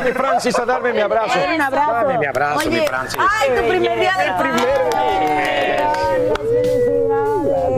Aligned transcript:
Véngase, 0.00 0.08
mi 0.08 0.12
Francis, 0.12 0.58
a 0.58 0.64
darme 0.64 0.92
mi 0.92 1.00
abrazo. 1.00 1.38
Un 1.54 1.60
abrazo. 1.60 1.92
Dame 1.92 2.18
mi 2.18 2.26
abrazo, 2.26 2.58
Oye, 2.58 2.70
mi 2.80 2.86
Francis. 2.86 3.20
Ay, 3.40 3.50
tu 3.56 3.68
primer 3.68 3.98
día 4.00 4.12
del 4.18 4.32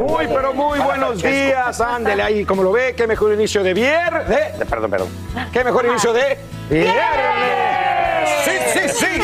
Muy, 0.06 0.26
pero 0.26 0.52
muy 0.54 0.78
buenos 0.78 1.22
días. 1.22 1.80
Ándele 1.80 2.22
ahí, 2.22 2.44
como 2.44 2.62
lo 2.62 2.72
ve, 2.72 2.94
qué 2.94 3.06
mejor 3.06 3.32
inicio 3.32 3.62
de 3.62 3.74
viernes. 3.74 4.28
de- 4.28 4.58
de- 4.58 4.66
perdón, 4.66 4.90
perdón. 4.90 5.08
Qué 5.52 5.64
mejor 5.64 5.84
inicio 5.86 6.12
de 6.12 6.38
viernes. 6.68 6.98
Sí, 8.44 8.52
sí, 8.72 8.88
sí. 8.88 9.22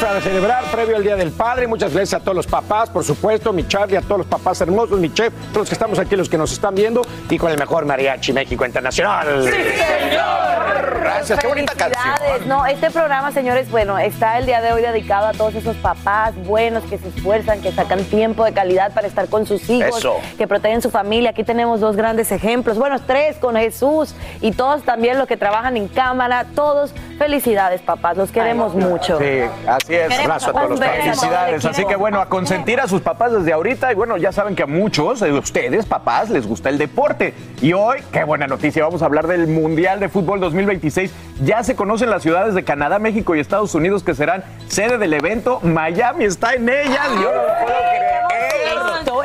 Para 0.00 0.20
celebrar 0.20 0.64
previo 0.70 0.96
al 0.96 1.02
Día 1.02 1.16
del 1.16 1.32
Padre. 1.32 1.66
Muchas 1.66 1.92
gracias 1.92 2.20
a 2.20 2.22
todos 2.22 2.36
los 2.36 2.46
papás, 2.46 2.90
por 2.90 3.04
supuesto, 3.04 3.52
mi 3.52 3.66
Charlie, 3.66 3.96
a 3.96 4.02
todos 4.02 4.18
los 4.18 4.26
papás 4.26 4.60
hermosos, 4.60 4.98
mi 4.98 5.12
chef, 5.12 5.32
todos 5.48 5.62
los 5.62 5.68
que 5.68 5.74
estamos 5.74 5.98
aquí, 5.98 6.16
los 6.16 6.28
que 6.28 6.38
nos 6.38 6.52
están 6.52 6.74
viendo, 6.74 7.02
y 7.28 7.38
con 7.38 7.50
el 7.50 7.58
mejor 7.58 7.84
mariachi 7.86 8.32
México 8.32 8.64
Internacional. 8.64 9.44
¡Sí, 9.44 9.50
señor! 9.50 11.00
Gracias, 11.00 11.38
qué 11.38 11.46
bonita 11.46 11.72
canción. 11.74 12.02
Felicidades. 12.02 12.46
No, 12.46 12.66
este 12.66 12.90
programa, 12.90 13.32
señores, 13.32 13.70
bueno, 13.70 13.98
está 13.98 14.38
el 14.38 14.46
día 14.46 14.60
de 14.60 14.72
hoy 14.72 14.82
dedicado 14.82 15.26
a 15.26 15.32
todos 15.32 15.54
esos 15.54 15.76
papás 15.76 16.34
buenos 16.44 16.84
que 16.84 16.98
se 16.98 17.08
esfuerzan, 17.08 17.60
que 17.62 17.72
sacan 17.72 18.04
tiempo 18.04 18.44
de 18.44 18.52
calidad 18.52 18.92
para 18.92 19.06
estar 19.06 19.28
con 19.28 19.46
sus 19.46 19.68
hijos, 19.70 19.98
Eso. 19.98 20.16
que 20.36 20.46
protegen 20.46 20.82
su 20.82 20.90
familia. 20.90 21.30
Aquí 21.30 21.44
tenemos 21.44 21.80
dos 21.80 21.96
grandes 21.96 22.32
ejemplos, 22.32 22.76
bueno, 22.78 23.00
tres 23.06 23.36
con 23.38 23.56
Jesús 23.56 24.14
y 24.40 24.52
todos 24.52 24.82
también 24.82 25.18
los 25.18 25.26
que 25.26 25.36
trabajan 25.36 25.76
en 25.76 25.88
cámara. 25.88 26.46
Todos, 26.54 26.92
felicidades, 27.18 27.80
papás, 27.82 28.16
los 28.16 28.30
queremos 28.30 28.74
mucho. 28.74 29.18
Sí, 29.18 29.42
así 29.66 29.94
es. 29.94 30.08
Queremos 30.08 30.20
Abrazo 30.20 30.50
a 30.50 30.52
todos 30.52 30.70
los. 30.70 30.80
Felicidades. 30.80 31.64
Así 31.64 31.84
que 31.84 31.96
bueno, 31.96 32.20
a 32.20 32.26
consentir 32.26 32.80
a 32.80 32.88
sus 32.88 33.00
papás 33.02 33.32
desde 33.32 33.52
ahorita. 33.52 33.92
Y 33.92 33.94
bueno, 33.94 34.16
ya 34.16 34.32
saben 34.32 34.54
que 34.56 34.62
a 34.62 34.66
muchos 34.66 35.20
de 35.20 35.32
ustedes, 35.32 35.86
papás, 35.86 36.30
les 36.30 36.46
gusta 36.46 36.68
el 36.68 36.78
deporte. 36.78 37.34
Y 37.60 37.72
hoy, 37.72 37.98
qué 38.12 38.24
buena 38.24 38.46
noticia, 38.46 38.84
vamos 38.84 39.02
a 39.02 39.06
hablar 39.06 39.26
del 39.26 39.46
Mundial 39.46 40.00
de 40.00 40.08
Fútbol 40.08 40.40
2026. 40.40 41.12
Ya 41.42 41.62
se 41.62 41.76
conocen 41.76 42.10
las 42.10 42.22
ciudades 42.22 42.54
de 42.54 42.64
Canadá, 42.64 42.98
México 42.98 43.34
y 43.34 43.40
Estados 43.40 43.74
Unidos 43.74 44.02
que 44.02 44.14
serán 44.14 44.44
sede 44.68 44.98
del 44.98 45.14
evento. 45.14 45.60
Miami 45.62 46.24
está 46.24 46.54
en 46.54 46.68
ellas. 46.68 47.08
Yo 47.14 47.32
no 47.32 47.42
lo 47.42 47.46
puedo 47.64 47.78
creer. 47.88 48.06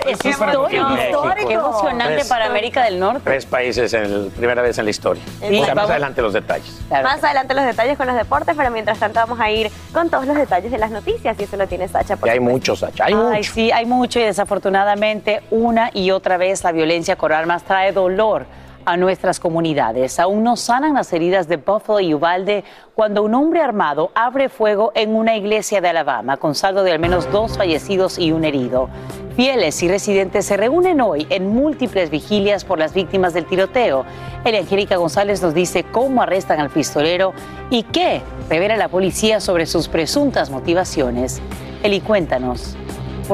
Es 0.07 0.25
histórico. 0.25 0.67
emocionante. 0.67 1.45
Qué 1.47 1.53
emocionante 1.53 2.13
Tres. 2.15 2.27
para 2.27 2.45
América 2.47 2.83
del 2.83 2.99
Norte. 2.99 3.21
Tres 3.23 3.45
países 3.45 3.93
en 3.93 4.03
el- 4.03 4.31
primera 4.35 4.61
vez 4.61 4.77
en 4.77 4.85
la 4.85 4.91
historia. 4.91 5.23
Sí, 5.47 5.59
o 5.61 5.65
sea, 5.65 5.75
más 5.75 5.89
adelante 5.89 6.21
los 6.21 6.33
detalles. 6.33 6.81
Claro. 6.87 7.03
Más 7.03 7.23
adelante 7.23 7.53
los 7.53 7.65
detalles 7.65 7.97
con 7.97 8.07
los 8.07 8.15
deportes, 8.15 8.55
pero 8.57 8.71
mientras 8.71 8.99
tanto 8.99 9.19
vamos 9.19 9.39
a 9.39 9.49
ir 9.51 9.71
con 9.93 10.09
todos 10.21 10.35
los 10.35 10.37
detalles 10.37 10.71
de 10.71 10.77
las 10.77 10.91
noticias 10.91 11.35
y 11.39 11.43
eso 11.43 11.57
lo 11.57 11.67
tiene 11.67 11.87
Sacha. 11.87 12.15
por 12.15 12.27
Y 12.27 12.31
hay 12.31 12.39
muchos, 12.39 12.79
Sacha, 12.79 13.05
hay 13.05 13.13
Ay, 13.13 13.43
sí, 13.43 13.71
hay 13.71 13.85
mucho 13.85 14.19
y 14.19 14.23
desafortunadamente 14.23 15.41
una 15.49 15.89
y 15.93 16.11
otra 16.11 16.37
vez 16.37 16.63
la 16.63 16.71
violencia 16.71 17.15
con 17.15 17.31
armas 17.31 17.63
trae 17.63 17.91
dolor 17.91 18.45
a 18.85 18.97
nuestras 18.97 19.39
comunidades. 19.39 20.19
Aún 20.19 20.43
no 20.43 20.55
sanan 20.57 20.93
las 20.93 21.11
heridas 21.13 21.47
de 21.47 21.57
Buffalo 21.57 21.99
y 21.99 22.13
Uvalde 22.13 22.63
cuando 22.95 23.23
un 23.23 23.33
hombre 23.33 23.61
armado 23.61 24.11
abre 24.15 24.49
fuego 24.49 24.91
en 24.95 25.15
una 25.15 25.35
iglesia 25.35 25.81
de 25.81 25.89
Alabama 25.89 26.37
con 26.37 26.55
saldo 26.55 26.83
de 26.83 26.91
al 26.91 26.99
menos 26.99 27.31
dos 27.31 27.57
fallecidos 27.57 28.19
y 28.19 28.31
un 28.31 28.43
herido. 28.43 28.89
Fieles 29.35 29.81
y 29.81 29.87
residentes 29.87 30.45
se 30.45 30.57
reúnen 30.57 30.99
hoy 31.01 31.25
en 31.29 31.47
múltiples 31.47 32.09
vigilias 32.09 32.65
por 32.65 32.79
las 32.79 32.93
víctimas 32.93 33.33
del 33.33 33.45
tiroteo. 33.45 34.05
El 34.43 34.55
Angélica 34.55 34.97
González 34.97 35.41
nos 35.41 35.53
dice 35.53 35.83
cómo 35.83 36.21
arrestan 36.21 36.59
al 36.59 36.69
pistolero 36.69 37.33
y 37.69 37.83
qué 37.83 38.21
revela 38.49 38.75
la 38.75 38.89
policía 38.89 39.39
sobre 39.39 39.65
sus 39.65 39.87
presuntas 39.87 40.49
motivaciones. 40.49 41.41
Eli, 41.83 42.01
cuéntanos. 42.01 42.75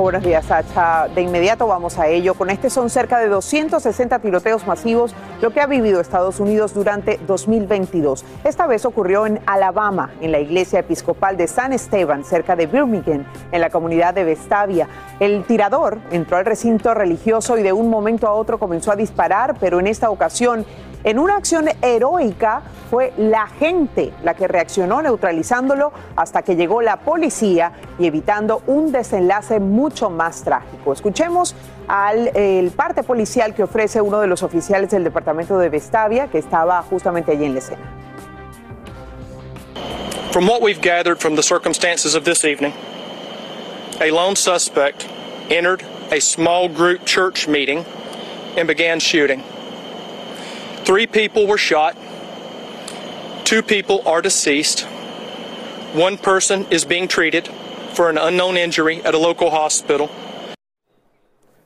Buenos 0.02 0.24
días, 0.24 0.46
Sacha. 0.46 1.08
De 1.08 1.22
inmediato 1.22 1.66
vamos 1.66 1.98
a 1.98 2.08
ello. 2.08 2.36
Con 2.36 2.52
este 2.52 2.70
son 2.70 2.92
cerca 2.92 3.18
de 3.18 3.30
260 3.30 4.20
tiroteos 4.20 4.68
masivos, 4.68 5.16
lo 5.42 5.50
que 5.50 5.60
ha 5.60 5.66
vivido 5.66 6.00
Estados 6.00 6.40
Unidos 6.40 6.76
durante 6.76 7.20
2022. 7.26 8.24
Esta 8.44 8.68
vez 8.68 8.86
ocurrió 8.86 9.26
en 9.26 9.40
Alabama, 9.48 10.12
en 10.22 10.32
la 10.32 10.40
iglesia 10.40 10.80
episcopal 10.80 11.36
de 11.36 11.48
San 11.48 11.74
Esteban, 11.74 12.24
cerca 12.24 12.56
de 12.56 12.68
Birmingham, 12.68 13.26
en 13.52 13.60
la 13.60 13.72
comunidad 13.72 14.14
de 14.14 14.24
Vestavia. 14.24 14.88
El 15.20 15.44
tirador 15.46 15.98
entró 16.12 16.38
al 16.38 16.46
recinto 16.46 16.94
religioso 16.94 17.58
y 17.58 17.64
de 17.64 17.74
un 17.74 17.90
momento 17.90 18.28
a 18.28 18.34
otro 18.34 18.60
comenzó 18.60 18.92
a 18.92 18.96
disparar, 18.96 19.56
pero 19.60 19.80
en 19.80 19.88
esta 19.88 20.12
ocasión 20.12 20.64
en 21.08 21.20
una 21.20 21.38
acción 21.38 21.70
heroica 21.82 22.64
fue 22.92 23.14
la 23.16 23.48
gente 23.48 24.12
la 24.26 24.34
que 24.34 24.46
reaccionó 24.46 25.02
neutralizándolo 25.02 25.94
hasta 26.18 26.42
que 26.42 26.58
llegó 26.58 26.82
la 26.82 26.98
policía 26.98 27.72
y 27.98 28.08
evitando 28.08 28.62
un 28.68 28.92
desenlace 28.92 29.62
mucho 29.62 30.10
más 30.10 30.44
trágico. 30.44 30.92
Escuchemos 30.92 31.56
al 31.88 32.30
parte 32.76 33.04
policial 33.04 33.56
que 33.56 33.64
ofrece 33.64 34.02
uno 34.02 34.20
de 34.20 34.28
los 34.28 34.44
oficiales 34.44 34.90
del 34.90 35.06
departamento 35.06 35.58
de 35.58 35.70
Vestavia 35.70 36.28
que 36.28 36.40
estaba 36.40 36.82
justamente 36.84 37.32
allí 37.32 37.46
en 37.46 37.54
la 37.54 37.60
escena. 37.60 37.82
From 40.34 40.46
what 40.46 40.62
we've 40.62 40.82
gathered 40.82 41.20
from 41.20 41.38
the 41.38 41.44
circumstances 41.44 42.16
of 42.16 42.26
this 42.26 42.44
evening, 42.44 42.74
a 44.02 44.12
lone 44.12 44.36
suspect 44.36 45.08
entered 45.50 45.84
a 46.12 46.20
small 46.20 46.68
group 46.68 47.06
church 47.06 47.48
meeting 47.48 47.86
and 48.58 48.68
began 48.68 49.00
shooting. 49.00 49.42
Three 50.88 51.06
people 51.06 51.46
were 51.46 51.58
shot. 51.58 51.98
Two 53.44 53.62
people 53.62 54.02
are 54.06 54.22
deceased. 54.22 54.88
One 55.94 56.18
person 56.18 56.66
is 56.72 56.86
being 56.86 57.10
treated 57.10 57.50
for 57.94 58.10
an 58.10 58.18
unknown 58.18 58.56
injury 58.56 59.02
at 59.04 59.14
a 59.14 59.18
local 59.18 59.50
hospital. 59.50 60.10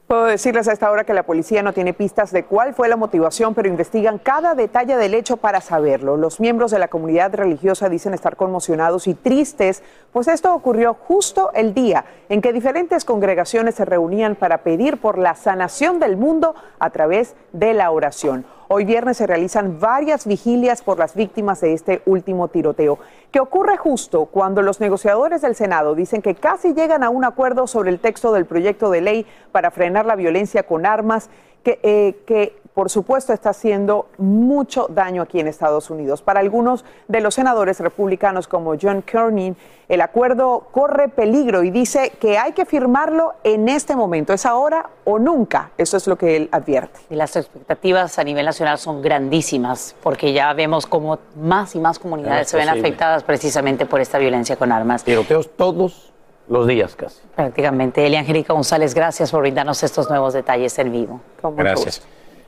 Puedo 0.08 0.26
decirles 0.26 0.68
a 0.68 0.74
esta 0.74 0.90
hora 0.92 1.06
que 1.06 1.14
la 1.14 1.24
policía 1.24 1.62
no 1.62 1.72
tiene 1.72 1.94
pistas 1.94 2.32
de 2.32 2.44
cuál 2.44 2.74
fue 2.74 2.90
la 2.90 2.98
motivación, 2.98 3.54
pero 3.54 3.70
investigan 3.70 4.18
cada 4.18 4.56
detalle 4.56 4.98
del 4.98 5.14
hecho 5.14 5.38
para 5.38 5.62
saberlo. 5.62 6.18
Los 6.18 6.40
miembros 6.40 6.72
de 6.72 6.80
la 6.80 6.90
comunidad 6.90 7.34
religiosa 7.34 7.88
dicen 7.90 8.14
estar 8.14 8.36
conmocionados 8.36 9.08
y 9.08 9.14
tristes, 9.14 9.84
pues 10.12 10.28
esto 10.28 10.54
ocurrió 10.54 10.96
justo 10.96 11.52
el 11.54 11.74
día 11.74 12.06
en 12.28 12.42
que 12.42 12.52
diferentes 12.52 13.06
congregaciones 13.06 13.76
se 13.76 13.86
reunían 13.86 14.36
para 14.36 14.64
pedir 14.64 14.98
por 14.98 15.18
la 15.18 15.36
sanación 15.36 16.00
del 16.00 16.18
mundo 16.18 16.56
a 16.80 16.90
través 16.90 17.36
de 17.54 17.74
la 17.74 17.92
oración. 17.92 18.46
Hoy 18.74 18.86
viernes 18.86 19.18
se 19.18 19.28
realizan 19.28 19.82
varias 19.82 20.26
vigilias 20.26 20.82
por 20.82 20.98
las 20.98 21.14
víctimas 21.14 21.60
de 21.60 21.74
este 21.74 22.02
último 22.06 22.48
tiroteo, 22.48 23.00
que 23.30 23.42
ocurre 23.42 23.76
justo 23.76 24.28
cuando 24.28 24.62
los 24.62 24.80
negociadores 24.80 25.42
del 25.42 25.56
Senado 25.56 25.94
dicen 25.94 26.22
que 26.22 26.36
casi 26.36 26.74
llegan 26.74 27.04
a 27.04 27.10
un 27.10 27.26
acuerdo 27.26 27.68
sobre 27.68 27.90
el 27.90 28.00
texto 28.00 28.32
del 28.32 28.46
proyecto 28.46 28.90
de 28.90 29.02
ley 29.02 29.26
para 29.52 29.72
frenar 29.72 30.06
la 30.06 30.16
violencia 30.16 30.64
con 30.64 30.86
armas 30.86 31.30
que, 31.64 31.82
eh, 31.84 32.54
por 32.74 32.90
supuesto, 32.90 33.34
está 33.34 33.50
haciendo 33.50 34.08
mucho 34.18 34.88
daño 34.90 35.22
aquí 35.22 35.40
en 35.40 35.48
Estados 35.48 35.90
Unidos. 35.90 36.22
Para 36.22 36.40
algunos 36.40 36.86
de 37.10 37.20
los 37.20 37.36
senadores 37.36 37.80
republicanos 37.80 38.48
como 38.48 38.76
John 38.82 39.04
Cornyn, 39.10 39.58
el 39.90 40.00
acuerdo 40.00 40.68
corre 40.72 41.10
peligro 41.10 41.64
y 41.64 41.70
dice 41.70 42.14
que 42.20 42.38
hay 42.38 42.54
que 42.54 42.66
firmarlo 42.66 43.34
en 43.44 43.68
este 43.68 43.94
momento. 43.96 44.32
¿Es 44.32 44.46
ahora 44.46 44.90
o 45.04 45.20
nunca? 45.20 45.72
Eso 45.78 45.98
es 45.98 46.08
lo 46.08 46.18
que 46.18 46.38
él 46.38 46.50
advierte. 46.54 47.02
Y 47.10 47.16
las 47.16 47.36
expectativas 47.36 48.18
a 48.18 48.24
nivel 48.24 48.46
nacional 48.46 48.78
son 48.78 49.02
grandísimas, 49.02 49.94
porque 50.02 50.32
ya 50.32 50.54
vemos 50.54 50.86
cómo 50.86 51.20
más 51.36 51.76
y 51.76 51.80
más 51.80 52.00
comunidades 52.00 52.48
se 52.48 52.56
ven 52.56 52.70
afectadas 52.70 53.24
precisamente 53.24 53.86
por 53.86 54.00
esta 54.00 54.18
violencia 54.18 54.56
con 54.56 54.72
armas. 54.72 55.04
Tiroteos 55.04 55.50
todos 55.58 56.14
los 56.48 56.68
días 56.68 56.96
casi. 56.96 57.20
Prácticamente. 57.36 58.06
Elia 58.06 58.22
Angélica 58.22 58.54
González, 58.54 58.94
gracias 58.94 59.30
por 59.30 59.42
brindarnos 59.42 59.84
estos 59.84 60.10
nuevos 60.10 60.34
detalles 60.34 60.80
en 60.80 60.92
vivo. 60.92 61.20
Gracias. 61.44 62.02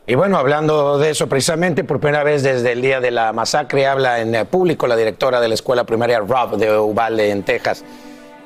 Y 0.06 0.16
bueno, 0.16 0.38
hablando 0.38 0.98
de 0.98 1.12
eso 1.12 1.28
precisamente, 1.28 1.86
por 1.86 2.02
primera 2.02 2.26
vez 2.26 2.44
desde 2.44 2.74
el 2.74 2.82
día 2.82 3.00
de 3.00 3.10
la 3.10 3.32
masacre, 3.32 3.88
habla 3.88 4.20
en 4.20 4.46
público 4.48 4.86
la 4.86 4.98
directora 4.98 5.40
de 5.40 5.48
la 5.48 5.54
escuela 5.54 5.86
primaria 5.86 6.20
Rob 6.20 6.58
de 6.58 6.78
Uvalde, 6.78 7.30
en 7.30 7.44
Texas. 7.44 7.86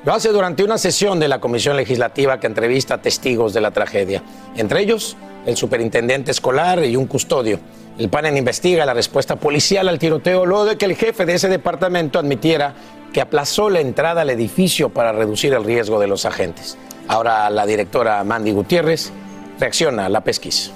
Lo 0.04 0.14
hace 0.14 0.28
durante 0.28 0.62
una 0.62 0.78
sesión 0.78 1.18
de 1.18 1.26
la 1.26 1.40
comisión 1.40 1.76
legislativa 1.76 2.38
que 2.38 2.46
entrevista 2.46 2.98
testigos 2.98 3.54
de 3.54 3.60
la 3.60 3.72
tragedia, 3.72 4.22
entre 4.54 4.82
ellos 4.82 5.16
el 5.46 5.56
superintendente 5.56 6.30
escolar 6.30 6.84
y 6.84 6.94
un 6.94 7.06
custodio. 7.06 7.58
El 7.98 8.08
panel 8.08 8.36
investiga 8.36 8.86
la 8.86 8.94
respuesta 8.94 9.34
policial 9.34 9.88
al 9.88 9.98
tiroteo 9.98 10.46
luego 10.46 10.64
de 10.64 10.78
que 10.78 10.84
el 10.84 10.94
jefe 10.94 11.26
de 11.26 11.34
ese 11.34 11.48
departamento 11.48 12.20
admitiera 12.20 12.74
que 13.12 13.20
aplazó 13.20 13.68
la 13.68 13.80
entrada 13.80 14.20
al 14.20 14.30
edificio 14.30 14.90
para 14.90 15.10
reducir 15.10 15.52
el 15.54 15.64
riesgo 15.64 15.98
de 15.98 16.06
los 16.06 16.24
agentes. 16.24 16.78
Ahora 17.08 17.50
la 17.50 17.66
directora 17.66 18.22
Mandy 18.22 18.52
Gutiérrez 18.52 19.10
reacciona 19.58 20.06
a 20.06 20.08
la 20.08 20.22
pesquisa. 20.22 20.70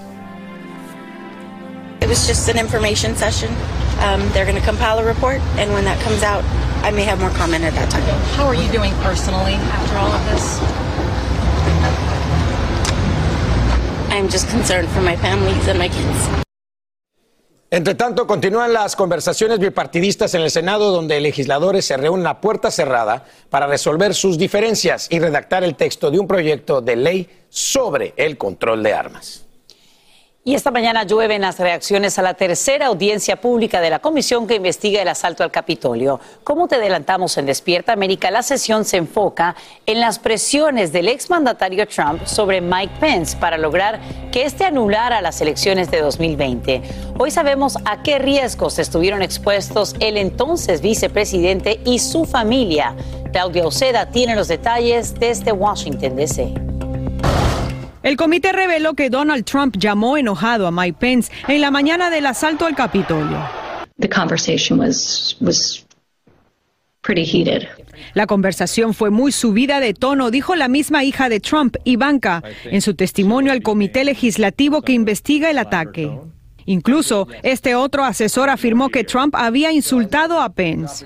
Was 2.12 2.26
just 2.26 2.46
an 2.50 2.58
information 2.58 3.16
session. 3.16 3.48
Um, 4.04 4.20
they're 4.34 4.44
going 4.44 4.60
to 4.60 4.66
compile 4.68 4.98
a 4.98 5.02
report, 5.02 5.40
and 5.56 5.72
when 5.72 5.86
that 5.86 5.98
comes 6.04 6.22
out, 6.22 6.44
I 6.84 6.90
may 6.90 7.04
have 7.04 7.18
more 7.18 7.30
comment 7.30 7.64
at 7.64 7.72
that 7.72 7.88
time. 7.88 8.04
How 8.36 8.44
are 8.44 8.54
you 8.54 8.70
doing 8.70 8.92
personally 9.00 9.54
after 9.54 9.96
all 9.96 10.12
of 10.12 10.20
this? 10.28 10.60
I'm 14.12 14.28
just 14.28 14.46
concerned 14.50 14.90
for 14.90 15.00
my 15.00 15.16
families 15.16 15.66
and 15.68 15.78
my 15.78 15.88
kids. 15.88 16.28
Entre 17.70 17.94
tanto, 17.94 18.26
continúan 18.26 18.74
las 18.74 18.94
conversaciones 18.94 19.58
bipartidistas 19.58 20.34
en 20.34 20.42
el 20.42 20.50
Senado, 20.50 20.92
donde 20.92 21.18
legisladores 21.18 21.86
se 21.86 21.96
reúnen 21.96 22.26
a 22.26 22.42
puerta 22.42 22.70
cerrada 22.70 23.24
para 23.48 23.66
resolver 23.66 24.12
sus 24.14 24.36
diferencias 24.36 25.06
y 25.10 25.18
redactar 25.18 25.64
el 25.64 25.76
texto 25.76 26.10
de 26.10 26.18
un 26.18 26.26
proyecto 26.26 26.82
de 26.82 26.94
ley 26.94 27.30
sobre 27.48 28.12
el 28.18 28.36
control 28.36 28.82
de 28.82 28.92
armas. 28.92 29.46
Y 30.44 30.56
esta 30.56 30.72
mañana 30.72 31.04
llueven 31.04 31.42
las 31.42 31.60
reacciones 31.60 32.18
a 32.18 32.22
la 32.22 32.34
tercera 32.34 32.86
audiencia 32.86 33.40
pública 33.40 33.80
de 33.80 33.90
la 33.90 34.00
comisión 34.00 34.48
que 34.48 34.56
investiga 34.56 35.00
el 35.00 35.06
asalto 35.06 35.44
al 35.44 35.52
Capitolio. 35.52 36.18
Como 36.42 36.66
te 36.66 36.74
adelantamos 36.74 37.38
en 37.38 37.46
Despierta 37.46 37.92
América, 37.92 38.28
la 38.32 38.42
sesión 38.42 38.84
se 38.84 38.96
enfoca 38.96 39.54
en 39.86 40.00
las 40.00 40.18
presiones 40.18 40.90
del 40.90 41.06
exmandatario 41.06 41.86
Trump 41.86 42.26
sobre 42.26 42.60
Mike 42.60 42.94
Pence 42.98 43.36
para 43.36 43.56
lograr 43.56 44.00
que 44.32 44.42
éste 44.44 44.64
anulara 44.64 45.22
las 45.22 45.40
elecciones 45.40 45.92
de 45.92 46.00
2020. 46.00 46.82
Hoy 47.20 47.30
sabemos 47.30 47.78
a 47.84 48.02
qué 48.02 48.18
riesgos 48.18 48.80
estuvieron 48.80 49.22
expuestos 49.22 49.94
el 50.00 50.16
entonces 50.16 50.80
vicepresidente 50.80 51.80
y 51.84 52.00
su 52.00 52.24
familia. 52.24 52.96
Claudia 53.30 53.64
Oceda 53.64 54.06
tiene 54.06 54.34
los 54.34 54.48
detalles 54.48 55.14
desde 55.14 55.52
Washington, 55.52 56.16
D.C. 56.16 56.52
El 58.02 58.16
comité 58.16 58.52
reveló 58.52 58.94
que 58.94 59.10
Donald 59.10 59.44
Trump 59.44 59.76
llamó 59.78 60.16
enojado 60.16 60.66
a 60.66 60.70
Mike 60.72 60.98
Pence 60.98 61.32
en 61.46 61.60
la 61.60 61.70
mañana 61.70 62.10
del 62.10 62.26
asalto 62.26 62.66
al 62.66 62.74
Capitolio. 62.74 63.38
The 64.00 64.08
conversation 64.08 64.80
was 64.80 65.36
was 65.40 65.86
pretty 67.02 67.24
heated. 67.24 67.68
La 68.14 68.26
conversación 68.26 68.94
fue 68.94 69.10
muy 69.10 69.30
subida 69.30 69.78
de 69.78 69.94
tono, 69.94 70.30
dijo 70.30 70.56
la 70.56 70.68
misma 70.68 71.04
hija 71.04 71.28
de 71.28 71.40
Trump, 71.40 71.76
Ivanka, 71.84 72.42
en 72.64 72.82
su 72.82 72.94
testimonio 72.94 73.52
al 73.52 73.62
comité 73.62 74.04
legislativo 74.04 74.82
que 74.82 74.92
investiga 74.92 75.50
el 75.50 75.58
ataque. 75.58 76.10
Incluso, 76.66 77.28
este 77.42 77.74
otro 77.74 78.04
asesor 78.04 78.50
afirmó 78.50 78.88
que 78.88 79.04
Trump 79.04 79.34
había 79.36 79.72
insultado 79.72 80.40
a 80.40 80.50
Pence. 80.50 81.04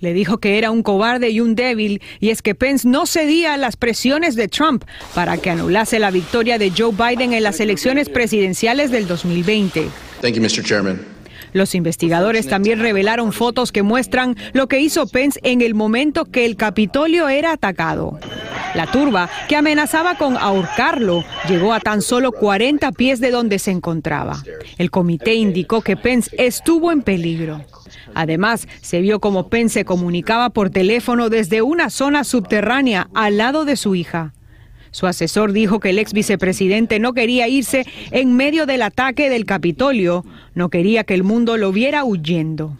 Le 0.00 0.12
dijo 0.12 0.38
que 0.38 0.58
era 0.58 0.70
un 0.70 0.82
cobarde 0.82 1.30
y 1.30 1.40
un 1.40 1.54
débil, 1.54 2.02
y 2.20 2.30
es 2.30 2.42
que 2.42 2.54
Pence 2.54 2.88
no 2.88 3.06
cedía 3.06 3.54
a 3.54 3.56
las 3.56 3.76
presiones 3.76 4.36
de 4.36 4.48
Trump 4.48 4.84
para 5.14 5.38
que 5.38 5.50
anulase 5.50 5.98
la 5.98 6.10
victoria 6.10 6.58
de 6.58 6.72
Joe 6.76 6.92
Biden 6.92 7.32
en 7.32 7.42
las 7.42 7.60
elecciones 7.60 8.08
presidenciales 8.08 8.90
del 8.90 9.06
2020. 9.06 9.88
Thank 10.20 10.34
you, 10.34 10.42
Mr. 10.42 10.62
Chairman. 10.62 11.15
Los 11.56 11.74
investigadores 11.74 12.48
también 12.48 12.80
revelaron 12.80 13.32
fotos 13.32 13.72
que 13.72 13.82
muestran 13.82 14.36
lo 14.52 14.66
que 14.66 14.80
hizo 14.80 15.06
Pence 15.06 15.40
en 15.42 15.62
el 15.62 15.74
momento 15.74 16.26
que 16.26 16.44
el 16.44 16.54
Capitolio 16.54 17.30
era 17.30 17.52
atacado. 17.52 18.20
La 18.74 18.86
turba, 18.86 19.30
que 19.48 19.56
amenazaba 19.56 20.18
con 20.18 20.36
ahorcarlo, 20.36 21.24
llegó 21.48 21.72
a 21.72 21.80
tan 21.80 22.02
solo 22.02 22.32
40 22.32 22.92
pies 22.92 23.20
de 23.20 23.30
donde 23.30 23.58
se 23.58 23.70
encontraba. 23.70 24.42
El 24.76 24.90
comité 24.90 25.34
indicó 25.34 25.80
que 25.80 25.96
Pence 25.96 26.30
estuvo 26.36 26.92
en 26.92 27.00
peligro. 27.00 27.64
Además, 28.12 28.68
se 28.82 29.00
vio 29.00 29.18
como 29.18 29.48
Pence 29.48 29.80
se 29.80 29.84
comunicaba 29.86 30.50
por 30.50 30.68
teléfono 30.68 31.30
desde 31.30 31.62
una 31.62 31.88
zona 31.88 32.24
subterránea 32.24 33.08
al 33.14 33.38
lado 33.38 33.64
de 33.64 33.76
su 33.76 33.94
hija. 33.94 34.34
Su 34.90 35.06
asesor 35.06 35.52
dijo 35.52 35.80
que 35.80 35.90
el 35.90 35.98
ex 35.98 36.12
vicepresidente 36.12 36.98
no 36.98 37.12
quería 37.12 37.48
irse 37.48 37.84
en 38.10 38.34
medio 38.34 38.66
del 38.66 38.82
ataque 38.82 39.28
del 39.28 39.44
Capitolio, 39.44 40.24
no 40.54 40.68
quería 40.68 41.04
que 41.04 41.14
el 41.14 41.22
mundo 41.22 41.56
lo 41.56 41.72
viera 41.72 42.04
huyendo. 42.04 42.76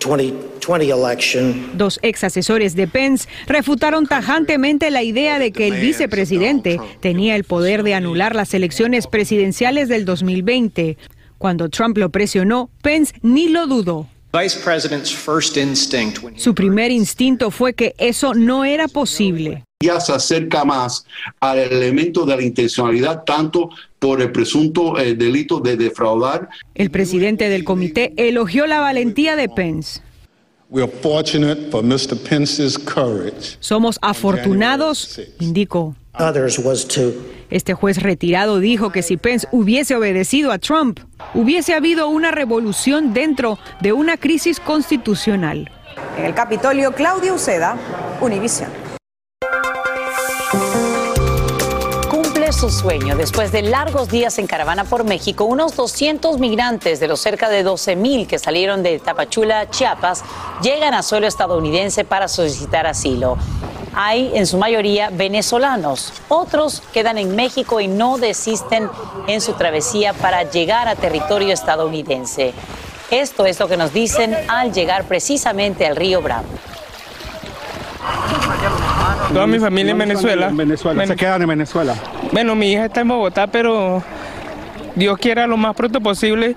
2020 0.00 0.90
election. 0.90 1.70
Dos 1.76 1.98
ex 2.02 2.24
asesores 2.24 2.74
de 2.74 2.86
Pence 2.88 3.28
refutaron 3.46 4.06
tajantemente 4.06 4.90
la 4.90 5.02
idea 5.02 5.38
de 5.38 5.52
que 5.52 5.68
el 5.68 5.80
vicepresidente 5.80 6.80
tenía 7.00 7.36
el 7.36 7.44
poder 7.44 7.82
de 7.82 7.94
anular 7.94 8.34
las 8.34 8.54
elecciones 8.54 9.06
presidenciales 9.06 9.88
del 9.88 10.04
2020. 10.04 10.96
Cuando 11.38 11.68
Trump 11.68 11.98
lo 11.98 12.10
presionó, 12.10 12.70
Pence 12.82 13.14
ni 13.22 13.48
lo 13.48 13.66
dudó. 13.66 14.08
Vice 14.34 14.56
President's 14.56 15.12
first 15.12 15.56
instinct 15.56 16.20
when 16.20 16.36
Su 16.36 16.54
primer 16.56 16.90
instinto 16.90 17.52
fue 17.52 17.72
que 17.72 17.94
eso 17.98 18.34
no 18.34 18.64
era 18.64 18.88
posible. 18.88 19.62
ya 19.80 20.00
se 20.00 20.12
acerca 20.12 20.64
más 20.64 21.04
al 21.38 21.58
elemento 21.60 22.26
de 22.26 22.36
la 22.36 22.42
intencionalidad, 22.42 23.22
tanto 23.24 23.70
por 24.00 24.20
el 24.20 24.32
presunto 24.32 24.98
eh, 24.98 25.14
delito 25.14 25.60
de 25.60 25.76
defraudar. 25.76 26.48
El 26.74 26.90
presidente 26.90 27.48
del 27.48 27.62
comité 27.62 28.12
elogió 28.16 28.66
la 28.66 28.80
valentía 28.80 29.36
de 29.36 29.48
Pence. 29.48 30.00
We 30.68 30.82
are 30.82 30.90
fortunate 30.90 31.70
for 31.70 31.84
Mr. 31.84 32.16
Pence's 32.16 32.76
courage. 32.76 33.56
Somos 33.60 33.98
afortunados, 34.02 35.20
indicó. 35.38 35.94
Others 36.18 36.58
was 36.60 36.86
to 36.86 37.12
Este 37.50 37.74
juez 37.74 38.02
retirado 38.02 38.58
dijo 38.58 38.90
que 38.90 39.02
si 39.02 39.16
Pence 39.16 39.46
hubiese 39.52 39.94
obedecido 39.94 40.50
a 40.50 40.58
Trump, 40.58 41.00
hubiese 41.34 41.74
habido 41.74 42.08
una 42.08 42.30
revolución 42.30 43.12
dentro 43.12 43.58
de 43.80 43.92
una 43.92 44.16
crisis 44.16 44.60
constitucional. 44.60 45.70
En 46.18 46.24
el 46.24 46.34
Capitolio, 46.34 46.92
Claudia 46.92 47.32
Uceda, 47.32 47.76
Univisión. 48.20 48.70
Cumple 52.10 52.52
su 52.52 52.70
sueño. 52.70 53.16
Después 53.16 53.52
de 53.52 53.62
largos 53.62 54.08
días 54.08 54.38
en 54.38 54.46
caravana 54.46 54.84
por 54.84 55.04
México, 55.04 55.44
unos 55.44 55.76
200 55.76 56.38
migrantes 56.38 56.98
de 56.98 57.08
los 57.08 57.20
cerca 57.20 57.48
de 57.48 57.62
12 57.62 57.96
mil 57.96 58.26
que 58.26 58.38
salieron 58.38 58.82
de 58.82 58.98
Tapachula, 58.98 59.68
Chiapas, 59.70 60.24
llegan 60.62 60.94
a 60.94 61.02
suelo 61.02 61.26
estadounidense 61.26 62.04
para 62.04 62.26
solicitar 62.28 62.86
asilo. 62.86 63.36
Hay 63.96 64.32
en 64.34 64.46
su 64.46 64.58
mayoría 64.58 65.10
venezolanos. 65.10 66.12
Otros 66.28 66.82
quedan 66.92 67.18
en 67.18 67.36
México 67.36 67.80
y 67.80 67.88
no 67.88 68.18
desisten 68.18 68.88
en 69.26 69.40
su 69.40 69.52
travesía 69.54 70.12
para 70.12 70.42
llegar 70.42 70.88
a 70.88 70.96
territorio 70.96 71.52
estadounidense. 71.52 72.52
Esto 73.10 73.46
es 73.46 73.60
lo 73.60 73.68
que 73.68 73.76
nos 73.76 73.92
dicen 73.92 74.34
al 74.48 74.72
llegar 74.72 75.04
precisamente 75.04 75.86
al 75.86 75.96
río 75.96 76.22
Bravo. 76.22 76.46
Toda 79.32 79.46
mi 79.46 79.58
familia 79.58 79.92
en 79.92 79.98
Venezuela. 79.98 80.48
En 80.48 80.56
Venezuela. 80.56 81.06
Se 81.06 81.16
quedan 81.16 81.42
en 81.42 81.48
Venezuela. 81.48 81.94
Bueno, 82.32 82.54
mi 82.54 82.72
hija 82.72 82.86
está 82.86 83.00
en 83.00 83.08
Bogotá, 83.08 83.46
pero 83.46 84.02
Dios 84.94 85.18
quiera 85.18 85.46
lo 85.46 85.56
más 85.56 85.74
pronto 85.74 86.00
posible 86.00 86.56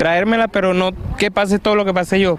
traérmela, 0.00 0.48
pero 0.48 0.72
no 0.72 0.92
que 1.18 1.30
pase 1.30 1.58
todo 1.58 1.74
lo 1.74 1.84
que 1.84 1.92
pasé 1.92 2.18
yo. 2.20 2.38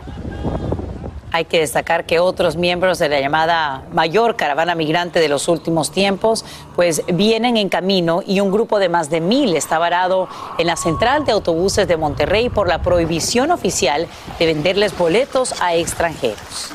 Hay 1.33 1.45
que 1.45 1.59
destacar 1.59 2.05
que 2.05 2.19
otros 2.19 2.57
miembros 2.57 2.99
de 2.99 3.07
la 3.07 3.19
llamada 3.21 3.83
mayor 3.93 4.35
caravana 4.35 4.75
migrante 4.75 5.19
de 5.19 5.29
los 5.29 5.47
últimos 5.47 5.91
tiempos, 5.91 6.43
pues 6.75 7.03
vienen 7.07 7.55
en 7.55 7.69
camino 7.69 8.21
y 8.25 8.41
un 8.41 8.51
grupo 8.51 8.79
de 8.79 8.89
más 8.89 9.09
de 9.09 9.21
mil 9.21 9.55
está 9.55 9.79
varado 9.79 10.27
en 10.57 10.67
la 10.67 10.75
central 10.75 11.23
de 11.23 11.31
autobuses 11.31 11.87
de 11.87 11.95
Monterrey 11.95 12.49
por 12.49 12.67
la 12.67 12.81
prohibición 12.81 13.51
oficial 13.51 14.07
de 14.39 14.45
venderles 14.45 14.97
boletos 14.97 15.61
a 15.61 15.75
extranjeros. 15.75 16.71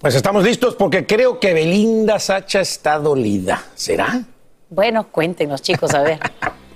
Pues 0.00 0.14
estamos 0.14 0.44
listos 0.44 0.74
porque 0.76 1.06
creo 1.06 1.40
que 1.40 1.52
Belinda 1.52 2.18
Sacha 2.18 2.60
está 2.60 2.98
dolida. 2.98 3.64
¿Será? 3.74 4.22
Bueno, 4.70 5.08
cuéntenos, 5.08 5.60
chicos, 5.60 5.92
a 5.92 6.02
ver. 6.02 6.20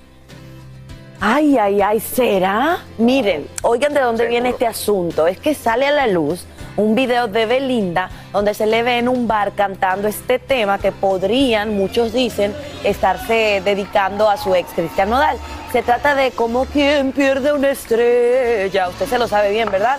Ay, 1.24 1.56
ay, 1.56 1.80
ay, 1.80 2.00
¿será? 2.00 2.80
Miren, 2.98 3.46
oigan 3.62 3.94
de 3.94 4.00
dónde 4.00 4.26
viene 4.26 4.48
este 4.48 4.66
asunto. 4.66 5.28
Es 5.28 5.38
que 5.38 5.54
sale 5.54 5.86
a 5.86 5.92
la 5.92 6.08
luz 6.08 6.46
un 6.76 6.96
video 6.96 7.28
de 7.28 7.46
Belinda 7.46 8.10
donde 8.32 8.54
se 8.54 8.66
le 8.66 8.82
ve 8.82 8.98
en 8.98 9.08
un 9.08 9.28
bar 9.28 9.52
cantando 9.52 10.08
este 10.08 10.40
tema 10.40 10.78
que 10.78 10.90
podrían, 10.90 11.76
muchos 11.76 12.12
dicen, 12.12 12.52
estarse 12.82 13.62
dedicando 13.64 14.28
a 14.28 14.36
su 14.36 14.52
ex 14.56 14.70
Cristian 14.72 15.10
Nodal. 15.10 15.38
Se 15.70 15.84
trata 15.84 16.16
de 16.16 16.32
como 16.32 16.64
quien 16.64 17.12
pierde 17.12 17.52
una 17.52 17.70
estrella. 17.70 18.88
Usted 18.88 19.06
se 19.06 19.16
lo 19.16 19.28
sabe 19.28 19.52
bien, 19.52 19.70
¿verdad? 19.70 19.98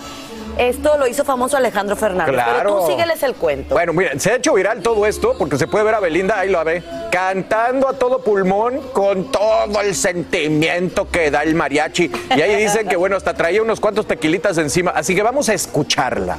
Esto 0.58 0.96
lo 0.98 1.06
hizo 1.06 1.24
famoso 1.24 1.56
Alejandro 1.56 1.96
Fernández. 1.96 2.34
Pero 2.34 2.54
Claro. 2.54 2.78
tú 2.80 2.86
sígueles 2.86 3.22
el 3.22 3.34
cuento. 3.34 3.74
Bueno, 3.74 3.92
miren, 3.92 4.20
se 4.20 4.30
ha 4.30 4.36
hecho 4.36 4.54
viral 4.54 4.82
todo 4.82 5.06
esto 5.06 5.34
porque 5.38 5.56
se 5.58 5.66
puede 5.66 5.84
ver 5.84 5.94
a 5.94 6.00
Belinda, 6.00 6.38
ahí 6.38 6.48
lo 6.50 6.62
ve, 6.64 6.82
cantando 7.10 7.88
a 7.88 7.94
todo 7.94 8.20
pulmón 8.20 8.80
con 8.92 9.30
todo 9.30 9.80
el 9.80 9.94
sentimiento 9.94 11.08
que 11.10 11.30
da 11.30 11.42
el 11.42 11.54
mariachi. 11.54 12.10
Y 12.36 12.40
ahí 12.40 12.56
dicen 12.56 12.88
que, 12.88 12.96
bueno, 12.96 13.16
hasta 13.16 13.34
traía 13.34 13.62
unos 13.62 13.80
cuantos 13.80 14.06
tequilitas 14.06 14.58
encima. 14.58 14.92
Así 14.92 15.14
que 15.14 15.22
vamos 15.22 15.48
a 15.48 15.54
escucharla. 15.54 16.38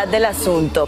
Realidad 0.00 0.08
del 0.08 0.24
asunto. 0.24 0.86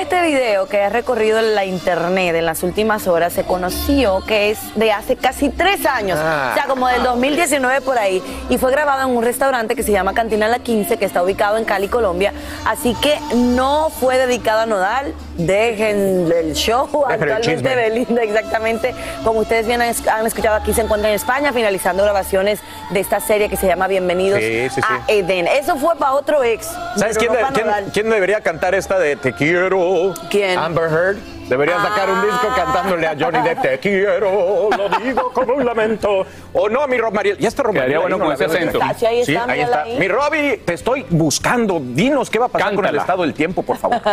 Este 0.00 0.22
video 0.22 0.66
que 0.66 0.82
ha 0.82 0.88
recorrido 0.88 1.40
la 1.40 1.64
internet 1.64 2.34
en 2.34 2.44
las 2.46 2.62
últimas 2.62 3.06
horas 3.06 3.32
se 3.32 3.44
conoció 3.44 4.20
que 4.24 4.50
es 4.50 4.58
de 4.76 4.92
hace 4.92 5.16
casi 5.16 5.48
tres 5.50 5.84
años, 5.86 6.18
Ah. 6.22 6.50
o 6.52 6.54
sea, 6.54 6.66
como 6.66 6.86
del 6.88 7.02
2019 7.02 7.80
por 7.80 7.98
ahí, 7.98 8.22
y 8.48 8.58
fue 8.58 8.70
grabado 8.70 9.08
en 9.08 9.16
un 9.16 9.22
restaurante 9.24 9.74
que 9.74 9.82
se 9.82 9.92
llama 9.92 10.14
Cantina 10.14 10.48
La 10.48 10.58
15, 10.60 10.96
que 10.98 11.04
está 11.04 11.22
ubicado 11.22 11.56
en 11.56 11.64
Cali, 11.64 11.88
Colombia. 11.88 12.32
Así 12.66 12.94
que 13.00 13.18
no 13.34 13.90
fue 13.90 14.18
dedicado 14.18 14.60
a 14.60 14.66
Nodal. 14.66 15.14
Dejen 15.46 16.30
el 16.32 16.52
show. 16.54 16.86
Dejen 17.08 17.32
Actualmente. 17.32 17.74
Belinda, 17.76 18.22
exactamente. 18.22 18.94
Como 19.24 19.40
ustedes 19.40 19.66
bien 19.66 19.80
han 19.82 19.94
han 20.10 20.26
escuchado 20.26 20.56
aquí, 20.56 20.72
se 20.72 20.82
encuentra 20.82 21.08
en 21.08 21.14
España 21.16 21.52
finalizando 21.52 22.02
grabaciones 22.02 22.60
de 22.90 23.00
esta 23.00 23.20
serie 23.20 23.48
que 23.48 23.56
se 23.56 23.66
llama 23.66 23.86
Bienvenidos 23.88 24.40
Sí, 24.40 24.68
sí, 24.70 24.76
sí. 24.76 24.80
a 24.82 25.00
Eden. 25.08 25.46
Eso 25.46 25.76
fue 25.76 25.96
para 25.96 26.12
otro 26.12 26.42
ex. 26.42 26.66
¿Sabes 26.96 27.16
quién, 27.18 27.32
no 27.32 27.38
de- 27.38 27.44
quién- 27.52 27.90
quién 27.92 28.10
debería 28.10 28.40
cantar 28.40 28.74
esta 28.74 28.98
de 28.98 29.16
Te 29.16 29.32
quiero? 29.32 30.14
¿Quién? 30.30 30.58
Amber 30.58 30.90
Heard. 30.90 31.18
Debería 31.50 31.80
sacar 31.80 32.08
un 32.08 32.22
disco 32.22 32.46
cantándole 32.54 33.08
a 33.08 33.16
Johnny 33.18 33.40
Depp 33.40 33.60
Te 33.60 33.78
quiero, 33.80 34.70
lo 34.70 34.88
digo 35.00 35.32
como 35.32 35.54
un 35.54 35.66
lamento. 35.66 36.24
O 36.52 36.68
no, 36.68 36.86
mi 36.86 36.96
Rob 36.96 37.12
Mariel. 37.12 37.38
Ya 37.38 37.48
está 37.48 37.64
Rob 37.64 37.74
Mariel, 37.74 37.98
bueno 37.98 38.16
ahí, 38.16 38.22
con 38.22 38.32
ese 38.32 38.44
acento. 38.44 38.78
Está, 38.78 38.94
sí, 38.94 39.06
ahí 39.06 39.24
Sí, 39.24 39.34
está, 39.34 39.50
ahí 39.50 39.60
está. 39.60 39.84
Mi 39.98 40.06
Robbie, 40.06 40.58
te 40.58 40.74
estoy 40.74 41.04
buscando. 41.10 41.80
Dinos 41.80 42.30
qué 42.30 42.38
va 42.38 42.46
a 42.46 42.48
pasar 42.50 42.72
con 42.76 42.86
el 42.86 42.96
estado 42.96 43.22
del 43.22 43.34
tiempo, 43.34 43.64
por 43.64 43.76
favor. 43.76 44.00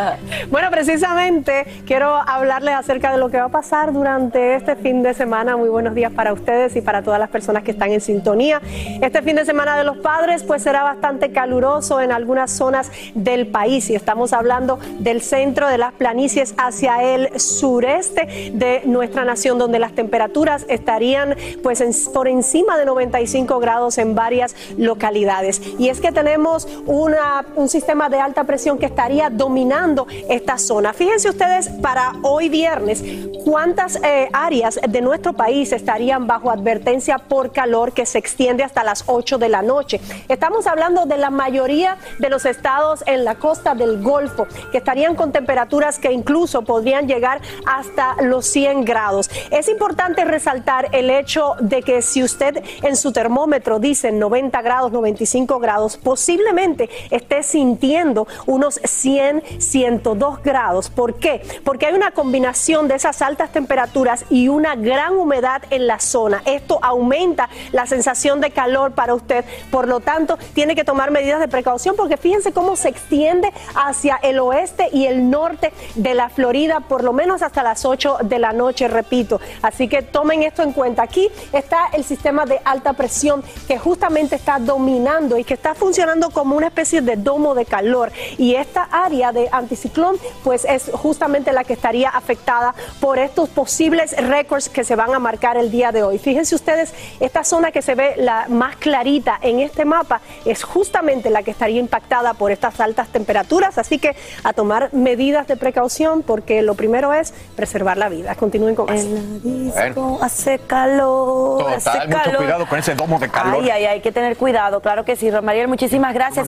Bueno, 0.49 0.71
precisamente 0.71 1.83
quiero 1.85 2.15
hablarles 2.15 2.73
acerca 2.73 3.11
de 3.11 3.17
lo 3.17 3.29
que 3.29 3.37
va 3.37 3.45
a 3.45 3.49
pasar 3.49 3.93
durante 3.93 4.55
este 4.55 4.75
fin 4.75 5.03
de 5.03 5.13
semana. 5.13 5.57
Muy 5.57 5.69
buenos 5.69 5.93
días 5.93 6.11
para 6.11 6.33
ustedes 6.33 6.75
y 6.75 6.81
para 6.81 7.03
todas 7.03 7.19
las 7.19 7.29
personas 7.29 7.63
que 7.63 7.71
están 7.71 7.91
en 7.91 8.01
sintonía. 8.01 8.61
Este 9.01 9.21
fin 9.21 9.35
de 9.35 9.45
semana 9.45 9.77
de 9.77 9.83
los 9.83 9.97
padres 9.97 10.43
pues 10.43 10.63
será 10.63 10.83
bastante 10.83 11.31
caluroso 11.31 12.01
en 12.01 12.11
algunas 12.11 12.51
zonas 12.51 12.91
del 13.13 13.47
país 13.47 13.89
y 13.89 13.95
estamos 13.95 14.33
hablando 14.33 14.79
del 14.99 15.21
centro 15.21 15.67
de 15.67 15.77
las 15.77 15.93
planicies 15.93 16.55
hacia 16.57 17.03
el 17.03 17.26
sureste 17.35 18.51
de 18.53 18.81
nuestra 18.85 19.25
nación 19.25 19.57
donde 19.57 19.79
las 19.79 19.93
temperaturas 19.93 20.65
estarían 20.69 21.35
pues 21.63 21.81
por 22.13 22.27
encima 22.27 22.77
de 22.77 22.85
95 22.85 23.59
grados 23.59 23.97
en 23.97 24.15
varias 24.15 24.55
localidades. 24.77 25.61
Y 25.77 25.89
es 25.89 26.01
que 26.01 26.11
tenemos 26.11 26.67
un 26.85 27.69
sistema 27.69 28.09
de 28.09 28.19
alta 28.19 28.43
presión 28.43 28.77
que 28.77 28.85
estaría 28.85 29.29
dominando 29.29 30.07
esta 30.29 30.57
zona. 30.57 30.93
Fíjense 30.93 31.29
ustedes 31.29 31.69
para 31.69 32.13
hoy 32.23 32.49
viernes 32.49 33.03
cuántas 33.45 33.97
eh, 34.03 34.29
áreas 34.33 34.79
de 34.87 35.01
nuestro 35.01 35.33
país 35.33 35.71
estarían 35.71 36.27
bajo 36.27 36.51
advertencia 36.51 37.17
por 37.17 37.51
calor 37.51 37.93
que 37.93 38.05
se 38.05 38.17
extiende 38.17 38.63
hasta 38.63 38.83
las 38.83 39.03
8 39.07 39.37
de 39.37 39.49
la 39.49 39.61
noche. 39.61 39.99
Estamos 40.27 40.67
hablando 40.67 41.05
de 41.05 41.17
la 41.17 41.29
mayoría 41.29 41.97
de 42.19 42.29
los 42.29 42.45
estados 42.45 43.03
en 43.05 43.23
la 43.23 43.35
costa 43.35 43.75
del 43.75 44.01
Golfo 44.01 44.47
que 44.71 44.79
estarían 44.79 45.15
con 45.15 45.31
temperaturas 45.31 45.99
que 45.99 46.11
incluso 46.11 46.63
podrían 46.63 47.07
llegar 47.07 47.16
hasta 47.65 48.15
los 48.21 48.45
100 48.47 48.85
grados. 48.85 49.29
Es 49.51 49.67
importante 49.67 50.25
resaltar 50.25 50.89
el 50.91 51.09
hecho 51.09 51.55
de 51.59 51.81
que 51.81 52.01
si 52.01 52.23
usted 52.23 52.63
en 52.83 52.95
su 52.95 53.11
termómetro 53.11 53.79
dice 53.79 54.11
90 54.11 54.61
grados, 54.61 54.91
95 54.91 55.59
grados, 55.59 55.97
posiblemente 55.97 56.89
esté 57.09 57.43
sintiendo 57.43 58.27
unos 58.45 58.79
100, 58.83 59.43
102 59.59 60.43
grados. 60.43 60.89
¿Por 60.89 61.15
qué? 61.15 61.41
Porque 61.63 61.87
hay 61.87 61.93
una 61.93 62.11
combinación 62.11 62.87
de 62.87 62.95
esas 62.95 63.21
altas 63.21 63.51
temperaturas 63.51 64.25
y 64.29 64.47
una 64.47 64.75
gran 64.75 65.15
humedad 65.15 65.61
en 65.69 65.87
la 65.87 65.99
zona. 65.99 66.41
Esto 66.45 66.79
aumenta 66.81 67.49
la 67.71 67.85
sensación 67.85 68.41
de 68.41 68.51
calor 68.51 68.91
para 68.91 69.13
usted. 69.13 69.45
Por 69.71 69.87
lo 69.87 69.99
tanto, 69.99 70.37
tiene 70.53 70.75
que 70.75 70.83
tomar 70.83 71.11
medidas 71.11 71.39
de 71.39 71.47
precaución 71.47 71.95
porque 71.95 72.17
fíjense 72.17 72.51
cómo 72.51 72.75
se 72.75 72.89
extiende 72.89 73.51
hacia 73.75 74.17
el 74.17 74.39
oeste 74.39 74.89
y 74.91 75.05
el 75.05 75.29
norte 75.29 75.73
de 75.95 76.13
la 76.13 76.29
Florida, 76.29 76.79
por 76.81 77.03
lo 77.07 77.13
menos 77.13 77.41
hasta 77.41 77.63
las 77.63 77.85
8 77.85 78.17
de 78.23 78.37
la 78.37 78.51
noche, 78.51 78.89
repito. 78.89 79.39
Así 79.61 79.87
que 79.87 80.01
tomen 80.01 80.43
esto 80.43 80.61
en 80.61 80.73
cuenta. 80.73 81.03
Aquí 81.03 81.29
está 81.53 81.85
el 81.93 82.03
sistema 82.03 82.45
de 82.45 82.59
alta 82.65 82.91
presión 82.91 83.45
que 83.65 83.77
justamente 83.77 84.35
está 84.35 84.59
dominando 84.59 85.37
y 85.37 85.45
que 85.45 85.53
está 85.53 85.73
funcionando 85.73 86.31
como 86.31 86.57
una 86.57 86.67
especie 86.67 86.99
de 86.99 87.15
domo 87.15 87.55
de 87.55 87.63
calor. 87.63 88.11
Y 88.37 88.55
esta 88.55 88.89
área 88.91 89.31
de 89.31 89.47
anticiclón, 89.53 90.17
pues 90.43 90.65
es 90.65 90.91
justamente 90.91 91.53
la 91.53 91.63
que 91.63 91.71
estaría 91.71 92.09
afectada 92.09 92.75
por 92.99 93.19
estos 93.19 93.47
posibles 93.47 94.13
récords 94.17 94.67
que 94.67 94.83
se 94.83 94.97
van 94.97 95.13
a 95.13 95.19
marcar 95.19 95.55
el 95.55 95.71
día 95.71 95.93
de 95.93 96.03
hoy. 96.03 96.19
Fíjense 96.19 96.55
ustedes, 96.55 96.93
esta 97.21 97.45
zona 97.45 97.71
que 97.71 97.81
se 97.81 97.95
ve 97.95 98.15
la 98.17 98.47
más 98.49 98.75
clarita 98.75 99.39
en 99.41 99.61
este 99.61 99.85
mapa 99.85 100.19
es 100.43 100.61
justamente 100.61 101.29
la 101.29 101.41
que 101.43 101.51
estaría 101.51 101.79
impactada 101.79 102.33
por 102.33 102.51
estas 102.51 102.81
altas 102.81 103.07
temperaturas. 103.07 103.77
Así 103.77 103.97
que 103.97 104.13
a 104.43 104.51
tomar 104.51 104.93
medidas 104.93 105.47
de 105.47 105.55
precaución 105.55 106.21
porque 106.21 106.61
lo 106.61 106.75
primero 106.75 106.96
es 107.13 107.33
preservar 107.55 107.97
la 107.97 108.09
vida. 108.09 108.35
Continúen 108.35 108.75
con 108.75 108.87
más. 108.87 109.05
Disco, 109.43 110.19
hace 110.21 110.59
calor. 110.59 111.59
Total, 111.59 111.75
hace 111.75 112.07
mucho 112.07 112.23
calor. 112.23 112.37
cuidado 112.37 112.67
con 112.67 112.79
ese 112.79 112.95
domo 112.95 113.19
de 113.19 113.29
calor. 113.29 113.63
Ay, 113.63 113.69
ay, 113.69 113.85
hay 113.85 114.01
que 114.01 114.11
tener 114.11 114.37
cuidado. 114.37 114.81
Claro 114.81 115.05
que 115.05 115.15
sí, 115.15 115.31
Romariel, 115.31 115.67
muchísimas 115.67 116.13
gracias. 116.13 116.47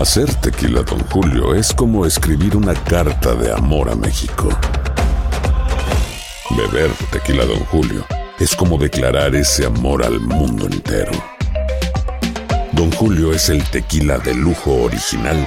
Hacer 0.00 0.34
tequila, 0.36 0.82
Don 0.82 1.00
Julio, 1.10 1.54
es 1.54 1.72
como 1.72 2.06
escribir 2.06 2.56
una 2.56 2.74
carta 2.74 3.34
de 3.34 3.52
amor 3.52 3.90
a 3.90 3.94
México. 3.94 4.48
Beber 6.56 6.90
tequila, 7.10 7.44
Don 7.44 7.64
Julio, 7.66 8.04
es 8.38 8.56
como 8.56 8.78
declarar 8.78 9.34
ese 9.34 9.66
amor 9.66 10.04
al 10.04 10.18
mundo 10.20 10.66
entero. 10.66 11.12
Don 12.72 12.90
Julio 12.92 13.32
es 13.32 13.48
el 13.48 13.62
tequila 13.70 14.18
de 14.18 14.34
lujo 14.34 14.72
original, 14.82 15.46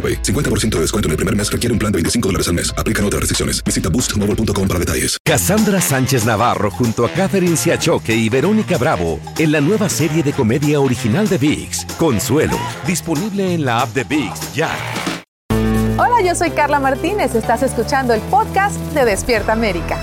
AroPay. 0.00 0.22
50% 0.22 0.76
de 0.76 0.80
descuento 0.80 1.08
en 1.08 1.10
el 1.10 1.16
primer 1.18 1.36
mes 1.36 1.52
requiere 1.52 1.72
un 1.74 1.78
plan 1.78 1.92
de 1.92 1.96
25 1.98 2.28
dólares 2.28 2.48
al 2.48 2.54
mes. 2.54 2.72
Aplican 2.78 3.04
otras 3.04 3.20
restricciones. 3.20 3.62
Visita 3.62 3.90
boostmobile.com 3.90 4.66
para 4.66 4.80
detalles. 4.80 5.18
Cassandra 5.24 5.80
Sánchez 5.80 6.24
Navarro 6.24 6.70
junto 6.70 7.04
a 7.04 7.10
Catherine 7.10 7.56
Siachoque 7.56 8.14
y 8.14 8.28
Verónica 8.30 8.78
Bravo 8.78 9.20
en 9.38 9.52
la 9.52 9.60
nueva 9.60 9.88
serie 9.88 10.22
de 10.22 10.32
comedia 10.32 10.80
original 10.80 11.28
de 11.28 11.38
VIX, 11.38 11.84
Consuelo, 11.98 12.58
disponible 12.86 13.54
en 13.54 13.64
la 13.64 13.82
app 13.82 13.94
de 13.94 14.04
VIX 14.04 14.54
ya. 14.54 14.70
Hola, 15.98 16.22
yo 16.24 16.34
soy 16.34 16.50
Carla 16.50 16.80
Martínez. 16.80 17.34
Estás 17.34 17.62
escuchando 17.62 18.14
el 18.14 18.20
podcast 18.22 18.76
de 18.94 19.04
Despierta 19.04 19.52
América. 19.52 19.98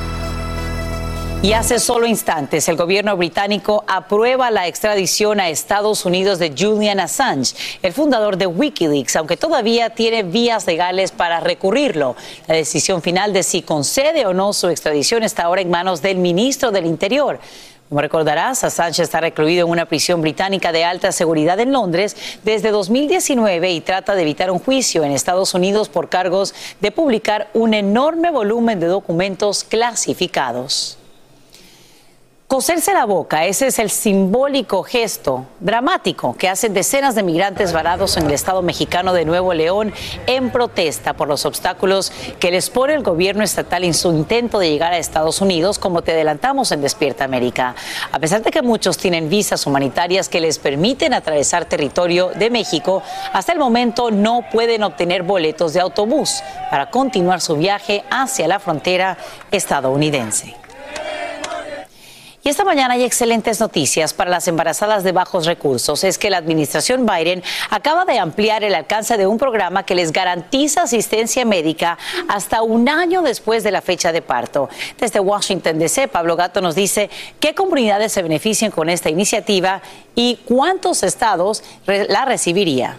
Y 1.44 1.54
hace 1.54 1.78
solo 1.78 2.08
instantes 2.08 2.68
el 2.68 2.76
gobierno 2.76 3.16
británico 3.16 3.84
aprueba 3.88 4.50
la 4.50 4.68
extradición 4.68 5.40
a 5.40 5.50
Estados 5.50 6.04
Unidos 6.04 6.40
de 6.40 6.54
Julian 6.58 7.00
Assange, 7.00 7.56
el 7.84 7.94
fundador 7.94 8.38
de 8.38 8.48
Wikileaks, 8.48 9.16
aunque 9.16 9.38
todavía 9.38 9.92
tiene 9.92 10.24
vías 10.24 10.66
legales 10.66 11.12
para 11.12 11.40
recurrirlo. 11.40 12.16
La 12.48 12.56
decisión 12.56 13.04
final 13.04 13.34
de 13.34 13.44
si 13.44 13.62
concede 13.62 14.26
o 14.26 14.34
no 14.34 14.52
su 14.52 14.68
extradición 14.70 15.22
está 15.22 15.44
ahora 15.44 15.62
en 15.62 15.70
manos 15.70 16.02
del 16.02 16.18
ministro 16.18 16.72
del 16.72 16.88
Interior. 16.88 17.40
Como 17.88 18.02
recordarás, 18.02 18.64
Assange 18.64 19.04
está 19.04 19.22
recluido 19.22 19.66
en 19.66 19.72
una 19.72 19.86
prisión 19.86 20.22
británica 20.22 20.72
de 20.72 20.84
alta 20.84 21.12
seguridad 21.12 21.60
en 21.60 21.72
Londres 21.72 22.18
desde 22.44 22.72
2019 22.72 23.72
y 23.72 23.82
trata 23.82 24.16
de 24.16 24.24
evitar 24.24 24.52
un 24.52 24.60
juicio 24.60 25.04
en 25.04 25.12
Estados 25.12 25.54
Unidos 25.54 25.88
por 25.88 26.10
cargos 26.10 26.54
de 26.82 26.92
publicar 26.92 27.50
un 27.54 27.76
enorme 27.76 28.32
volumen 28.32 28.80
de 28.80 28.88
documentos 28.88 29.64
clasificados. 29.64 30.97
Coserse 32.48 32.94
la 32.94 33.04
boca, 33.04 33.46
ese 33.46 33.68
es 33.68 33.78
el 33.78 33.90
simbólico 33.90 34.82
gesto 34.82 35.46
dramático 35.60 36.34
que 36.38 36.48
hacen 36.48 36.74
decenas 36.74 37.14
de 37.14 37.22
migrantes 37.22 37.74
varados 37.74 38.16
en 38.16 38.28
el 38.28 38.32
estado 38.32 38.62
mexicano 38.62 39.12
de 39.12 39.26
Nuevo 39.26 39.54
León 39.54 39.94
en 40.28 40.50
protesta 40.50 41.12
por 41.12 41.28
los 41.28 41.46
obstáculos 41.46 42.10
que 42.40 42.50
les 42.50 42.70
pone 42.70 42.94
el 42.94 43.04
gobierno 43.04 43.44
estatal 43.44 43.84
en 43.84 43.94
su 43.94 44.14
intento 44.14 44.60
de 44.60 44.70
llegar 44.70 44.94
a 44.94 44.98
Estados 44.98 45.42
Unidos, 45.42 45.78
como 45.78 46.04
te 46.04 46.14
adelantamos 46.14 46.72
en 46.72 46.80
Despierta 46.80 47.26
América. 47.26 47.76
A 48.14 48.20
pesar 48.20 48.42
de 48.42 48.52
que 48.52 48.62
muchos 48.62 48.98
tienen 48.98 49.28
visas 49.28 49.68
humanitarias 49.68 50.30
que 50.30 50.40
les 50.40 50.58
permiten 50.58 51.14
atravesar 51.14 51.66
territorio 51.66 52.30
de 52.30 52.50
México, 52.50 53.04
hasta 53.34 53.52
el 53.52 53.60
momento 53.60 54.10
no 54.10 54.46
pueden 54.50 54.84
obtener 54.84 55.24
boletos 55.24 55.74
de 55.74 55.82
autobús 55.82 56.42
para 56.72 56.92
continuar 56.92 57.42
su 57.42 57.58
viaje 57.58 58.06
hacia 58.10 58.48
la 58.48 58.60
frontera 58.60 59.18
estadounidense. 59.52 60.56
Y 62.48 62.50
esta 62.50 62.64
mañana 62.64 62.94
hay 62.94 63.04
excelentes 63.04 63.60
noticias 63.60 64.14
para 64.14 64.30
las 64.30 64.48
embarazadas 64.48 65.04
de 65.04 65.12
bajos 65.12 65.46
recursos. 65.46 66.06
Es 66.06 66.18
que 66.18 66.30
la 66.30 66.38
administración 66.38 67.06
Biden 67.06 67.44
acaba 67.70 68.06
de 68.06 68.20
ampliar 68.20 68.64
el 68.64 68.74
alcance 68.74 69.18
de 69.18 69.28
un 69.28 69.38
programa 69.38 69.84
que 69.84 69.96
les 69.96 70.14
garantiza 70.14 70.84
asistencia 70.84 71.44
médica 71.44 71.98
hasta 72.30 72.62
un 72.62 72.88
año 72.88 73.22
después 73.22 73.66
de 73.66 73.72
la 73.72 73.82
fecha 73.82 74.14
de 74.14 74.22
parto. 74.22 74.70
Desde 74.98 75.20
Washington 75.20 75.78
DC, 75.78 76.08
Pablo 76.08 76.38
Gato 76.38 76.62
nos 76.62 76.76
dice 76.76 77.10
qué 77.42 77.54
comunidades 77.54 78.14
se 78.14 78.22
benefician 78.22 78.72
con 78.72 78.88
esta 78.88 79.10
iniciativa 79.10 79.82
y 80.16 80.40
cuántos 80.46 81.04
estados 81.04 81.66
la 81.86 82.24
recibiría. 82.24 82.96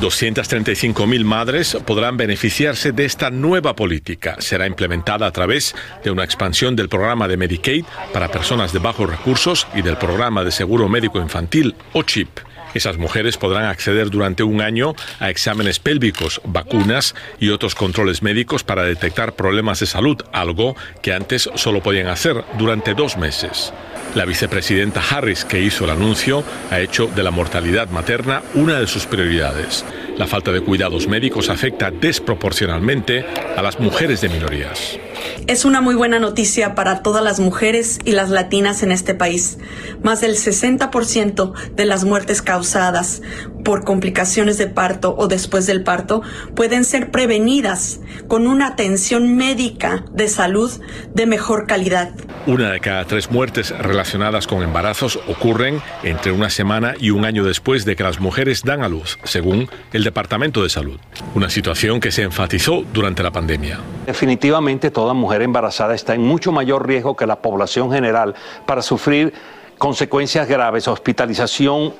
235.000 0.00 1.24
madres 1.24 1.76
podrán 1.86 2.16
beneficiarse 2.16 2.92
de 2.92 3.04
esta 3.04 3.30
nueva 3.30 3.76
política. 3.76 4.36
Será 4.38 4.66
implementada 4.66 5.26
a 5.26 5.30
través 5.30 5.74
de 6.02 6.10
una 6.10 6.24
expansión 6.24 6.74
del 6.74 6.88
programa 6.88 7.28
de 7.28 7.36
Medicaid 7.36 7.84
para 8.12 8.30
personas 8.30 8.72
de 8.72 8.78
bajos 8.78 9.08
recursos 9.08 9.66
y 9.74 9.82
del 9.82 9.98
programa 9.98 10.42
de 10.42 10.50
seguro 10.50 10.88
médico 10.88 11.18
infantil 11.18 11.74
o 11.92 12.02
CHIP. 12.02 12.49
Esas 12.74 12.98
mujeres 12.98 13.36
podrán 13.36 13.64
acceder 13.64 14.10
durante 14.10 14.42
un 14.42 14.60
año 14.60 14.94
a 15.18 15.30
exámenes 15.30 15.78
pélvicos, 15.78 16.40
vacunas 16.44 17.14
y 17.38 17.50
otros 17.50 17.74
controles 17.74 18.22
médicos 18.22 18.64
para 18.64 18.84
detectar 18.84 19.34
problemas 19.34 19.80
de 19.80 19.86
salud, 19.86 20.16
algo 20.32 20.76
que 21.02 21.12
antes 21.12 21.50
solo 21.54 21.82
podían 21.82 22.08
hacer 22.08 22.44
durante 22.58 22.94
dos 22.94 23.16
meses. 23.16 23.72
La 24.14 24.24
vicepresidenta 24.24 25.02
Harris, 25.08 25.44
que 25.44 25.60
hizo 25.60 25.84
el 25.84 25.90
anuncio, 25.90 26.42
ha 26.70 26.80
hecho 26.80 27.06
de 27.06 27.22
la 27.22 27.30
mortalidad 27.30 27.88
materna 27.90 28.42
una 28.54 28.80
de 28.80 28.86
sus 28.86 29.06
prioridades. 29.06 29.84
La 30.20 30.26
falta 30.26 30.52
de 30.52 30.60
cuidados 30.60 31.08
médicos 31.08 31.48
afecta 31.48 31.90
desproporcionalmente 31.90 33.24
a 33.56 33.62
las 33.62 33.80
mujeres 33.80 34.20
de 34.20 34.28
minorías. 34.28 34.98
Es 35.46 35.64
una 35.64 35.80
muy 35.80 35.94
buena 35.94 36.18
noticia 36.18 36.74
para 36.74 37.02
todas 37.02 37.24
las 37.24 37.40
mujeres 37.40 37.98
y 38.04 38.12
las 38.12 38.28
latinas 38.28 38.82
en 38.82 38.92
este 38.92 39.14
país. 39.14 39.56
Más 40.02 40.20
del 40.20 40.36
60% 40.36 41.54
de 41.74 41.86
las 41.86 42.04
muertes 42.04 42.42
causadas 42.42 43.22
por 43.64 43.82
complicaciones 43.82 44.58
de 44.58 44.66
parto 44.66 45.14
o 45.16 45.26
después 45.26 45.64
del 45.66 45.84
parto 45.84 46.20
pueden 46.54 46.84
ser 46.84 47.10
prevenidas 47.10 48.00
con 48.28 48.46
una 48.46 48.66
atención 48.66 49.36
médica 49.36 50.04
de 50.12 50.28
salud 50.28 50.70
de 51.14 51.24
mejor 51.24 51.66
calidad. 51.66 52.12
Una 52.46 52.70
de 52.70 52.80
cada 52.80 53.04
tres 53.04 53.30
muertes 53.30 53.70
relacionadas 53.78 54.46
con 54.46 54.62
embarazos 54.62 55.20
ocurren 55.28 55.82
entre 56.02 56.32
una 56.32 56.48
semana 56.48 56.94
y 56.98 57.10
un 57.10 57.26
año 57.26 57.44
después 57.44 57.84
de 57.84 57.96
que 57.96 58.02
las 58.02 58.18
mujeres 58.18 58.62
dan 58.64 58.82
a 58.82 58.88
luz, 58.88 59.18
según 59.24 59.68
el 59.92 60.04
Departamento 60.04 60.62
de 60.62 60.70
Salud. 60.70 60.98
Una 61.34 61.50
situación 61.50 62.00
que 62.00 62.10
se 62.10 62.22
enfatizó 62.22 62.82
durante 62.94 63.22
la 63.22 63.30
pandemia. 63.30 63.78
Definitivamente 64.06 64.90
toda 64.90 65.12
mujer 65.12 65.42
embarazada 65.42 65.94
está 65.94 66.14
en 66.14 66.22
mucho 66.22 66.50
mayor 66.50 66.86
riesgo 66.86 67.14
que 67.14 67.26
la 67.26 67.42
población 67.42 67.92
general 67.92 68.34
para 68.64 68.80
sufrir 68.80 69.34
consecuencias 69.76 70.48
graves, 70.48 70.88
hospitalización 70.88 71.92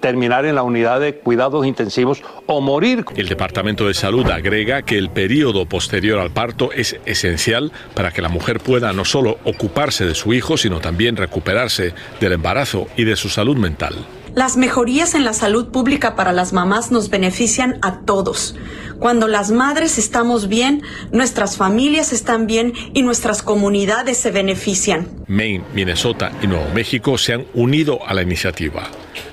terminar 0.00 0.46
en 0.46 0.54
la 0.54 0.62
unidad 0.62 1.00
de 1.00 1.14
cuidados 1.14 1.66
intensivos 1.66 2.22
o 2.46 2.60
morir. 2.60 3.04
El 3.16 3.28
Departamento 3.28 3.86
de 3.86 3.94
Salud 3.94 4.28
agrega 4.30 4.82
que 4.82 4.98
el 4.98 5.10
periodo 5.10 5.66
posterior 5.66 6.18
al 6.18 6.30
parto 6.30 6.72
es 6.72 6.98
esencial 7.06 7.72
para 7.94 8.12
que 8.12 8.22
la 8.22 8.28
mujer 8.28 8.60
pueda 8.60 8.92
no 8.92 9.04
solo 9.04 9.38
ocuparse 9.44 10.04
de 10.04 10.14
su 10.14 10.32
hijo, 10.32 10.56
sino 10.56 10.80
también 10.80 11.16
recuperarse 11.16 11.94
del 12.20 12.32
embarazo 12.32 12.86
y 12.96 13.04
de 13.04 13.16
su 13.16 13.28
salud 13.28 13.56
mental. 13.56 13.94
Las 14.34 14.56
mejorías 14.56 15.14
en 15.14 15.24
la 15.24 15.32
salud 15.32 15.68
pública 15.68 16.16
para 16.16 16.32
las 16.32 16.52
mamás 16.52 16.90
nos 16.90 17.08
benefician 17.08 17.78
a 17.82 18.00
todos. 18.00 18.56
Cuando 18.98 19.28
las 19.28 19.52
madres 19.52 19.96
estamos 19.96 20.48
bien, 20.48 20.82
nuestras 21.12 21.56
familias 21.56 22.12
están 22.12 22.48
bien 22.48 22.72
y 22.94 23.02
nuestras 23.02 23.42
comunidades 23.42 24.18
se 24.18 24.32
benefician. 24.32 25.08
Maine, 25.28 25.62
Minnesota 25.72 26.32
y 26.42 26.48
Nuevo 26.48 26.68
México 26.74 27.16
se 27.16 27.34
han 27.34 27.46
unido 27.54 28.00
a 28.04 28.12
la 28.12 28.22
iniciativa. 28.22 28.88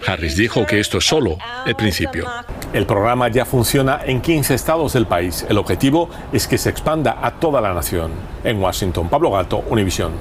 Harris 0.06 0.36
dijo 0.36 0.68
que 0.68 0.80
esto 0.80 1.00
es 1.00 1.06
solo 1.06 1.38
el 1.66 1.76
principio. 1.76 2.28
El 2.72 2.86
programa 2.86 3.28
ya 3.28 3.46
funciona 3.46 4.02
en 4.06 4.22
15 4.22 4.54
estados 4.54 4.94
del 4.94 5.08
país. 5.08 5.48
El 5.50 5.58
objetivo 5.58 6.10
es 6.32 6.48
que 6.48 6.60
se 6.60 6.70
expanda 6.70 7.18
a 7.24 7.40
toda 7.40 7.60
la 7.60 7.74
nación. 7.74 8.12
En 8.44 8.60
Washington, 8.60 9.10
Pablo 9.10 9.32
Gato, 9.32 9.64
Univisión. 9.68 10.12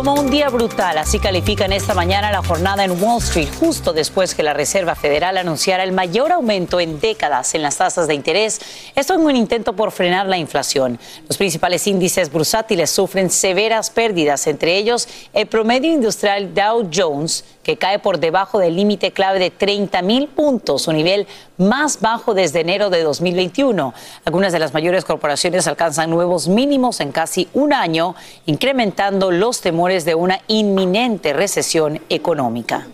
Como 0.00 0.14
un 0.14 0.30
día 0.30 0.48
brutal, 0.48 0.96
así 0.96 1.18
califican 1.18 1.74
esta 1.74 1.92
mañana 1.92 2.32
la 2.32 2.42
jornada 2.42 2.86
en 2.86 2.92
Wall 3.02 3.18
Street, 3.18 3.50
justo 3.60 3.92
después 3.92 4.34
que 4.34 4.42
la 4.42 4.54
Reserva 4.54 4.94
Federal 4.94 5.36
anunciara 5.36 5.84
el 5.84 5.92
mayor 5.92 6.32
aumento 6.32 6.80
en 6.80 6.98
décadas 7.00 7.54
en 7.54 7.60
las 7.60 7.76
tasas 7.76 8.08
de 8.08 8.14
interés. 8.14 8.62
Esto 8.94 9.12
en 9.12 9.20
un 9.20 9.36
intento 9.36 9.74
por 9.74 9.92
frenar 9.92 10.24
la 10.24 10.38
inflación. 10.38 10.98
Los 11.28 11.36
principales 11.36 11.86
índices 11.86 12.32
bursátiles 12.32 12.88
sufren 12.88 13.28
severas 13.28 13.90
pérdidas, 13.90 14.46
entre 14.46 14.78
ellos 14.78 15.06
el 15.34 15.46
promedio 15.48 15.92
industrial 15.92 16.54
Dow 16.54 16.88
Jones, 16.90 17.44
que 17.62 17.76
cae 17.76 17.98
por 17.98 18.18
debajo 18.18 18.58
del 18.58 18.76
límite 18.76 19.12
clave 19.12 19.38
de 19.38 19.50
30 19.50 20.02
mil 20.02 20.28
puntos, 20.28 20.82
su 20.82 20.92
nivel 20.92 21.26
más 21.58 22.00
bajo 22.00 22.34
desde 22.34 22.60
enero 22.60 22.90
de 22.90 23.02
2021. 23.02 23.94
Algunas 24.24 24.52
de 24.52 24.58
las 24.58 24.72
mayores 24.72 25.04
corporaciones 25.04 25.66
alcanzan 25.66 26.10
nuevos 26.10 26.48
mínimos 26.48 27.00
en 27.00 27.12
casi 27.12 27.48
un 27.52 27.72
año, 27.72 28.14
incrementando 28.46 29.30
los 29.30 29.60
temores 29.60 30.04
de 30.04 30.14
una 30.14 30.40
inminente 30.48 31.32
recesión 31.32 32.00
económica. 32.08 32.86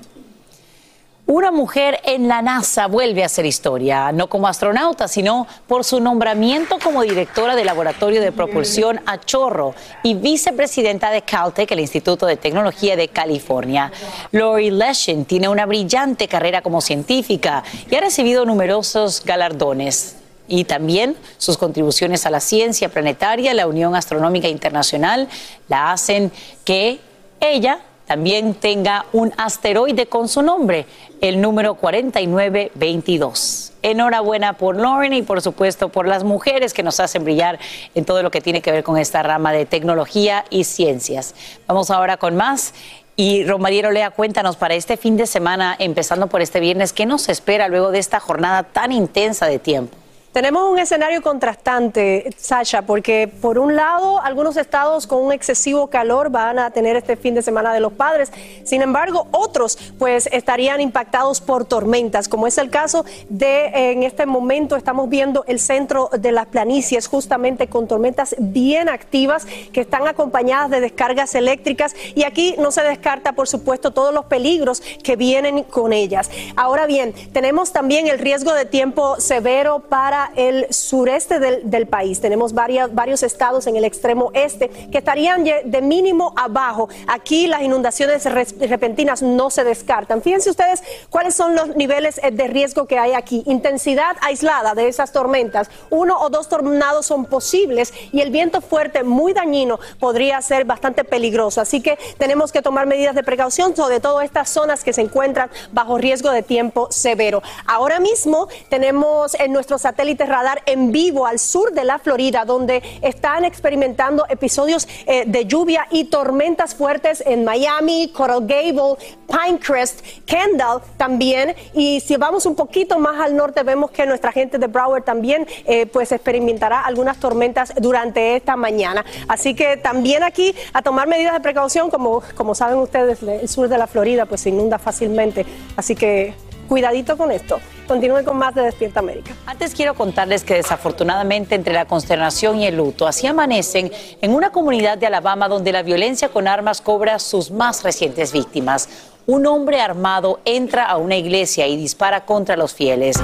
Una 1.28 1.50
mujer 1.50 1.98
en 2.04 2.28
la 2.28 2.40
NASA 2.40 2.86
vuelve 2.86 3.24
a 3.24 3.26
hacer 3.26 3.46
historia, 3.46 4.12
no 4.12 4.28
como 4.28 4.46
astronauta, 4.46 5.08
sino 5.08 5.48
por 5.66 5.82
su 5.82 5.98
nombramiento 5.98 6.78
como 6.80 7.02
directora 7.02 7.56
del 7.56 7.66
Laboratorio 7.66 8.20
de 8.20 8.30
Propulsión 8.30 9.00
a 9.06 9.18
Chorro 9.18 9.74
y 10.04 10.14
vicepresidenta 10.14 11.10
de 11.10 11.22
Caltech, 11.22 11.68
el 11.72 11.80
Instituto 11.80 12.26
de 12.26 12.36
Tecnología 12.36 12.94
de 12.94 13.08
California. 13.08 13.90
Lori 14.30 14.70
Leshin 14.70 15.24
tiene 15.24 15.48
una 15.48 15.66
brillante 15.66 16.28
carrera 16.28 16.62
como 16.62 16.80
científica 16.80 17.64
y 17.90 17.96
ha 17.96 18.00
recibido 18.00 18.44
numerosos 18.44 19.24
galardones 19.24 20.18
y 20.46 20.62
también 20.62 21.16
sus 21.38 21.58
contribuciones 21.58 22.24
a 22.24 22.30
la 22.30 22.38
ciencia 22.38 22.88
planetaria, 22.88 23.52
la 23.52 23.66
Unión 23.66 23.96
Astronómica 23.96 24.46
Internacional, 24.46 25.28
la 25.66 25.90
hacen 25.90 26.30
que 26.64 27.00
ella 27.40 27.80
también 28.06 28.54
tenga 28.54 29.06
un 29.12 29.32
asteroide 29.36 30.06
con 30.06 30.28
su 30.28 30.42
nombre, 30.42 30.86
el 31.20 31.40
número 31.40 31.74
4922. 31.74 33.72
Enhorabuena 33.82 34.54
por 34.54 34.76
Lauren 34.76 35.12
y 35.12 35.22
por 35.22 35.42
supuesto 35.42 35.88
por 35.88 36.06
las 36.06 36.24
mujeres 36.24 36.72
que 36.72 36.82
nos 36.82 37.00
hacen 37.00 37.24
brillar 37.24 37.58
en 37.94 38.04
todo 38.04 38.22
lo 38.22 38.30
que 38.30 38.40
tiene 38.40 38.62
que 38.62 38.70
ver 38.72 38.84
con 38.84 38.96
esta 38.96 39.22
rama 39.22 39.52
de 39.52 39.66
tecnología 39.66 40.44
y 40.50 40.64
ciencias. 40.64 41.34
Vamos 41.66 41.90
ahora 41.90 42.16
con 42.16 42.36
más. 42.36 42.74
Y 43.18 43.44
Romariero 43.44 43.90
Lea, 43.90 44.10
cuéntanos 44.10 44.56
para 44.56 44.74
este 44.74 44.96
fin 44.98 45.16
de 45.16 45.26
semana, 45.26 45.74
empezando 45.78 46.26
por 46.26 46.42
este 46.42 46.60
viernes, 46.60 46.92
¿qué 46.92 47.06
nos 47.06 47.30
espera 47.30 47.66
luego 47.68 47.90
de 47.90 47.98
esta 47.98 48.20
jornada 48.20 48.62
tan 48.62 48.92
intensa 48.92 49.46
de 49.46 49.58
tiempo? 49.58 49.96
Tenemos 50.36 50.70
un 50.70 50.78
escenario 50.78 51.22
contrastante, 51.22 52.28
Sasha, 52.36 52.82
porque 52.82 53.26
por 53.26 53.58
un 53.58 53.74
lado, 53.74 54.20
algunos 54.20 54.58
estados 54.58 55.06
con 55.06 55.24
un 55.24 55.32
excesivo 55.32 55.86
calor 55.86 56.28
van 56.28 56.58
a 56.58 56.70
tener 56.72 56.94
este 56.94 57.16
fin 57.16 57.34
de 57.34 57.40
semana 57.40 57.72
de 57.72 57.80
los 57.80 57.94
padres. 57.94 58.30
Sin 58.62 58.82
embargo, 58.82 59.28
otros 59.30 59.78
pues 59.98 60.28
estarían 60.30 60.82
impactados 60.82 61.40
por 61.40 61.64
tormentas, 61.64 62.28
como 62.28 62.46
es 62.46 62.58
el 62.58 62.68
caso 62.68 63.06
de 63.30 63.92
en 63.92 64.02
este 64.02 64.26
momento 64.26 64.76
estamos 64.76 65.08
viendo 65.08 65.42
el 65.46 65.58
centro 65.58 66.10
de 66.12 66.32
las 66.32 66.44
planicies 66.48 67.06
justamente 67.06 67.68
con 67.68 67.88
tormentas 67.88 68.36
bien 68.38 68.90
activas 68.90 69.46
que 69.72 69.80
están 69.80 70.06
acompañadas 70.06 70.68
de 70.68 70.82
descargas 70.82 71.34
eléctricas 71.34 71.96
y 72.14 72.24
aquí 72.24 72.56
no 72.58 72.72
se 72.72 72.82
descarta, 72.82 73.32
por 73.32 73.48
supuesto, 73.48 73.90
todos 73.90 74.12
los 74.12 74.26
peligros 74.26 74.82
que 75.02 75.16
vienen 75.16 75.62
con 75.62 75.94
ellas. 75.94 76.30
Ahora 76.56 76.84
bien, 76.84 77.14
tenemos 77.32 77.72
también 77.72 78.06
el 78.06 78.18
riesgo 78.18 78.52
de 78.52 78.66
tiempo 78.66 79.18
severo 79.18 79.78
para 79.80 80.25
el 80.34 80.72
sureste 80.72 81.38
del, 81.38 81.86
país. 81.86 82.20
Tenemos 82.20 82.52
varias, 82.52 82.92
varios 82.94 83.22
estados 83.22 83.66
en 83.66 83.76
el 83.76 83.84
extremo 83.84 84.30
este 84.34 84.68
que 84.68 84.98
estarían 84.98 85.44
de 85.44 85.82
mínimo 85.82 86.32
abajo. 86.36 86.88
Aquí 87.06 87.46
las 87.46 87.62
inundaciones 87.62 88.24
repentinas 88.24 89.22
no 89.22 89.50
se 89.50 89.62
descartan. 89.62 90.22
Fíjense 90.22 90.50
ustedes 90.50 90.82
cuáles 91.10 91.34
son 91.34 91.54
los 91.54 91.76
niveles 91.76 92.18
eh, 92.22 92.30
de 92.30 92.48
riesgo 92.48 92.86
que 92.86 92.98
hay 92.98 93.12
aquí. 93.12 93.42
Intensidad 93.46 94.16
aislada 94.20 94.74
de 94.74 94.88
esas 94.88 95.12
tormentas. 95.12 95.70
Uno 95.90 96.18
o 96.20 96.30
dos 96.30 96.48
tornados 96.48 97.06
son 97.06 97.26
posibles 97.26 97.92
y 98.12 98.20
el 98.20 98.30
viento 98.30 98.60
fuerte 98.60 99.04
muy 99.04 99.32
dañino 99.32 99.78
podría 100.00 100.40
ser 100.42 100.64
bastante 100.64 101.04
peligroso. 101.04 101.60
Así 101.60 101.80
que 101.80 101.98
tenemos 102.18 102.52
que 102.52 102.62
tomar 102.62 102.86
medidas 102.86 103.14
de 103.14 103.22
precaución 103.22 103.76
sobre 103.76 104.00
todo 104.00 104.20
estas 104.20 104.48
zonas 104.48 104.82
que 104.84 104.92
se 104.92 105.02
encuentran 105.02 105.50
bajo 105.72 105.98
riesgo 105.98 106.30
de 106.30 106.42
tiempo 106.42 106.88
severo. 106.90 107.42
Ahora 107.66 108.00
mismo 108.00 108.48
tenemos 108.68 109.34
en 109.34 109.52
nuestro 109.52 109.78
satélite 109.78 110.15
radar 110.24 110.62
en 110.66 110.92
vivo 110.92 111.26
al 111.26 111.38
sur 111.38 111.72
de 111.72 111.84
la 111.84 111.98
Florida, 111.98 112.44
donde 112.44 112.82
están 113.02 113.44
experimentando 113.44 114.24
episodios 114.28 114.88
eh, 115.06 115.24
de 115.26 115.44
lluvia 115.44 115.86
y 115.90 116.04
tormentas 116.04 116.74
fuertes 116.74 117.22
en 117.26 117.44
Miami, 117.44 118.10
Coral 118.14 118.46
Gable, 118.46 118.96
Pinecrest, 119.26 120.00
Kendall 120.24 120.80
también. 120.96 121.54
Y 121.74 122.00
si 122.00 122.16
vamos 122.16 122.46
un 122.46 122.54
poquito 122.54 122.98
más 122.98 123.20
al 123.20 123.36
norte, 123.36 123.62
vemos 123.62 123.90
que 123.90 124.06
nuestra 124.06 124.32
gente 124.32 124.58
de 124.58 124.66
Broward 124.66 125.04
también 125.04 125.46
eh, 125.64 125.86
pues 125.86 126.12
experimentará 126.12 126.80
algunas 126.80 127.18
tormentas 127.18 127.72
durante 127.80 128.36
esta 128.36 128.56
mañana. 128.56 129.04
Así 129.28 129.54
que 129.54 129.76
también 129.76 130.22
aquí 130.22 130.54
a 130.72 130.82
tomar 130.82 131.08
medidas 131.08 131.34
de 131.34 131.40
precaución, 131.40 131.90
como, 131.90 132.22
como 132.34 132.54
saben 132.54 132.78
ustedes, 132.78 133.22
el 133.22 133.48
sur 133.48 133.68
de 133.68 133.78
la 133.78 133.86
Florida 133.86 134.26
pues 134.26 134.40
se 134.42 134.50
inunda 134.50 134.78
fácilmente. 134.78 135.44
Así 135.76 135.94
que 135.94 136.34
cuidadito 136.66 137.16
con 137.16 137.30
esto. 137.30 137.58
Continúe 137.86 138.24
con 138.24 138.36
más 138.36 138.54
de 138.54 138.62
Despierta 138.62 139.00
América. 139.00 139.32
Antes 139.46 139.74
quiero 139.74 139.94
contarles 139.94 140.44
que 140.44 140.54
desafortunadamente 140.54 141.54
entre 141.54 141.72
la 141.72 141.84
consternación 141.84 142.58
y 142.58 142.66
el 142.66 142.76
luto, 142.76 143.06
así 143.06 143.26
amanecen 143.26 143.92
en 144.20 144.34
una 144.34 144.50
comunidad 144.50 144.98
de 144.98 145.06
Alabama 145.06 145.48
donde 145.48 145.72
la 145.72 145.82
violencia 145.82 146.28
con 146.28 146.48
armas 146.48 146.80
cobra 146.80 147.18
sus 147.18 147.50
más 147.50 147.84
recientes 147.84 148.32
víctimas. 148.32 148.88
Un 149.28 149.46
hombre 149.46 149.80
armado 149.80 150.38
entra 150.44 150.84
a 150.84 150.98
una 150.98 151.16
iglesia 151.16 151.66
y 151.66 151.76
dispara 151.76 152.24
contra 152.24 152.56
los 152.56 152.74
fieles. 152.74 153.16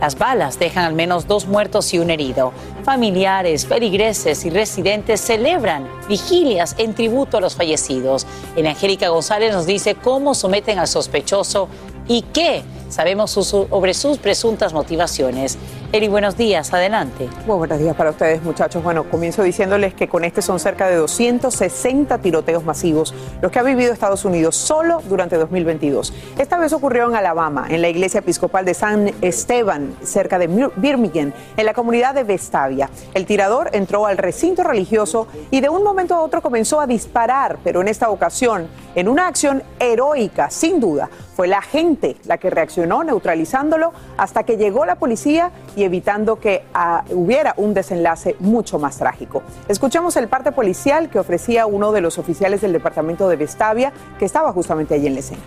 Las 0.00 0.16
balas 0.16 0.60
dejan 0.60 0.84
al 0.84 0.94
menos 0.94 1.26
dos 1.26 1.46
muertos 1.46 1.92
y 1.92 1.98
un 1.98 2.10
herido. 2.10 2.52
Familiares, 2.84 3.66
feligreses 3.66 4.44
y 4.44 4.50
residentes 4.50 5.20
celebran 5.20 5.88
vigilias 6.08 6.76
en 6.78 6.94
tributo 6.94 7.38
a 7.38 7.40
los 7.40 7.56
fallecidos. 7.56 8.24
En 8.54 8.68
Angélica 8.68 9.08
González 9.08 9.52
nos 9.52 9.66
dice 9.66 9.96
cómo 9.96 10.36
someten 10.36 10.78
al 10.78 10.86
sospechoso 10.86 11.68
y 12.06 12.22
qué 12.22 12.62
sabemos 12.88 13.30
sobre 13.30 13.94
sus 13.94 14.18
presuntas 14.18 14.72
motivaciones. 14.72 15.58
Eri, 15.90 16.08
buenos 16.08 16.36
días, 16.36 16.74
adelante. 16.74 17.30
Muy 17.46 17.56
buenos 17.56 17.78
días 17.78 17.96
para 17.96 18.10
ustedes, 18.10 18.42
muchachos. 18.42 18.82
Bueno, 18.82 19.04
comienzo 19.04 19.42
diciéndoles 19.42 19.94
que 19.94 20.06
con 20.06 20.22
este 20.24 20.42
son 20.42 20.60
cerca 20.60 20.86
de 20.88 20.96
260 20.96 22.18
tiroteos 22.18 22.62
masivos 22.62 23.14
los 23.40 23.50
que 23.50 23.58
ha 23.58 23.62
vivido 23.62 23.92
Estados 23.92 24.26
Unidos 24.26 24.54
solo 24.54 25.00
durante 25.08 25.36
2022. 25.36 26.12
Esta 26.36 26.58
vez 26.58 26.74
ocurrió 26.74 27.08
en 27.08 27.16
Alabama, 27.16 27.66
en 27.70 27.80
la 27.80 27.88
iglesia 27.88 28.20
episcopal 28.20 28.66
de 28.66 28.74
San 28.74 29.12
Esteban, 29.22 29.96
cerca 30.02 30.38
de 30.38 30.70
Birmingham, 30.76 31.32
en 31.56 31.66
la 31.66 31.72
comunidad 31.72 32.14
de 32.14 32.24
Vestavia. 32.24 32.90
El 33.14 33.24
tirador 33.24 33.70
entró 33.72 34.04
al 34.04 34.18
recinto 34.18 34.62
religioso 34.64 35.26
y 35.50 35.60
de 35.60 35.70
un 35.70 35.82
momento 35.82 36.14
a 36.14 36.20
otro 36.20 36.42
comenzó 36.42 36.80
a 36.80 36.86
disparar, 36.86 37.58
pero 37.64 37.80
en 37.80 37.88
esta 37.88 38.10
ocasión, 38.10 38.68
en 38.94 39.08
una 39.08 39.26
acción 39.26 39.62
heroica, 39.78 40.50
sin 40.50 40.80
duda, 40.80 41.08
fue 41.38 41.46
la 41.46 41.62
gente 41.62 42.16
la 42.24 42.38
que 42.38 42.50
reaccionó 42.50 43.04
neutralizándolo 43.04 43.92
hasta 44.16 44.42
que 44.42 44.56
llegó 44.56 44.84
la 44.84 44.96
policía 44.96 45.52
y 45.76 45.84
evitando 45.84 46.40
que 46.40 46.64
ah, 46.74 47.04
hubiera 47.10 47.54
un 47.58 47.74
desenlace 47.74 48.34
mucho 48.40 48.80
más 48.80 48.98
trágico. 48.98 49.44
Escuchemos 49.68 50.16
el 50.16 50.26
parte 50.26 50.50
policial 50.50 51.08
que 51.10 51.20
ofrecía 51.20 51.66
uno 51.66 51.92
de 51.92 52.00
los 52.00 52.18
oficiales 52.18 52.60
del 52.60 52.72
departamento 52.72 53.28
de 53.28 53.36
Vestavia 53.36 53.92
que 54.18 54.24
estaba 54.24 54.52
justamente 54.52 54.94
allí 54.94 55.06
en 55.06 55.14
la 55.14 55.20
escena. 55.20 55.42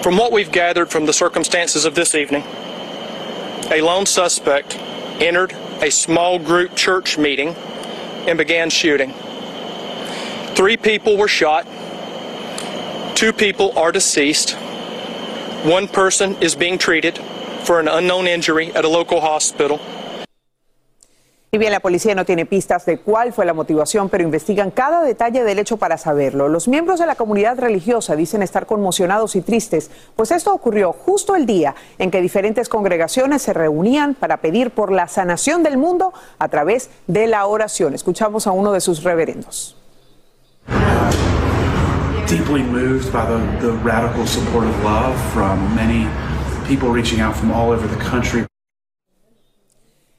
From 0.00 0.16
what 0.16 0.30
we've 0.30 0.52
gathered 0.52 0.88
from 0.88 1.04
the 1.04 1.12
circumstances 1.12 1.84
of 1.84 1.94
this 1.94 2.14
evening, 2.14 2.44
a 3.72 3.80
lone 3.82 4.06
suspect 4.06 4.78
entered 5.18 5.52
a 5.82 5.90
small 5.90 6.38
group 6.38 6.76
church 6.76 7.18
meeting 7.18 7.56
and 8.28 8.38
began 8.38 8.70
shooting. 8.70 9.12
Three 10.54 10.76
people 10.76 11.16
were 11.16 11.26
shot. 11.26 11.66
Two 13.20 13.34
people 13.34 13.78
are 13.78 13.92
deceased. 13.92 14.56
One 15.66 15.86
person 15.86 16.38
is 16.40 16.56
being 16.56 16.78
treated 16.78 17.18
for 17.64 17.78
an 17.78 17.86
unknown 17.86 18.26
injury 18.26 18.72
at 18.74 18.86
a 18.86 18.88
local 18.88 19.20
hospital. 19.20 19.78
Y 21.52 21.58
bien, 21.58 21.70
la 21.70 21.80
policía 21.80 22.14
no 22.14 22.24
tiene 22.24 22.46
pistas 22.46 22.86
de 22.86 22.96
cuál 22.96 23.34
fue 23.34 23.44
la 23.44 23.52
motivación, 23.52 24.08
pero 24.08 24.24
investigan 24.24 24.70
cada 24.70 25.02
detalle 25.02 25.44
del 25.44 25.58
hecho 25.58 25.76
para 25.76 25.98
saberlo. 25.98 26.48
Los 26.48 26.66
miembros 26.66 26.98
de 26.98 27.04
la 27.04 27.14
comunidad 27.14 27.58
religiosa 27.58 28.16
dicen 28.16 28.42
estar 28.42 28.64
conmocionados 28.64 29.36
y 29.36 29.42
tristes, 29.42 29.90
pues 30.16 30.30
esto 30.30 30.54
ocurrió 30.54 30.94
justo 30.94 31.36
el 31.36 31.44
día 31.44 31.74
en 31.98 32.10
que 32.10 32.22
diferentes 32.22 32.70
congregaciones 32.70 33.42
se 33.42 33.52
reunían 33.52 34.14
para 34.14 34.38
pedir 34.38 34.70
por 34.70 34.92
la 34.92 35.08
sanación 35.08 35.62
del 35.62 35.76
mundo 35.76 36.14
a 36.38 36.48
través 36.48 36.88
de 37.06 37.26
la 37.26 37.44
oración. 37.44 37.92
Escuchamos 37.92 38.46
a 38.46 38.52
uno 38.52 38.72
de 38.72 38.80
sus 38.80 39.02
reverendos. 39.02 39.76
Deeply 42.30 42.62
moved 42.62 43.12
by 43.12 43.26
the, 43.26 43.38
the 43.60 43.72
radical 43.82 44.24
support 44.24 44.64
of 44.64 44.84
love 44.84 45.18
from 45.32 45.58
many 45.74 46.06
people 46.68 46.88
reaching 46.88 47.20
out 47.20 47.34
from 47.34 47.50
all 47.50 47.72
over 47.72 47.88
the 47.88 48.04
country. 48.04 48.46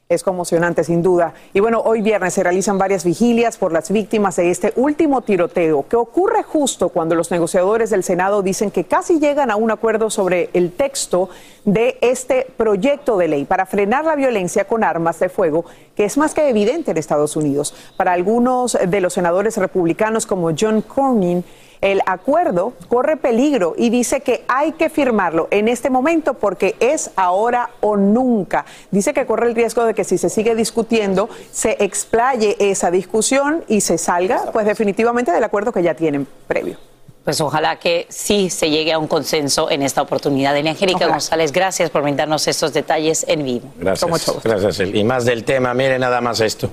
Es 0.10 0.24
conmocionante, 0.24 0.84
sin 0.84 1.02
duda. 1.02 1.34
Y 1.54 1.62
bueno, 1.62 1.80
hoy 1.80 2.02
viernes 2.02 2.34
se 2.34 2.44
realizan 2.44 2.78
varias 2.78 3.06
vigilias 3.06 3.58
por 3.58 3.72
las 3.72 3.90
víctimas 3.90 4.36
de 4.36 4.52
este 4.52 4.74
último 4.76 5.22
tiroteo, 5.22 5.88
que 5.88 5.96
ocurre 5.96 6.44
justo 6.44 6.90
cuando 6.90 7.16
los 7.16 7.32
negociadores 7.32 7.92
del 7.92 8.04
Senado 8.04 8.42
dicen 8.42 8.72
que 8.72 8.84
casi 8.84 9.22
llegan 9.22 9.50
a 9.50 9.56
un 9.56 9.72
acuerdo 9.72 10.10
sobre 10.10 10.50
el 10.52 10.74
texto 10.74 11.30
de 11.64 11.98
este 12.02 12.46
proyecto 12.58 13.16
de 13.16 13.30
ley 13.30 13.46
para 13.46 13.66
frenar 13.66 14.04
la 14.04 14.18
violencia 14.18 14.66
con 14.66 14.84
armas 14.84 15.18
de 15.20 15.30
fuego, 15.30 15.64
que 15.96 16.04
es 16.04 16.18
más 16.18 16.34
que 16.34 16.50
evidente 16.50 16.92
en 16.92 16.98
Estados 16.98 17.38
Unidos. 17.38 17.74
Para 17.96 18.12
algunos 18.12 18.78
de 18.86 19.00
los 19.00 19.14
senadores 19.14 19.56
republicanos, 19.56 20.26
como 20.26 20.52
John 20.60 20.82
Cornyn, 20.82 21.46
el 21.82 22.02
acuerdo 22.06 22.74
corre 22.88 23.18
peligro 23.18 23.74
y 23.78 23.90
dice 23.90 24.22
que 24.22 24.44
hay 24.48 24.74
que 24.74 24.90
firmarlo 24.90 25.48
en 25.52 25.68
este 25.68 25.90
momento 25.90 26.36
porque 26.36 26.76
es 26.80 27.12
ahora 27.16 27.72
o 27.82 27.98
nunca. 27.98 28.66
Dice 28.92 29.14
que 29.14 29.26
corre 29.26 29.48
el 29.48 29.56
riesgo 29.56 29.84
de 29.86 29.94
que 29.94 30.04
si 30.04 30.18
se 30.18 30.30
sigue 30.30 30.56
discutiendo 30.56 31.30
se 31.52 31.84
explaye 31.84 32.56
esa 32.60 32.92
discusión 32.92 33.64
y 33.68 33.82
se 33.82 33.98
salga 33.98 34.52
pues 34.52 34.66
definitivamente 34.66 35.32
del 35.32 35.44
acuerdo 35.44 35.72
que 35.72 35.84
ya 35.84 35.96
tienen 35.96 36.28
previo. 36.48 36.91
Pues 37.24 37.40
ojalá 37.40 37.78
que 37.78 38.08
sí 38.10 38.50
se 38.50 38.72
llegue 38.72 38.92
a 38.92 38.98
un 38.98 39.08
consenso 39.08 39.70
en 39.70 39.84
esta 39.84 40.02
oportunidad. 40.02 40.58
Elia 40.58 40.72
Angélica 40.72 41.08
González, 41.08 41.52
gracias 41.52 41.92
por 41.92 42.02
brindarnos 42.02 42.48
estos 42.48 42.74
detalles 42.74 43.26
en 43.28 43.46
vivo. 43.46 43.72
Gracias. 43.78 44.40
Gracias. 44.44 44.80
Y 44.80 45.04
más 45.04 45.24
del 45.26 45.44
tema, 45.44 45.74
mire 45.76 46.00
nada 46.00 46.20
más 46.20 46.40
esto. 46.40 46.72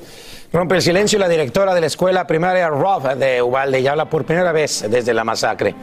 Rompe 0.50 0.76
el 0.76 0.82
silencio 0.82 1.18
la 1.18 1.28
directora 1.28 1.74
de 1.74 1.82
la 1.82 1.88
escuela 1.88 2.26
primaria 2.26 2.70
Rob 2.70 3.14
de 3.16 3.42
Ubalde 3.42 3.80
y 3.80 3.87
habla 3.87 4.08
por 4.08 4.24
primera 4.24 4.50
vez 4.52 4.87
desde 4.88 5.12
la 5.12 5.22
masacre. 5.22 5.74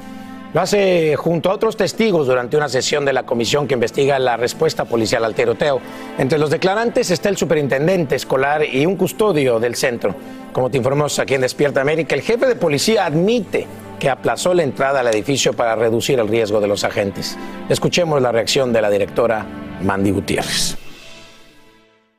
Lo 0.51 0.61
hace 0.61 1.15
junto 1.15 1.51
a 1.51 1.53
otros 1.53 1.77
testigos 1.77 2.25
durante 2.25 2.57
una 2.57 2.69
sesión 2.69 3.05
de 3.05 3.13
la 3.13 3.23
comisión 3.23 3.67
que 3.67 3.75
investiga 3.75 4.17
la 4.17 4.37
respuesta 4.37 4.85
policial 4.85 5.23
al 5.25 5.35
tiroteo. 5.35 5.79
Entre 6.17 6.39
los 6.39 6.49
declarantes 6.49 7.11
está 7.11 7.29
el 7.29 7.37
superintendente 7.37 8.15
escolar 8.15 8.63
y 8.63 8.85
un 8.87 8.95
custodio 8.95 9.59
del 9.59 9.75
centro. 9.75 10.15
Como 10.53 10.71
te 10.71 10.77
informamos 10.77 11.19
aquí 11.19 11.35
en 11.35 11.41
Despierta 11.41 11.81
América, 11.81 12.15
el 12.15 12.21
jefe 12.21 12.47
de 12.47 12.55
policía 12.55 13.05
admite 13.05 13.67
que 13.99 14.09
aplazó 14.09 14.53
la 14.53 14.63
entrada 14.63 14.99
al 14.99 15.07
edificio 15.07 15.53
para 15.53 15.75
reducir 15.75 16.19
el 16.19 16.27
riesgo 16.27 16.59
de 16.61 16.67
los 16.67 16.83
agentes. 16.83 17.37
Escuchemos 17.69 18.21
la 18.21 18.31
reacción 18.31 18.73
de 18.73 18.81
la 18.81 18.89
directora 18.89 19.45
Mandy 19.81 20.11
Gutiérrez. 20.11 20.77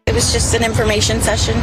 It 0.06 0.14
was 0.14 0.32
just 0.32 0.54
an 0.54 0.62
information 0.62 1.20
session. 1.20 1.56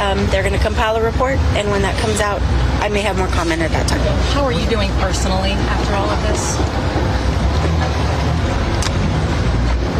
Um, 0.00 0.26
they're 0.30 0.42
going 0.42 0.56
to 0.56 0.64
compile 0.64 0.96
a 0.96 1.02
report, 1.02 1.36
and 1.56 1.70
when 1.70 1.82
that 1.82 1.94
comes 2.00 2.20
out, 2.20 2.40
I 2.80 2.88
may 2.88 3.00
have 3.02 3.18
more 3.18 3.28
comment 3.28 3.60
at 3.60 3.70
that 3.72 3.86
time. 3.88 4.00
How 4.32 4.44
are 4.44 4.52
you 4.52 4.66
doing 4.70 4.90
personally 5.00 5.52
after 5.52 5.94
all 5.94 6.08
of 6.08 6.22
this? 6.22 6.56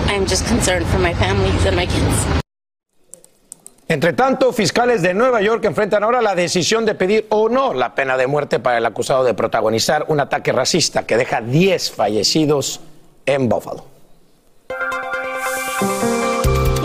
I'm 0.08 0.26
just 0.26 0.46
concerned 0.46 0.86
for 0.86 0.98
my 0.98 1.12
families 1.12 1.64
and 1.66 1.76
my 1.76 1.86
kids. 1.86 2.47
Entre 3.90 4.12
tanto, 4.12 4.52
fiscales 4.52 5.00
de 5.00 5.14
Nueva 5.14 5.40
York 5.40 5.64
enfrentan 5.64 6.04
ahora 6.04 6.20
la 6.20 6.34
decisión 6.34 6.84
de 6.84 6.94
pedir 6.94 7.26
o 7.30 7.48
no 7.48 7.72
la 7.72 7.94
pena 7.94 8.18
de 8.18 8.26
muerte 8.26 8.60
para 8.60 8.76
el 8.76 8.84
acusado 8.84 9.24
de 9.24 9.32
protagonizar 9.32 10.04
un 10.08 10.20
ataque 10.20 10.52
racista 10.52 11.06
que 11.06 11.16
deja 11.16 11.40
10 11.40 11.92
fallecidos 11.92 12.80
en 13.24 13.48
Buffalo. 13.48 13.84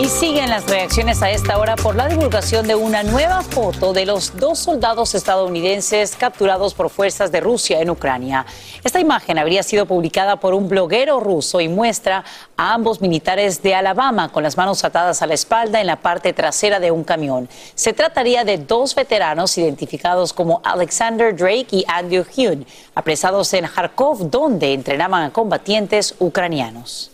Y 0.04 0.08
siguen 0.08 0.50
las 0.50 0.68
reacciones 0.68 1.22
a 1.22 1.30
esta 1.30 1.56
hora 1.56 1.76
por 1.76 1.96
la 1.96 2.08
divulgación 2.08 2.66
de 2.66 2.74
una 2.74 3.02
nueva 3.02 3.42
foto 3.42 3.94
de 3.94 4.04
los 4.04 4.36
dos 4.36 4.58
soldados 4.58 5.14
estadounidenses 5.14 6.14
capturados 6.14 6.74
por 6.74 6.90
fuerzas 6.90 7.32
de 7.32 7.40
Rusia 7.40 7.80
en 7.80 7.88
Ucrania. 7.88 8.44
Esta 8.84 9.00
imagen 9.00 9.38
habría 9.38 9.62
sido 9.62 9.86
publicada 9.86 10.36
por 10.36 10.52
un 10.52 10.68
bloguero 10.68 11.20
ruso 11.20 11.58
y 11.62 11.68
muestra 11.68 12.22
a 12.54 12.74
ambos 12.74 13.00
militares 13.00 13.62
de 13.62 13.74
Alabama 13.74 14.30
con 14.30 14.42
las 14.42 14.58
manos 14.58 14.84
atadas 14.84 15.22
a 15.22 15.26
la 15.26 15.32
espalda 15.32 15.80
en 15.80 15.86
la 15.86 15.96
parte 15.96 16.34
trasera 16.34 16.80
de 16.80 16.90
un 16.90 17.02
camión. 17.02 17.48
Se 17.74 17.94
trataría 17.94 18.44
de 18.44 18.58
dos 18.58 18.94
veteranos 18.94 19.56
identificados 19.56 20.34
como 20.34 20.60
Alexander 20.64 21.34
Drake 21.34 21.68
y 21.70 21.84
Andrew 21.88 22.26
Hune, 22.36 22.66
apresados 22.94 23.54
en 23.54 23.66
Kharkov, 23.66 24.28
donde 24.28 24.74
entrenaban 24.74 25.22
a 25.22 25.32
combatientes 25.32 26.14
ucranianos. 26.18 27.13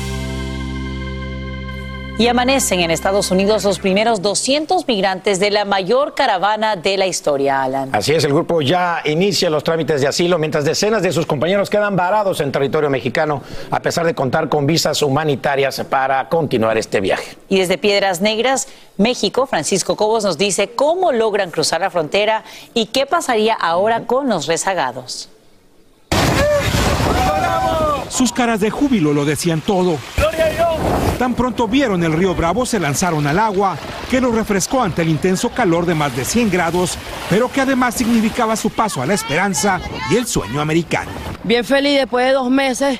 Y 2.21 2.27
amanecen 2.27 2.81
en 2.81 2.91
Estados 2.91 3.31
Unidos 3.31 3.63
los 3.63 3.79
primeros 3.79 4.21
200 4.21 4.87
migrantes 4.87 5.39
de 5.39 5.49
la 5.49 5.65
mayor 5.65 6.13
caravana 6.13 6.75
de 6.75 6.95
la 6.95 7.07
historia, 7.07 7.63
Alan. 7.63 7.89
Así 7.95 8.13
es, 8.13 8.23
el 8.23 8.31
grupo 8.31 8.61
ya 8.61 9.01
inicia 9.05 9.49
los 9.49 9.63
trámites 9.63 10.01
de 10.01 10.07
asilo 10.07 10.37
mientras 10.37 10.63
decenas 10.63 11.01
de 11.01 11.11
sus 11.13 11.25
compañeros 11.25 11.71
quedan 11.71 11.95
varados 11.95 12.39
en 12.39 12.51
territorio 12.51 12.91
mexicano 12.91 13.41
a 13.71 13.79
pesar 13.79 14.05
de 14.05 14.13
contar 14.13 14.49
con 14.49 14.67
visas 14.67 15.01
humanitarias 15.01 15.83
para 15.89 16.29
continuar 16.29 16.77
este 16.77 17.01
viaje. 17.01 17.37
Y 17.49 17.57
desde 17.57 17.79
Piedras 17.79 18.21
Negras, 18.21 18.67
México, 18.97 19.47
Francisco 19.47 19.95
Cobos 19.95 20.23
nos 20.23 20.37
dice 20.37 20.69
cómo 20.69 21.11
logran 21.11 21.49
cruzar 21.49 21.81
la 21.81 21.89
frontera 21.89 22.43
y 22.75 22.85
qué 22.85 23.07
pasaría 23.07 23.55
ahora 23.55 24.01
con 24.01 24.29
los 24.29 24.45
rezagados. 24.45 25.29
Sus 28.09 28.31
caras 28.31 28.59
de 28.59 28.69
júbilo 28.69 29.11
lo 29.11 29.25
decían 29.25 29.61
todo. 29.61 29.97
Tan 31.21 31.35
pronto 31.35 31.67
vieron 31.67 32.03
el 32.03 32.13
río 32.13 32.33
Bravo, 32.33 32.65
se 32.65 32.79
lanzaron 32.79 33.27
al 33.27 33.37
agua, 33.37 33.77
que 34.09 34.19
los 34.19 34.33
refrescó 34.33 34.81
ante 34.81 35.03
el 35.03 35.09
intenso 35.09 35.49
calor 35.49 35.85
de 35.85 35.93
más 35.93 36.15
de 36.15 36.25
100 36.25 36.49
grados, 36.49 36.97
pero 37.29 37.47
que 37.51 37.61
además 37.61 37.93
significaba 37.93 38.55
su 38.55 38.71
paso 38.71 39.03
a 39.03 39.05
la 39.05 39.13
esperanza 39.13 39.79
y 40.09 40.15
el 40.15 40.25
sueño 40.25 40.59
americano. 40.59 41.11
Bien 41.43 41.63
feliz 41.63 41.99
después 41.99 42.25
de 42.25 42.31
dos 42.31 42.49
meses 42.49 42.99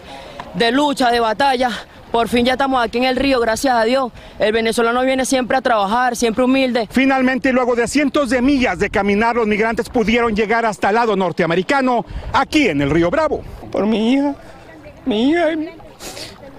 de 0.54 0.72
lucha, 0.72 1.10
de 1.10 1.20
batalla. 1.20 1.72
Por 2.12 2.28
fin 2.28 2.46
ya 2.46 2.52
estamos 2.52 2.86
aquí 2.86 3.00
en 3.00 3.06
el 3.06 3.16
río, 3.16 3.40
gracias 3.40 3.74
a 3.74 3.86
Dios. 3.86 4.12
El 4.38 4.54
venezolano 4.54 5.02
viene 5.02 5.26
siempre 5.26 5.58
a 5.58 5.62
trabajar, 5.62 6.16
siempre 6.16 6.44
humilde. 6.44 6.88
Finalmente, 6.92 7.52
luego 7.52 7.74
de 7.74 7.88
cientos 7.88 8.30
de 8.30 8.40
millas 8.44 8.78
de 8.78 8.92
caminar, 8.92 9.36
los 9.36 9.48
migrantes 9.48 9.90
pudieron 9.90 10.36
llegar 10.36 10.64
hasta 10.64 10.90
el 10.90 10.96
lado 10.96 11.16
norteamericano, 11.16 12.06
aquí 12.34 12.68
en 12.68 12.84
el 12.84 12.92
río 12.92 13.10
Bravo. 13.10 13.42
Por 13.72 13.88
mi 13.88 14.14
hija, 14.14 14.36
mi 15.08 15.32
hija. 15.32 15.48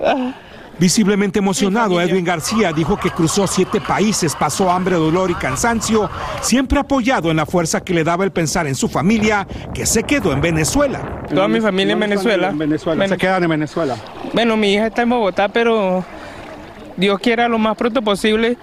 Ah. 0.05 0.35
Visiblemente 0.83 1.38
emocionado, 1.38 2.01
Edwin 2.01 2.25
García 2.25 2.73
dijo 2.73 2.97
que 2.97 3.09
cruzó 3.12 3.47
siete 3.47 3.81
países, 3.81 4.35
pasó 4.35 4.68
hambre, 4.68 4.97
dolor 4.97 5.31
y 5.31 5.35
cansancio, 5.35 6.11
siempre 6.40 6.81
apoyado 6.81 7.31
en 7.31 7.37
la 7.37 7.47
fuerza 7.47 7.85
que 7.85 7.95
le 7.95 8.03
daba 8.03 8.25
el 8.25 8.33
pensar 8.33 8.66
en 8.66 8.75
su 8.75 8.88
familia, 8.88 9.47
que 9.73 9.87
se 9.87 10.03
quedó 10.03 10.33
en 10.33 10.40
Venezuela. 10.40 11.23
Toda 11.33 11.47
mi 11.47 11.61
familia 11.61 11.92
en 11.92 12.01
Venezuela. 12.01 12.49
En 12.49 12.59
Venezuela. 12.59 13.07
Se 13.07 13.16
quedan 13.16 13.45
en 13.45 13.51
Venezuela. 13.51 13.95
Bueno, 14.33 14.57
mi 14.57 14.75
hija 14.75 14.88
está 14.88 15.03
en 15.03 15.11
Bogotá, 15.11 15.49
pero 15.51 16.05
Dios 16.97 17.21
quiera 17.21 17.47
lo 17.47 17.61
más 17.61 17.77
pronto 17.77 18.03
posible 18.03 18.59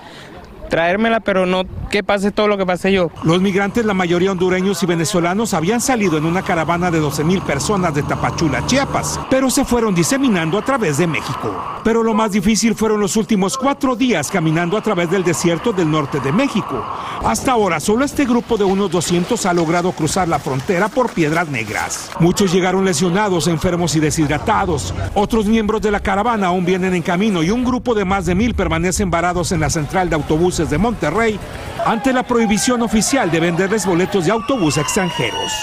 traérmela, 0.70 1.20
pero 1.20 1.46
no 1.46 1.64
que 1.90 2.04
pase 2.04 2.32
todo 2.32 2.48
lo 2.48 2.58
que 2.58 2.66
pase 2.66 2.92
yo. 2.92 3.10
Los 3.24 3.42
migrantes, 3.42 3.84
la 3.84 3.94
mayoría 3.94 4.32
hondureños 4.32 4.82
y 4.84 4.86
venezolanos, 4.86 5.54
habían 5.54 5.82
salido 5.82 6.18
en 6.18 6.26
una 6.26 6.44
caravana 6.44 6.92
de 6.92 7.00
12 7.00 7.24
mil 7.24 7.42
personas 7.42 7.94
de 7.94 8.04
Tapachula, 8.04 8.66
Chiapas, 8.68 9.20
pero 9.30 9.50
se 9.50 9.66
fueron 9.66 9.96
diseminando 9.96 10.58
a 10.58 10.64
través 10.64 10.98
de 10.98 11.08
México. 11.08 11.54
Pero 11.84 12.04
lo 12.04 12.14
más 12.14 12.32
difícil 12.32 12.76
fueron 12.76 13.02
los 13.02 13.16
últimos 13.16 13.58
cuatro 13.58 13.96
días 13.96 14.30
caminando 14.30 14.78
a 14.78 14.82
través 14.82 15.10
del 15.10 15.24
desierto 15.24 15.74
del 15.74 15.90
norte 15.90 16.20
de 16.20 16.32
México. 16.32 16.86
Hasta 17.26 17.52
ahora, 17.54 17.80
solo 17.80 18.06
este 18.06 18.26
grupo 18.26 18.58
de 18.58 18.64
unos 18.64 18.92
200 18.92 19.46
ha 19.46 19.54
logrado 19.54 19.92
cruzar 19.92 20.28
la 20.28 20.40
frontera 20.40 20.88
por 20.88 21.10
piedras 21.12 21.50
negras. 21.50 22.12
Muchos 22.20 22.54
llegaron 22.54 22.86
lesionados, 22.86 23.48
enfermos 23.48 23.96
y 23.96 24.00
deshidratados. 24.00 24.94
Otros 25.16 25.48
miembros 25.48 25.82
de 25.82 25.92
la 25.92 26.00
caravana 26.00 26.48
aún 26.48 26.66
vienen 26.66 26.94
en 26.94 27.02
camino 27.02 27.42
y 27.42 27.50
un 27.50 27.64
grupo 27.64 27.96
de 27.96 28.06
más 28.06 28.26
de 28.26 28.36
mil 28.36 28.54
permanecen 28.54 29.10
varados 29.10 29.52
en 29.52 29.60
la 29.60 29.70
central 29.70 30.10
de 30.10 30.16
autobuses 30.16 30.59
de 30.68 30.78
Monterrey 30.78 31.40
ante 31.86 32.12
la 32.12 32.24
prohibición 32.24 32.82
oficial 32.82 33.32
de 33.32 33.40
venderles 33.40 33.86
boletos 33.86 34.26
de 34.26 34.32
autobús 34.32 34.78
a 34.78 34.82
extranjeros. 34.82 35.54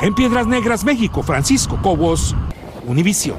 En 0.00 0.14
Piedras 0.14 0.46
Negras, 0.46 0.84
México, 0.84 1.22
Francisco 1.22 1.78
Cobos, 1.82 2.34
Univisión. 2.86 3.36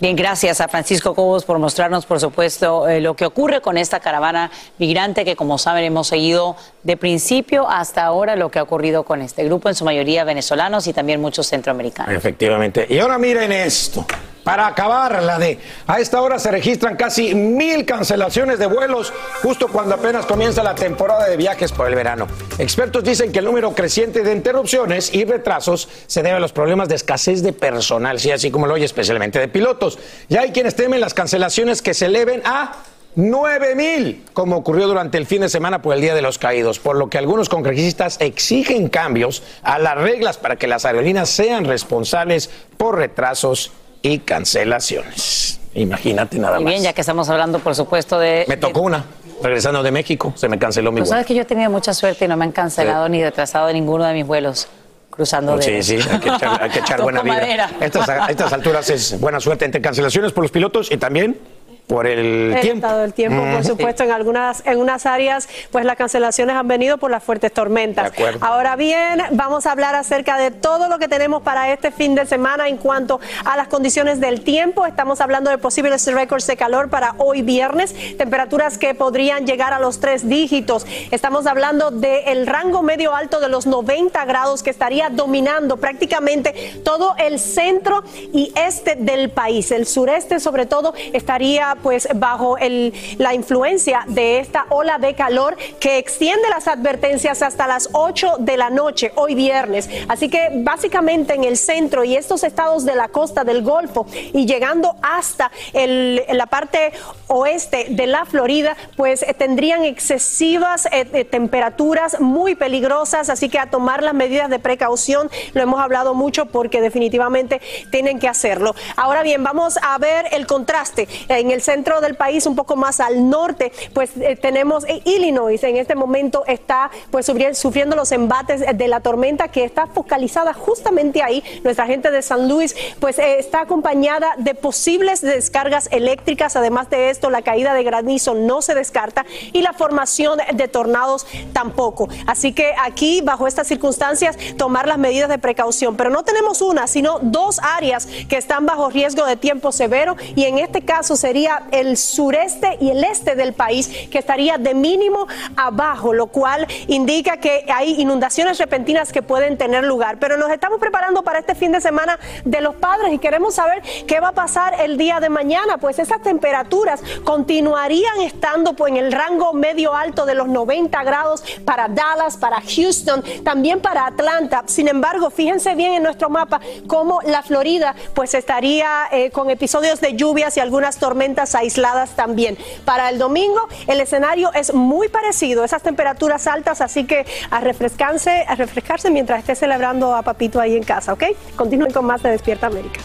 Bien, 0.00 0.14
gracias 0.14 0.60
a 0.60 0.68
Francisco 0.68 1.12
Cobos 1.12 1.44
por 1.44 1.58
mostrarnos, 1.58 2.06
por 2.06 2.20
supuesto, 2.20 2.88
eh, 2.88 3.00
lo 3.00 3.16
que 3.16 3.26
ocurre 3.26 3.60
con 3.60 3.76
esta 3.76 3.98
caravana 3.98 4.52
migrante 4.78 5.24
que, 5.24 5.34
como 5.34 5.58
saben, 5.58 5.82
hemos 5.82 6.06
seguido 6.06 6.54
de 6.84 6.96
principio 6.96 7.68
hasta 7.68 8.04
ahora 8.04 8.36
lo 8.36 8.48
que 8.48 8.60
ha 8.60 8.62
ocurrido 8.62 9.02
con 9.02 9.22
este 9.22 9.42
grupo, 9.42 9.68
en 9.68 9.74
su 9.74 9.84
mayoría 9.84 10.22
venezolanos 10.22 10.86
y 10.86 10.92
también 10.92 11.20
muchos 11.20 11.48
centroamericanos. 11.48 12.14
Efectivamente. 12.14 12.86
Y 12.88 13.00
ahora 13.00 13.18
miren 13.18 13.50
esto. 13.50 14.06
Para 14.48 14.66
acabar 14.66 15.22
la 15.22 15.38
de, 15.38 15.58
a 15.86 16.00
esta 16.00 16.22
hora 16.22 16.38
se 16.38 16.50
registran 16.50 16.96
casi 16.96 17.34
mil 17.34 17.84
cancelaciones 17.84 18.58
de 18.58 18.64
vuelos 18.64 19.12
justo 19.42 19.68
cuando 19.68 19.94
apenas 19.96 20.24
comienza 20.24 20.62
la 20.62 20.74
temporada 20.74 21.28
de 21.28 21.36
viajes 21.36 21.70
por 21.70 21.86
el 21.86 21.94
verano. 21.94 22.26
Expertos 22.56 23.04
dicen 23.04 23.30
que 23.30 23.40
el 23.40 23.44
número 23.44 23.74
creciente 23.74 24.22
de 24.22 24.32
interrupciones 24.32 25.12
y 25.12 25.26
retrasos 25.26 25.90
se 26.06 26.22
debe 26.22 26.36
a 26.36 26.40
los 26.40 26.52
problemas 26.52 26.88
de 26.88 26.94
escasez 26.94 27.42
de 27.42 27.52
personal, 27.52 28.18
sí, 28.18 28.30
así 28.30 28.50
como 28.50 28.66
lo 28.66 28.72
oye, 28.72 28.86
especialmente 28.86 29.38
de 29.38 29.48
pilotos. 29.48 29.98
Ya 30.30 30.40
hay 30.40 30.52
quienes 30.52 30.74
temen 30.74 31.02
las 31.02 31.12
cancelaciones 31.12 31.82
que 31.82 31.92
se 31.92 32.06
eleven 32.06 32.40
a 32.46 32.72
9 33.16 33.74
mil, 33.74 34.24
como 34.32 34.56
ocurrió 34.56 34.86
durante 34.86 35.18
el 35.18 35.26
fin 35.26 35.42
de 35.42 35.50
semana 35.50 35.82
por 35.82 35.94
el 35.94 36.00
Día 36.00 36.14
de 36.14 36.22
los 36.22 36.38
Caídos, 36.38 36.78
por 36.78 36.96
lo 36.96 37.10
que 37.10 37.18
algunos 37.18 37.50
congresistas 37.50 38.16
exigen 38.18 38.88
cambios 38.88 39.42
a 39.62 39.78
las 39.78 39.98
reglas 39.98 40.38
para 40.38 40.56
que 40.56 40.68
las 40.68 40.86
aerolíneas 40.86 41.28
sean 41.28 41.66
responsables 41.66 42.48
por 42.78 42.96
retrasos 42.96 43.72
y 44.02 44.18
cancelaciones. 44.18 45.60
Imagínate 45.74 46.38
nada 46.38 46.56
Muy 46.56 46.64
más. 46.64 46.72
bien, 46.72 46.82
ya 46.84 46.92
que 46.92 47.00
estamos 47.00 47.28
hablando, 47.28 47.58
por 47.58 47.74
supuesto, 47.74 48.18
de... 48.18 48.44
Me 48.48 48.56
tocó 48.56 48.80
una, 48.80 49.04
regresando 49.42 49.82
de 49.82 49.90
México, 49.90 50.32
se 50.36 50.48
me 50.48 50.58
canceló 50.58 50.90
mi 50.90 51.00
Pues 51.00 51.08
vuelo. 51.08 51.14
sabes 51.16 51.26
que 51.26 51.34
yo 51.34 51.42
he 51.42 51.44
tenido 51.44 51.70
mucha 51.70 51.92
suerte 51.94 52.24
y 52.24 52.28
no 52.28 52.36
me 52.36 52.44
han 52.44 52.52
cancelado 52.52 53.08
ni 53.08 53.22
retrasado 53.22 53.72
ninguno 53.72 54.04
de 54.04 54.14
mis 54.14 54.26
vuelos 54.26 54.68
cruzando 55.10 55.56
de... 55.56 55.82
Sí, 55.82 55.98
sí, 56.00 56.08
hay 56.10 56.18
que 56.20 56.28
echar, 56.28 56.62
hay 56.62 56.70
que 56.70 56.78
echar 56.78 57.02
buena 57.02 57.22
vida. 57.22 57.70
Estas, 57.80 58.08
a 58.08 58.26
estas 58.26 58.52
alturas 58.52 58.88
es 58.90 59.20
buena 59.20 59.40
suerte 59.40 59.64
entre 59.64 59.80
cancelaciones 59.80 60.32
por 60.32 60.42
los 60.44 60.50
pilotos 60.50 60.90
y 60.90 60.96
también 60.96 61.38
por 61.88 62.06
el, 62.06 62.52
El 62.52 62.60
tiempo. 62.60 62.86
estado 62.86 63.00
del 63.00 63.14
tiempo, 63.14 63.42
por 63.50 63.64
supuesto, 63.64 64.04
en 64.04 64.12
algunas, 64.12 64.62
en 64.66 64.78
unas 64.78 65.06
áreas, 65.06 65.48
pues 65.72 65.86
las 65.86 65.96
cancelaciones 65.96 66.54
han 66.54 66.68
venido 66.68 66.98
por 66.98 67.10
las 67.10 67.24
fuertes 67.24 67.52
tormentas. 67.52 68.12
Ahora 68.40 68.76
bien, 68.76 69.22
vamos 69.32 69.66
a 69.66 69.72
hablar 69.72 69.94
acerca 69.94 70.36
de 70.36 70.50
todo 70.50 70.88
lo 70.88 70.98
que 70.98 71.08
tenemos 71.08 71.42
para 71.42 71.72
este 71.72 71.90
fin 71.90 72.14
de 72.14 72.26
semana 72.26 72.68
en 72.68 72.76
cuanto 72.76 73.20
a 73.44 73.56
las 73.56 73.68
condiciones 73.68 74.20
del 74.20 74.42
tiempo. 74.42 74.84
Estamos 74.86 75.22
hablando 75.22 75.50
de 75.50 75.56
posibles 75.56 76.06
récords 76.12 76.46
de 76.46 76.56
calor 76.56 76.90
para 76.90 77.14
hoy 77.16 77.40
viernes, 77.40 77.94
temperaturas 78.18 78.76
que 78.76 78.94
podrían 78.94 79.46
llegar 79.46 79.72
a 79.72 79.80
los 79.80 79.98
tres 79.98 80.28
dígitos. 80.28 80.86
Estamos 81.10 81.46
hablando 81.46 81.90
del 81.90 82.46
rango 82.46 82.82
medio 82.82 83.14
alto 83.14 83.40
de 83.40 83.48
los 83.48 83.66
90 83.66 84.24
grados 84.26 84.62
que 84.62 84.70
estaría 84.70 85.08
dominando 85.08 85.78
prácticamente 85.78 86.80
todo 86.84 87.14
el 87.18 87.38
centro 87.38 88.04
y 88.32 88.52
este 88.56 88.96
del 88.96 89.30
país. 89.30 89.70
El 89.70 89.86
sureste, 89.86 90.38
sobre 90.38 90.66
todo, 90.66 90.92
estaría 91.14 91.77
pues 91.82 92.08
bajo 92.14 92.58
el- 92.58 92.92
la 93.18 93.34
influencia 93.34 94.04
de 94.06 94.38
esta 94.40 94.66
ola 94.70 94.98
de 94.98 95.14
calor 95.14 95.56
que 95.80 95.98
extiende 95.98 96.48
las 96.50 96.68
advertencias 96.68 97.42
hasta 97.42 97.66
las 97.66 97.88
8 97.92 98.36
de 98.38 98.56
la 98.56 98.70
noche, 98.70 99.12
hoy 99.16 99.34
viernes. 99.34 99.88
Así 100.08 100.28
que 100.28 100.48
básicamente 100.54 101.34
en 101.34 101.44
el 101.44 101.56
centro 101.56 102.04
y 102.04 102.16
estos 102.16 102.44
estados 102.44 102.84
de 102.84 102.94
la 102.94 103.08
costa 103.08 103.44
del 103.44 103.62
Golfo 103.62 104.06
y 104.32 104.46
llegando 104.46 104.96
hasta 105.02 105.50
el- 105.72 106.22
la 106.30 106.46
parte 106.46 106.92
oeste 107.28 107.86
de 107.90 108.06
la 108.06 108.24
Florida, 108.24 108.76
pues 108.96 109.22
eh, 109.22 109.34
tendrían 109.34 109.84
excesivas 109.84 110.86
eh, 110.86 111.06
eh, 111.12 111.24
temperaturas 111.24 112.20
muy 112.20 112.54
peligrosas, 112.54 113.30
así 113.30 113.48
que 113.48 113.58
a 113.58 113.70
tomar 113.70 114.02
las 114.02 114.14
medidas 114.14 114.50
de 114.50 114.58
precaución, 114.58 115.30
lo 115.54 115.62
hemos 115.62 115.80
hablado 115.80 116.14
mucho 116.14 116.46
porque 116.46 116.80
definitivamente 116.80 117.60
tienen 117.90 118.18
que 118.18 118.28
hacerlo. 118.28 118.74
Ahora 118.96 119.22
bien, 119.22 119.42
vamos 119.44 119.78
a 119.82 119.96
ver 119.98 120.26
el 120.32 120.46
contraste. 120.46 121.08
En 121.28 121.50
el 121.50 121.62
centro 121.70 122.00
del 122.00 122.14
país, 122.14 122.46
un 122.46 122.56
poco 122.56 122.76
más 122.76 122.98
al 123.00 123.28
norte, 123.28 123.72
pues 123.92 124.10
eh, 124.20 124.36
tenemos 124.36 124.84
eh, 124.84 125.02
Illinois, 125.04 125.62
en 125.62 125.76
este 125.76 125.94
momento 125.94 126.44
está 126.46 126.90
pues 127.10 127.28
sufri- 127.28 127.54
sufriendo 127.54 127.94
los 127.94 128.10
embates 128.12 128.58
de 128.82 128.88
la 128.88 129.00
tormenta 129.00 129.48
que 129.48 129.64
está 129.64 129.86
focalizada 129.86 130.54
justamente 130.54 131.22
ahí. 131.22 131.42
Nuestra 131.64 131.86
gente 131.86 132.10
de 132.10 132.22
San 132.22 132.48
Luis 132.48 132.74
pues 133.00 133.18
eh, 133.18 133.38
está 133.38 133.60
acompañada 133.60 134.28
de 134.38 134.54
posibles 134.54 135.20
descargas 135.20 135.88
eléctricas, 135.90 136.56
además 136.56 136.88
de 136.88 137.10
esto 137.10 137.28
la 137.28 137.42
caída 137.42 137.74
de 137.74 137.82
granizo 137.82 138.34
no 138.34 138.62
se 138.62 138.74
descarta 138.74 139.26
y 139.52 139.60
la 139.60 139.72
formación 139.72 140.38
de 140.54 140.68
tornados 140.68 141.26
tampoco. 141.52 142.08
Así 142.26 142.52
que 142.52 142.72
aquí, 142.82 143.20
bajo 143.20 143.46
estas 143.46 143.66
circunstancias, 143.66 144.36
tomar 144.56 144.86
las 144.86 144.98
medidas 144.98 145.28
de 145.28 145.38
precaución. 145.38 145.96
Pero 145.96 146.10
no 146.10 146.22
tenemos 146.22 146.62
una, 146.62 146.86
sino 146.86 147.18
dos 147.20 147.60
áreas 147.62 148.06
que 148.28 148.36
están 148.36 148.64
bajo 148.64 148.88
riesgo 148.88 149.26
de 149.26 149.36
tiempo 149.36 149.72
severo 149.72 150.16
y 150.34 150.44
en 150.44 150.58
este 150.58 150.82
caso 150.82 151.16
sería 151.16 151.57
el 151.70 151.96
sureste 151.96 152.76
y 152.80 152.90
el 152.90 153.04
este 153.04 153.34
del 153.34 153.52
país 153.52 153.88
que 154.10 154.18
estaría 154.18 154.58
de 154.58 154.74
mínimo 154.74 155.26
abajo, 155.56 156.12
lo 156.12 156.28
cual 156.28 156.66
indica 156.86 157.38
que 157.38 157.64
hay 157.72 158.00
inundaciones 158.00 158.58
repentinas 158.58 159.12
que 159.12 159.22
pueden 159.22 159.58
tener 159.58 159.84
lugar. 159.84 160.18
Pero 160.18 160.36
nos 160.36 160.50
estamos 160.50 160.78
preparando 160.78 161.22
para 161.22 161.40
este 161.40 161.54
fin 161.54 161.72
de 161.72 161.80
semana 161.80 162.18
de 162.44 162.60
los 162.60 162.74
padres 162.76 163.12
y 163.12 163.18
queremos 163.18 163.54
saber 163.54 163.82
qué 164.06 164.20
va 164.20 164.28
a 164.28 164.32
pasar 164.32 164.80
el 164.80 164.96
día 164.96 165.20
de 165.20 165.28
mañana, 165.28 165.78
pues 165.78 165.98
esas 165.98 166.22
temperaturas 166.22 167.00
continuarían 167.24 168.20
estando 168.20 168.74
pues, 168.74 168.92
en 168.92 168.98
el 168.98 169.12
rango 169.12 169.52
medio 169.52 169.94
alto 169.94 170.26
de 170.26 170.34
los 170.34 170.48
90 170.48 171.02
grados 171.04 171.42
para 171.64 171.88
Dallas, 171.88 172.36
para 172.36 172.60
Houston, 172.60 173.22
también 173.44 173.80
para 173.80 174.06
Atlanta. 174.06 174.64
Sin 174.66 174.88
embargo, 174.88 175.30
fíjense 175.30 175.74
bien 175.74 175.94
en 175.94 176.02
nuestro 176.02 176.30
mapa 176.30 176.60
cómo 176.86 177.20
la 177.24 177.42
Florida 177.42 177.94
pues 178.14 178.34
estaría 178.34 179.08
eh, 179.12 179.30
con 179.30 179.50
episodios 179.50 180.00
de 180.00 180.14
lluvias 180.14 180.56
y 180.56 180.60
algunas 180.60 180.98
tormentas 180.98 181.47
aisladas 181.54 182.16
también. 182.16 182.56
Para 182.84 183.10
el 183.10 183.18
domingo 183.18 183.68
el 183.86 184.00
escenario 184.00 184.52
es 184.54 184.72
muy 184.74 185.08
parecido, 185.08 185.64
esas 185.64 185.82
temperaturas 185.82 186.46
altas, 186.46 186.80
así 186.80 187.04
que 187.04 187.26
a 187.50 187.60
refrescarse, 187.60 188.44
a 188.48 188.54
refrescarse 188.54 189.10
mientras 189.10 189.40
esté 189.40 189.54
celebrando 189.54 190.14
a 190.14 190.22
Papito 190.22 190.60
ahí 190.60 190.76
en 190.76 190.82
casa, 190.82 191.12
¿ok? 191.12 191.24
Continúen 191.56 191.92
con 191.92 192.04
más 192.04 192.22
de 192.22 192.30
Despierta 192.30 192.66
América. 192.66 193.00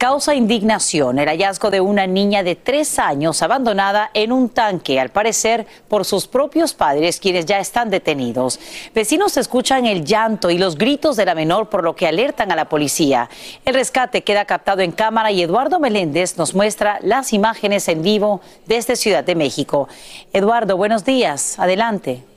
Causa 0.00 0.34
indignación 0.34 1.18
el 1.18 1.28
hallazgo 1.28 1.70
de 1.70 1.82
una 1.82 2.06
niña 2.06 2.42
de 2.42 2.56
tres 2.56 2.98
años 2.98 3.42
abandonada 3.42 4.10
en 4.14 4.32
un 4.32 4.48
tanque, 4.48 4.98
al 4.98 5.10
parecer 5.10 5.66
por 5.88 6.06
sus 6.06 6.26
propios 6.26 6.72
padres, 6.72 7.20
quienes 7.20 7.44
ya 7.44 7.58
están 7.58 7.90
detenidos. 7.90 8.58
Vecinos 8.94 9.36
escuchan 9.36 9.84
el 9.84 10.06
llanto 10.06 10.48
y 10.48 10.56
los 10.56 10.78
gritos 10.78 11.16
de 11.16 11.26
la 11.26 11.34
menor, 11.34 11.68
por 11.68 11.84
lo 11.84 11.94
que 11.96 12.06
alertan 12.06 12.50
a 12.50 12.56
la 12.56 12.70
policía. 12.70 13.28
El 13.66 13.74
rescate 13.74 14.22
queda 14.22 14.46
captado 14.46 14.80
en 14.80 14.92
cámara 14.92 15.32
y 15.32 15.42
Eduardo 15.42 15.78
Meléndez 15.78 16.38
nos 16.38 16.54
muestra 16.54 16.98
las 17.02 17.34
imágenes 17.34 17.86
en 17.88 18.02
vivo 18.02 18.40
desde 18.64 18.96
Ciudad 18.96 19.22
de 19.22 19.34
México. 19.34 19.86
Eduardo, 20.32 20.78
buenos 20.78 21.04
días. 21.04 21.58
Adelante. 21.58 22.29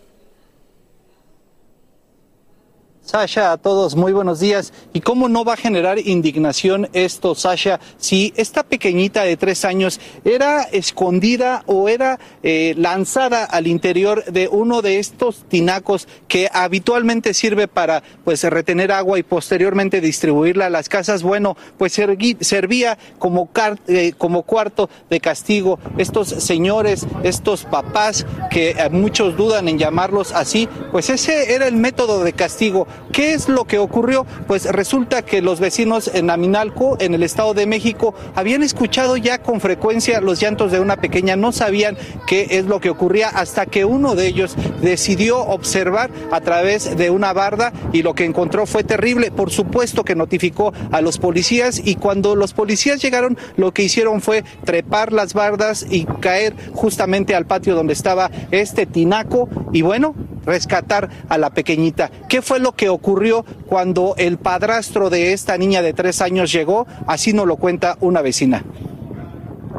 Sasha, 3.06 3.52
a 3.52 3.58
todos 3.58 3.98
muy 3.98 4.14
buenos 4.14 4.40
días. 4.40 4.72
¿Y 4.94 5.02
cómo 5.02 5.28
no 5.28 5.44
va 5.44 5.56
a 5.56 5.58
generar 5.58 6.00
indignación 6.00 6.88
esto, 6.94 7.36
Sasha, 7.36 7.82
si 7.98 8.34
esta 8.38 8.64
pequeñita 8.64 9.24
de 9.24 9.36
tres 9.36 9.66
años 9.66 10.00
era 10.24 10.64
escondida 10.64 11.64
o 11.66 11.90
era 11.90 12.18
eh, 12.44 12.74
lanzada 12.78 13.44
al 13.44 13.68
interior 13.68 14.24
de 14.24 14.48
uno 14.48 14.82
de 14.82 15.00
estos 15.00 15.44
tinacos 15.50 16.08
que 16.30 16.50
habitualmente 16.54 17.34
sirve 17.34 17.68
para 17.68 18.04
pues 18.24 18.42
retener 18.46 18.94
agua 18.94 19.20
y 19.20 19.24
posteriormente 19.24 20.00
distribuirla 20.00 20.68
a 20.68 20.70
las 20.70 20.88
casas? 20.88 21.24
Bueno, 21.24 21.58
pues 21.78 21.92
servía 21.92 22.98
como, 23.20 23.50
eh, 23.88 24.14
como 24.18 24.44
cuarto 24.44 24.90
de 25.10 25.20
castigo. 25.20 25.78
Estos 25.98 26.30
señores, 26.30 27.06
estos 27.24 27.66
papás 27.66 28.26
que 28.50 28.70
eh, 28.72 28.90
muchos 28.90 29.36
dudan 29.36 29.68
en 29.68 29.78
llamarlos 29.78 30.32
así, 30.32 30.70
pues 30.94 31.10
ese 31.10 31.54
era 31.54 31.68
el 31.68 31.76
método 31.76 32.24
de 32.24 32.32
castigo. 32.32 32.88
¿Qué 33.12 33.34
es 33.34 33.48
lo 33.48 33.66
que 33.66 33.78
ocurrió? 33.78 34.26
Pues 34.48 34.66
resulta 34.66 35.22
que 35.22 35.42
los 35.42 35.60
vecinos 35.60 36.10
en 36.14 36.30
Aminalco, 36.30 36.98
en 37.00 37.14
el 37.14 37.24
Estado 37.24 37.54
de 37.54 37.68
México, 37.68 38.16
habían 38.36 38.64
escuchado 38.64 39.18
ya 39.18 39.38
con 39.42 39.62
frecuencia 39.62 40.22
los 40.22 40.40
llantos 40.40 40.72
de 40.72 40.80
una 40.80 40.98
pequeña, 40.98 41.36
no 41.36 41.52
sabían 41.52 41.98
qué 42.26 42.48
es 42.52 42.66
lo 42.66 42.80
que 42.80 42.90
ocurría 42.90 43.30
hasta 43.30 43.66
que 43.66 43.86
uno 43.86 44.16
de 44.16 44.28
ellos 44.28 44.56
decidió 44.82 45.40
observar 45.40 46.10
a 46.32 46.42
través 46.42 46.98
de 46.98 47.10
una 47.10 47.34
barda 47.34 47.72
y 47.92 48.02
lo 48.02 48.16
que 48.16 48.26
encontró 48.26 48.66
fue 48.66 48.84
terrible. 48.84 49.32
Por 49.32 49.52
supuesto 49.52 50.04
que 50.04 50.16
notificó 50.16 50.74
a 50.92 51.02
los 51.02 51.18
policías 51.18 51.82
y 51.84 51.96
cuando 51.96 52.36
los 52.36 52.54
policías 52.54 53.02
llegaron 53.02 53.38
lo 53.58 53.74
que 53.74 53.84
hicieron 53.84 54.22
fue 54.22 54.44
trepar 54.66 55.14
las 55.14 55.34
bardas 55.34 55.86
y 55.90 56.06
caer 56.06 56.56
justamente 56.74 57.36
al 57.36 57.46
patio 57.46 57.76
donde 57.76 57.94
estaba 57.94 58.32
este 58.52 58.86
tinaco 58.86 59.50
y 59.72 59.82
bueno, 59.82 60.16
rescatar 60.46 61.10
a 61.30 61.38
la 61.38 61.50
pequeñita. 61.52 62.10
¿Qué 62.30 62.42
fue 62.42 62.60
lo 62.60 62.74
que 62.74 62.90
ocurrió 62.90 63.46
cuando 63.68 64.16
el 64.18 64.38
padrastro 64.38 65.10
de 65.10 65.34
esta 65.34 65.58
niña 65.58 65.82
de 65.82 65.94
tres 65.94 66.22
años 66.22 66.52
llegó? 66.52 66.86
Así 67.08 67.34
nos 67.34 67.48
lo 67.48 67.58
cuenta 67.58 67.98
una 68.02 68.22
vecina. 68.22 68.64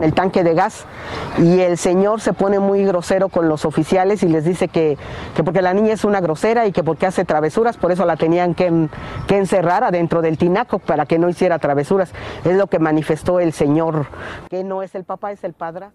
el 0.01 0.13
tanque 0.13 0.43
de 0.43 0.55
gas 0.55 0.87
y 1.39 1.61
el 1.61 1.79
señor 1.79 2.21
se 2.21 2.33
pone 2.33 2.59
muy 2.59 2.85
grosero 2.85 3.29
con 3.29 3.49
los 3.49 3.65
oficiales 3.65 4.23
y 4.23 4.29
les 4.29 4.45
dice 4.45 4.69
que, 4.69 4.99
que 5.37 5.45
porque 5.45 5.63
la 5.63 5.73
niña 5.73 5.93
es 5.95 6.05
una 6.05 6.21
grosera 6.21 6.67
y 6.67 6.73
que 6.73 6.83
porque 6.83 7.07
hace 7.07 7.25
travesuras, 7.25 7.77
por 7.77 7.93
eso 7.93 8.05
la 8.05 8.17
tenían 8.17 8.55
que, 8.55 8.89
que 9.29 9.37
encerrar 9.39 9.85
adentro 9.85 10.21
del 10.21 10.37
tinaco 10.37 10.79
para 10.81 11.07
que 11.07 11.19
no 11.19 11.29
hiciera 11.29 11.59
travesuras. 11.59 12.13
Es 12.45 12.57
lo 12.57 12.67
que 12.67 12.79
manifestó 12.79 13.41
el 13.41 13.53
señor, 13.53 14.07
que 14.51 14.65
no 14.65 14.83
es 14.83 14.95
el 14.95 15.05
papá, 15.05 15.33
es 15.33 15.45
el 15.45 15.53
padre. 15.53 15.87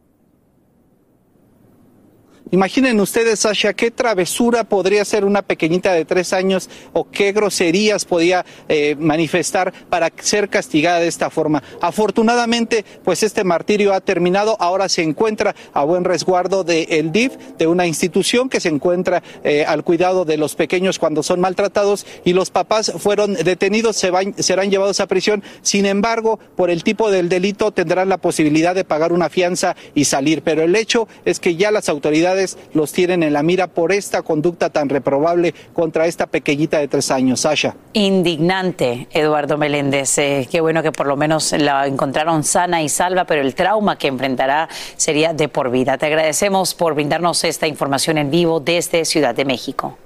Imaginen 2.52 3.00
ustedes, 3.00 3.42
Sasha, 3.42 3.74
qué 3.74 3.92
travesura 3.92 4.64
podría 4.64 5.06
ser 5.06 5.24
una 5.24 5.44
pequeñita 5.44 5.94
de 5.94 6.04
tres 6.04 6.34
años 6.34 6.68
o 6.94 7.08
qué 7.08 7.32
groserías 7.32 8.06
podía 8.06 8.44
eh, 8.68 8.96
manifestar 9.00 9.72
para 9.88 10.12
ser 10.20 10.50
castigada 10.50 11.00
de 11.00 11.08
esta 11.08 11.30
forma. 11.30 11.62
Afortunadamente, 11.80 12.84
pues 13.04 13.22
este 13.22 13.44
martirio 13.44 13.94
ha 13.94 14.02
terminado. 14.02 14.58
Ahora 14.60 14.90
se 14.90 15.04
encuentra 15.04 15.56
a 15.74 15.84
buen 15.84 16.04
resguardo 16.06 16.64
del 16.64 17.12
DIF, 17.12 17.34
de 17.60 17.68
una 17.68 17.86
institución 17.86 18.50
que 18.50 18.60
se 18.60 18.70
encuentra 18.70 19.22
eh, 19.44 19.64
al 19.68 19.84
cuidado 19.84 20.26
de 20.26 20.38
los 20.38 20.56
pequeños 20.56 20.98
cuando 20.98 21.22
son 21.22 21.40
maltratados 21.40 22.08
y 22.26 22.34
los 22.34 22.50
papás 22.50 22.92
fueron 22.98 23.36
detenidos, 23.36 23.96
se 23.96 24.10
van- 24.10 24.34
serán 24.40 24.72
llevados 24.72 25.00
a 25.02 25.06
prisión. 25.06 25.44
Sin 25.62 25.86
embargo, 25.86 26.40
por 26.56 26.72
el 26.72 26.84
tipo 26.84 27.12
del 27.12 27.30
delito 27.30 27.70
tendrán 27.72 28.10
la 28.10 28.18
posibilidad 28.18 28.74
de 28.74 28.86
pagar 28.86 29.14
una 29.14 29.30
fianza 29.30 29.76
y 29.94 30.06
salir. 30.06 30.42
Pero 30.42 30.64
el 30.64 30.76
hecho 30.76 31.08
es 31.26 31.40
que 31.40 31.56
ya 31.56 31.70
las 31.70 31.90
autoridades 31.90 32.39
los 32.74 32.92
tienen 32.92 33.24
en 33.24 33.34
la 33.34 33.44
mira 33.44 33.68
por 33.68 33.92
esta 33.92 34.22
conducta 34.22 34.70
tan 34.70 34.90
reprobable 34.90 35.54
contra 35.74 36.06
esta 36.06 36.28
pequeñita 36.28 36.80
de 36.80 36.88
tres 36.88 37.12
años, 37.12 37.42
Sasha. 37.42 37.76
Indignante, 37.94 39.08
Eduardo 39.12 39.58
Meléndez. 39.58 40.18
Eh, 40.18 40.48
qué 40.50 40.62
bueno 40.62 40.84
que 40.84 40.92
por 40.92 41.08
lo 41.08 41.16
menos 41.16 41.52
la 41.54 41.88
encontraron 41.88 42.44
sana 42.44 42.82
y 42.82 42.90
salva, 42.90 43.26
pero 43.26 43.42
el 43.42 43.56
trauma 43.56 43.98
que 43.98 44.08
enfrentará 44.08 44.70
sería 44.96 45.34
de 45.34 45.48
por 45.48 45.72
vida. 45.72 45.98
Te 45.98 46.06
agradecemos 46.06 46.74
por 46.74 46.96
brindarnos 46.96 47.44
esta 47.44 47.68
información 47.68 48.18
en 48.18 48.32
vivo 48.32 48.60
desde 48.60 49.06
Ciudad 49.06 49.36
de 49.36 49.46
México. 49.46 49.98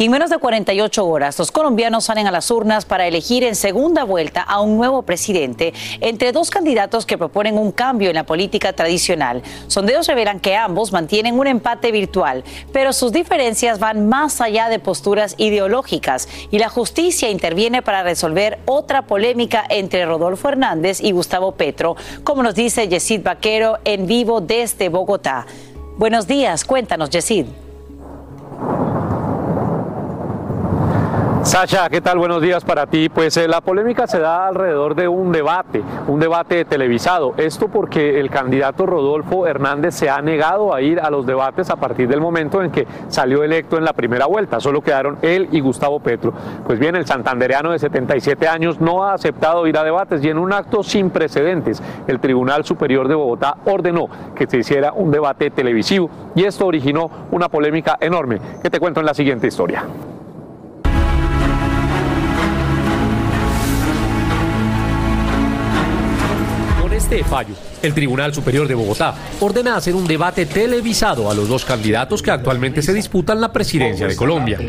Y 0.00 0.06
en 0.06 0.12
menos 0.12 0.30
de 0.30 0.38
48 0.38 1.06
horas, 1.06 1.38
los 1.38 1.52
colombianos 1.52 2.06
salen 2.06 2.26
a 2.26 2.30
las 2.30 2.50
urnas 2.50 2.86
para 2.86 3.06
elegir 3.06 3.44
en 3.44 3.54
segunda 3.54 4.02
vuelta 4.02 4.40
a 4.40 4.62
un 4.62 4.78
nuevo 4.78 5.02
presidente 5.02 5.74
entre 6.00 6.32
dos 6.32 6.48
candidatos 6.48 7.04
que 7.04 7.18
proponen 7.18 7.58
un 7.58 7.70
cambio 7.70 8.08
en 8.08 8.14
la 8.14 8.24
política 8.24 8.72
tradicional. 8.72 9.42
Sondeos 9.66 10.06
revelan 10.06 10.40
que 10.40 10.56
ambos 10.56 10.90
mantienen 10.90 11.38
un 11.38 11.46
empate 11.46 11.92
virtual, 11.92 12.44
pero 12.72 12.94
sus 12.94 13.12
diferencias 13.12 13.78
van 13.78 14.08
más 14.08 14.40
allá 14.40 14.70
de 14.70 14.78
posturas 14.78 15.34
ideológicas 15.36 16.30
y 16.50 16.60
la 16.60 16.70
justicia 16.70 17.28
interviene 17.28 17.82
para 17.82 18.02
resolver 18.02 18.58
otra 18.64 19.02
polémica 19.02 19.66
entre 19.68 20.06
Rodolfo 20.06 20.48
Hernández 20.48 21.02
y 21.02 21.12
Gustavo 21.12 21.52
Petro, 21.52 21.94
como 22.24 22.42
nos 22.42 22.54
dice 22.54 22.88
Yesid 22.88 23.22
Vaquero 23.22 23.76
en 23.84 24.06
vivo 24.06 24.40
desde 24.40 24.88
Bogotá. 24.88 25.44
Buenos 25.98 26.26
días, 26.26 26.64
cuéntanos, 26.64 27.10
Yesid. 27.10 27.44
Sasha, 31.50 31.88
¿qué 31.90 32.00
tal? 32.00 32.16
Buenos 32.16 32.40
días 32.40 32.64
para 32.64 32.86
ti. 32.86 33.08
Pues 33.08 33.36
eh, 33.36 33.48
la 33.48 33.60
polémica 33.60 34.06
se 34.06 34.20
da 34.20 34.46
alrededor 34.46 34.94
de 34.94 35.08
un 35.08 35.32
debate, 35.32 35.82
un 36.06 36.20
debate 36.20 36.64
televisado. 36.64 37.34
Esto 37.38 37.66
porque 37.66 38.20
el 38.20 38.30
candidato 38.30 38.86
Rodolfo 38.86 39.48
Hernández 39.48 39.96
se 39.96 40.08
ha 40.08 40.22
negado 40.22 40.72
a 40.72 40.80
ir 40.80 41.00
a 41.00 41.10
los 41.10 41.26
debates 41.26 41.68
a 41.68 41.74
partir 41.74 42.06
del 42.06 42.20
momento 42.20 42.62
en 42.62 42.70
que 42.70 42.86
salió 43.08 43.42
electo 43.42 43.76
en 43.76 43.84
la 43.84 43.94
primera 43.94 44.26
vuelta. 44.26 44.60
Solo 44.60 44.80
quedaron 44.80 45.18
él 45.22 45.48
y 45.50 45.58
Gustavo 45.58 45.98
Petro. 45.98 46.32
Pues 46.64 46.78
bien, 46.78 46.94
el 46.94 47.04
santandereano 47.04 47.72
de 47.72 47.80
77 47.80 48.46
años 48.46 48.80
no 48.80 49.02
ha 49.02 49.14
aceptado 49.14 49.66
ir 49.66 49.76
a 49.76 49.82
debates 49.82 50.22
y 50.22 50.28
en 50.28 50.38
un 50.38 50.52
acto 50.52 50.84
sin 50.84 51.10
precedentes, 51.10 51.82
el 52.06 52.20
Tribunal 52.20 52.64
Superior 52.64 53.08
de 53.08 53.16
Bogotá 53.16 53.56
ordenó 53.64 54.08
que 54.36 54.46
se 54.46 54.58
hiciera 54.58 54.92
un 54.92 55.10
debate 55.10 55.50
televisivo 55.50 56.10
y 56.36 56.44
esto 56.44 56.64
originó 56.64 57.10
una 57.32 57.48
polémica 57.48 57.98
enorme 58.00 58.40
que 58.62 58.70
te 58.70 58.78
cuento 58.78 59.00
en 59.00 59.06
la 59.06 59.14
siguiente 59.14 59.48
historia. 59.48 59.84
Este 67.10 67.24
fallo, 67.24 67.56
el 67.82 67.92
Tribunal 67.92 68.32
Superior 68.32 68.68
de 68.68 68.74
Bogotá 68.74 69.12
ordena 69.40 69.74
hacer 69.74 69.96
un 69.96 70.06
debate 70.06 70.46
televisado 70.46 71.28
a 71.28 71.34
los 71.34 71.48
dos 71.48 71.64
candidatos 71.64 72.22
que 72.22 72.30
actualmente 72.30 72.82
se 72.82 72.94
disputan 72.94 73.40
la 73.40 73.52
presidencia 73.52 74.06
de 74.06 74.14
Colombia. 74.14 74.60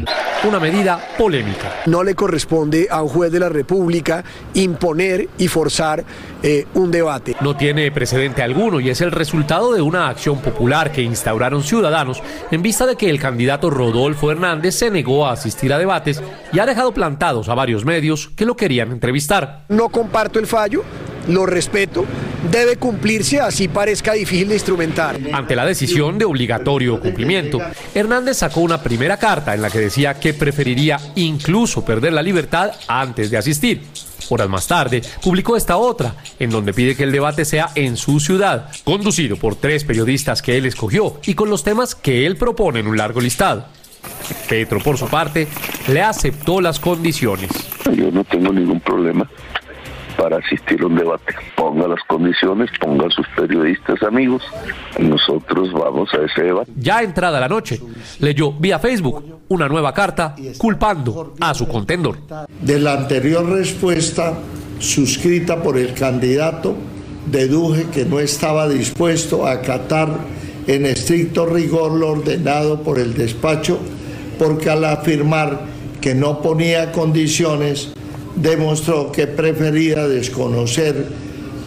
Una 0.48 0.60
medida 0.60 1.00
polémica. 1.20 1.84
No 1.86 2.04
le 2.04 2.16
corresponde 2.16 2.88
a 2.90 3.04
un 3.04 3.10
juez 3.10 3.32
de 3.32 3.40
la 3.40 3.50
República 3.50 4.24
imponer 4.56 5.30
y 5.38 5.50
forzar 5.50 6.04
eh, 6.42 6.66
un 6.74 6.90
debate. 6.90 7.36
No 7.42 7.56
tiene 7.56 7.92
precedente 7.92 8.42
alguno 8.42 8.80
y 8.80 8.90
es 8.90 9.02
el 9.02 9.12
resultado 9.12 9.72
de 9.72 9.84
una 9.84 10.10
acción 10.10 10.40
popular 10.40 10.92
que 10.92 11.04
instauraron 11.04 11.62
ciudadanos 11.62 12.24
en 12.50 12.64
vista 12.64 12.88
de 12.88 12.96
que 12.96 13.12
el 13.12 13.20
candidato 13.20 13.70
Rodolfo 13.70 14.32
Hernández 14.32 14.74
se 14.74 14.90
negó 14.90 15.28
a 15.28 15.34
asistir 15.34 15.72
a 15.74 15.78
debates 15.78 16.24
y 16.52 16.58
ha 16.58 16.66
dejado 16.66 16.92
plantados 16.92 17.50
a 17.50 17.54
varios 17.54 17.86
medios 17.86 18.32
que 18.36 18.48
lo 18.48 18.56
querían 18.56 18.92
entrevistar. 18.92 19.66
No 19.70 19.90
comparto 19.90 20.40
el 20.40 20.48
fallo, 20.48 20.84
lo 21.28 21.46
respeto, 21.46 22.06
debe 22.52 22.78
cumplirse 22.78 23.40
así 23.40 23.68
parezca 23.68 24.14
difícil 24.14 24.50
de 24.50 24.56
instrumentar. 24.56 25.18
Ante 25.34 25.56
la 25.56 25.66
decisión 25.66 26.18
de 26.18 26.26
obligatorio 26.26 27.00
cumplimiento, 27.00 27.60
Hernández 27.94 28.38
sacó 28.38 28.62
una 28.62 28.82
primera 28.82 29.18
carta 29.18 29.54
en 29.54 29.62
la 29.62 29.70
que 29.70 29.80
decía 29.80 30.20
que 30.20 30.34
preferiría 30.34 31.00
incluso 31.16 31.86
perder 31.86 32.14
la 32.14 32.24
libertad 32.24 32.72
antes 32.88 33.30
de 33.30 33.38
asistir. 33.38 33.82
Horas 34.30 34.48
más 34.48 34.68
tarde, 34.68 35.02
publicó 35.22 35.58
esta 35.58 35.76
otra, 35.76 36.16
en 36.40 36.52
donde 36.52 36.74
pide 36.74 36.96
que 36.96 37.04
el 37.04 37.12
debate 37.12 37.44
sea 37.44 37.70
en 37.76 37.98
su 37.98 38.20
ciudad, 38.20 38.70
conducido 38.86 39.36
por 39.36 39.56
tres 39.56 39.84
periodistas 39.84 40.42
que 40.42 40.58
él 40.58 40.66
escogió 40.66 41.20
y 41.26 41.34
con 41.34 41.50
los 41.50 41.64
temas 41.64 41.96
que 41.96 42.26
él 42.26 42.38
propone 42.38 42.80
en 42.80 42.88
un 42.88 42.98
largo 42.98 43.20
listado. 43.20 43.66
Petro, 44.48 44.80
por 44.80 44.98
su 44.98 45.08
parte, 45.08 45.48
le 45.90 46.02
aceptó 46.02 46.62
las 46.62 46.80
condiciones. 46.80 47.50
Yo 47.94 48.10
no 48.10 48.24
tengo 48.24 48.54
ningún 48.54 48.80
problema 48.80 49.30
para 50.22 50.38
asistir 50.38 50.80
a 50.84 50.86
un 50.86 50.96
debate. 50.96 51.34
Ponga 51.56 51.88
las 51.88 52.00
condiciones, 52.04 52.70
ponga 52.80 53.08
a 53.08 53.10
sus 53.10 53.26
periodistas 53.36 54.04
amigos. 54.04 54.44
Nosotros 55.00 55.74
vamos 55.74 56.14
a 56.14 56.24
ese 56.24 56.44
debate. 56.44 56.72
Ya 56.76 57.02
entrada 57.02 57.40
la 57.40 57.48
noche, 57.48 57.82
leyó 58.20 58.52
vía 58.52 58.78
Facebook 58.78 59.40
una 59.48 59.68
nueva 59.68 59.92
carta 59.96 60.36
culpando 60.60 61.34
a 61.40 61.56
su 61.56 61.68
contendor. 61.68 62.20
De 62.62 62.78
la 62.78 62.94
anterior 62.94 63.50
respuesta 63.50 64.38
suscrita 64.78 65.64
por 65.64 65.76
el 65.76 65.96
candidato, 65.96 66.76
deduje 67.26 67.88
que 67.90 68.06
no 68.06 68.20
estaba 68.20 68.70
dispuesto 68.70 69.48
a 69.48 69.54
acatar 69.54 70.20
en 70.68 70.86
estricto 70.86 71.48
rigor 71.48 71.94
lo 71.94 72.10
ordenado 72.12 72.84
por 72.84 73.00
el 73.00 73.16
despacho, 73.16 73.80
porque 74.38 74.70
al 74.70 74.86
afirmar 74.86 75.62
que 76.00 76.14
no 76.14 76.44
ponía 76.44 76.92
condiciones, 76.92 77.92
demostró 78.36 79.12
que 79.12 79.28
prefería 79.28 80.08
desconocer 80.08 81.08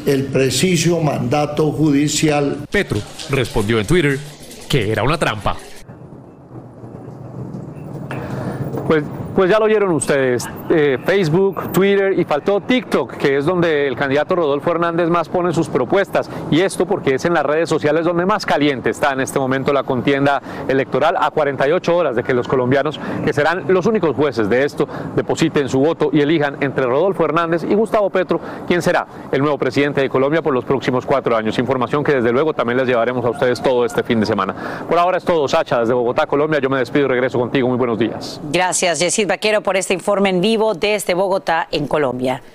el 0.06 0.24
preciso 0.24 1.00
mandato 1.00 1.72
judicial. 1.72 2.58
Petro 2.70 3.00
respondió 3.30 3.80
en 3.80 3.86
Twitter 3.86 4.18
que 4.68 4.90
era 4.90 5.02
una 5.02 5.18
trampa. 5.18 5.56
Pues, 8.86 9.02
pues 9.34 9.50
ya 9.50 9.58
lo 9.58 9.64
oyeron 9.64 9.92
ustedes, 9.92 10.44
eh, 10.70 10.98
Facebook, 11.04 11.72
Twitter 11.72 12.18
y 12.18 12.24
faltó 12.24 12.60
TikTok, 12.60 13.16
que 13.16 13.36
es 13.36 13.44
donde 13.44 13.86
el 13.86 13.96
candidato 13.96 14.34
Rodolfo 14.34 14.70
Hernández 14.70 15.10
más 15.10 15.28
pone 15.28 15.52
sus 15.52 15.68
propuestas. 15.68 16.30
Y 16.50 16.60
esto 16.60 16.86
porque 16.86 17.16
es 17.16 17.24
en 17.24 17.34
las 17.34 17.44
redes 17.44 17.68
sociales 17.68 18.04
donde 18.04 18.24
más 18.24 18.46
caliente 18.46 18.90
está 18.90 19.12
en 19.12 19.20
este 19.20 19.38
momento 19.38 19.72
la 19.72 19.82
contienda 19.82 20.40
electoral 20.68 21.16
a 21.18 21.30
48 21.30 21.94
horas 21.94 22.16
de 22.16 22.22
que 22.22 22.32
los 22.32 22.48
colombianos, 22.48 22.98
que 23.24 23.32
serán 23.32 23.64
los 23.68 23.86
únicos 23.86 24.16
jueces 24.16 24.48
de 24.48 24.64
esto, 24.64 24.88
depositen 25.14 25.68
su 25.68 25.80
voto 25.80 26.10
y 26.12 26.20
elijan 26.20 26.56
entre 26.60 26.86
Rodolfo 26.86 27.24
Hernández 27.24 27.64
y 27.64 27.74
Gustavo 27.74 28.08
Petro 28.08 28.40
quién 28.66 28.80
será 28.80 29.06
el 29.32 29.40
nuevo 29.40 29.58
presidente 29.58 30.00
de 30.00 30.08
Colombia 30.08 30.40
por 30.40 30.54
los 30.54 30.64
próximos 30.64 31.04
cuatro 31.04 31.36
años. 31.36 31.58
Información 31.58 32.02
que 32.02 32.14
desde 32.14 32.32
luego 32.32 32.54
también 32.54 32.78
les 32.78 32.88
llevaremos 32.88 33.24
a 33.24 33.30
ustedes 33.30 33.60
todo 33.62 33.84
este 33.84 34.02
fin 34.02 34.20
de 34.20 34.26
semana. 34.26 34.54
Por 34.88 34.98
ahora 34.98 35.18
es 35.18 35.24
todo, 35.24 35.46
Sacha, 35.46 35.80
desde 35.80 35.92
Bogotá, 35.92 36.26
Colombia. 36.26 36.58
Yo 36.60 36.70
me 36.70 36.78
despido 36.78 37.04
y 37.04 37.08
regreso 37.08 37.38
contigo. 37.38 37.68
Muy 37.68 37.76
buenos 37.76 37.98
días. 37.98 38.40
Gracias, 38.50 39.00
Yesid 39.00 39.28
Vaquero, 39.28 39.60
por 39.60 39.76
este 39.76 39.92
informe 39.92 40.30
en 40.30 40.40
vivo 40.40 40.53
desde 40.74 41.14
Bogotá, 41.14 41.66
en 41.70 41.86
Colombia. 41.86 42.40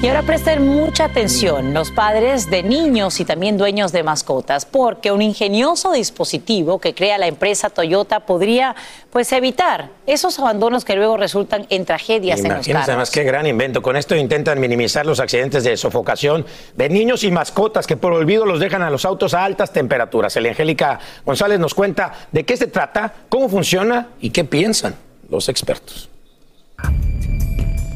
Y 0.00 0.06
ahora 0.06 0.22
presten 0.22 0.64
mucha 0.64 1.06
atención 1.06 1.74
los 1.74 1.90
padres 1.90 2.48
de 2.48 2.62
niños 2.62 3.18
y 3.18 3.24
también 3.24 3.58
dueños 3.58 3.90
de 3.90 4.04
mascotas, 4.04 4.64
porque 4.64 5.10
un 5.10 5.20
ingenioso 5.20 5.90
dispositivo 5.90 6.78
que 6.78 6.94
crea 6.94 7.18
la 7.18 7.26
empresa 7.26 7.68
Toyota 7.68 8.20
podría 8.20 8.76
pues 9.10 9.32
evitar 9.32 9.90
esos 10.06 10.38
abandonos 10.38 10.84
que 10.84 10.94
luego 10.94 11.16
resultan 11.16 11.66
en 11.68 11.84
tragedias 11.84 12.38
en 12.38 12.44
los 12.44 12.58
Imagínense 12.58 12.92
además 12.92 13.10
qué 13.10 13.24
gran 13.24 13.44
invento. 13.48 13.82
Con 13.82 13.96
esto 13.96 14.14
intentan 14.14 14.60
minimizar 14.60 15.04
los 15.04 15.18
accidentes 15.18 15.64
de 15.64 15.76
sofocación 15.76 16.46
de 16.76 16.88
niños 16.88 17.24
y 17.24 17.32
mascotas 17.32 17.88
que 17.88 17.96
por 17.96 18.12
olvido 18.12 18.46
los 18.46 18.60
dejan 18.60 18.82
a 18.82 18.90
los 18.90 19.04
autos 19.04 19.34
a 19.34 19.44
altas 19.44 19.72
temperaturas. 19.72 20.36
El 20.36 20.46
Angélica 20.46 21.00
González 21.24 21.58
nos 21.58 21.74
cuenta 21.74 22.12
de 22.30 22.44
qué 22.44 22.56
se 22.56 22.68
trata, 22.68 23.12
cómo 23.28 23.48
funciona 23.48 24.10
y 24.20 24.30
qué 24.30 24.44
piensan 24.44 24.94
los 25.28 25.48
expertos. 25.48 26.08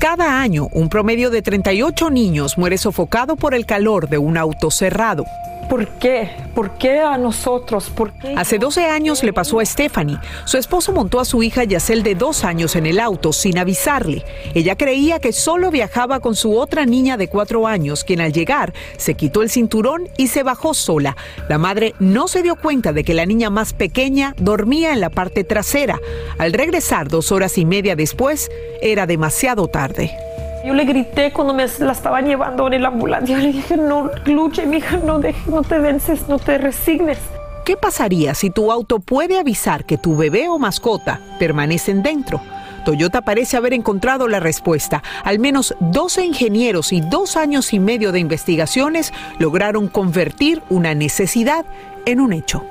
Cada 0.03 0.40
año, 0.40 0.66
un 0.72 0.88
promedio 0.88 1.30
de 1.30 1.42
38 1.42 2.11
niños 2.11 2.59
muere 2.59 2.76
sofocado 2.76 3.36
por 3.36 3.55
el 3.55 3.66
calor 3.66 4.09
de 4.09 4.18
un 4.18 4.36
auto 4.36 4.72
cerrado. 4.72 5.24
¿Por 5.72 5.88
qué? 5.88 6.28
¿Por 6.54 6.76
qué 6.76 7.00
a 7.00 7.16
nosotros? 7.16 7.88
¿Por 7.88 8.12
qué? 8.12 8.34
Hace 8.36 8.58
12 8.58 8.84
años 8.84 9.22
le 9.22 9.32
pasó 9.32 9.58
a 9.58 9.64
Stephanie. 9.64 10.18
Su 10.44 10.58
esposo 10.58 10.92
montó 10.92 11.18
a 11.18 11.24
su 11.24 11.42
hija 11.42 11.64
Yacel 11.64 12.02
de 12.02 12.14
dos 12.14 12.44
años 12.44 12.76
en 12.76 12.84
el 12.84 13.00
auto 13.00 13.32
sin 13.32 13.56
avisarle. 13.56 14.22
Ella 14.52 14.76
creía 14.76 15.18
que 15.18 15.32
solo 15.32 15.70
viajaba 15.70 16.20
con 16.20 16.34
su 16.34 16.58
otra 16.58 16.84
niña 16.84 17.16
de 17.16 17.28
cuatro 17.28 17.66
años, 17.66 18.04
quien 18.04 18.20
al 18.20 18.34
llegar 18.34 18.74
se 18.98 19.14
quitó 19.14 19.40
el 19.40 19.48
cinturón 19.48 20.10
y 20.18 20.26
se 20.26 20.42
bajó 20.42 20.74
sola. 20.74 21.16
La 21.48 21.56
madre 21.56 21.94
no 21.98 22.28
se 22.28 22.42
dio 22.42 22.56
cuenta 22.56 22.92
de 22.92 23.02
que 23.02 23.14
la 23.14 23.24
niña 23.24 23.48
más 23.48 23.72
pequeña 23.72 24.34
dormía 24.36 24.92
en 24.92 25.00
la 25.00 25.08
parte 25.08 25.42
trasera. 25.42 25.98
Al 26.36 26.52
regresar 26.52 27.08
dos 27.08 27.32
horas 27.32 27.56
y 27.56 27.64
media 27.64 27.96
después, 27.96 28.50
era 28.82 29.06
demasiado 29.06 29.68
tarde. 29.68 30.12
Yo 30.64 30.74
le 30.74 30.84
grité 30.84 31.32
cuando 31.32 31.54
me 31.54 31.66
la 31.66 31.92
estaban 31.92 32.24
llevando 32.24 32.72
en 32.72 32.82
la 32.82 32.88
ambulancia. 32.88 33.36
Le 33.38 33.52
dije, 33.52 33.76
no 33.76 34.10
luche, 34.26 34.64
mija, 34.64 34.96
no, 34.98 35.18
deje, 35.18 35.50
no 35.50 35.62
te 35.62 35.78
vences, 35.78 36.28
no 36.28 36.38
te 36.38 36.58
resignes. 36.58 37.18
¿Qué 37.64 37.76
pasaría 37.76 38.34
si 38.34 38.50
tu 38.50 38.70
auto 38.70 39.00
puede 39.00 39.38
avisar 39.38 39.84
que 39.84 39.98
tu 39.98 40.16
bebé 40.16 40.48
o 40.48 40.58
mascota 40.58 41.20
permanecen 41.38 42.02
dentro? 42.02 42.40
Toyota 42.84 43.22
parece 43.22 43.56
haber 43.56 43.72
encontrado 43.72 44.28
la 44.28 44.40
respuesta. 44.40 45.02
Al 45.24 45.38
menos 45.38 45.74
12 45.80 46.24
ingenieros 46.24 46.92
y 46.92 47.00
dos 47.00 47.36
años 47.36 47.72
y 47.72 47.80
medio 47.80 48.12
de 48.12 48.20
investigaciones 48.20 49.12
lograron 49.38 49.88
convertir 49.88 50.62
una 50.70 50.94
necesidad 50.94 51.64
en 52.06 52.20
un 52.20 52.32
hecho. 52.32 52.64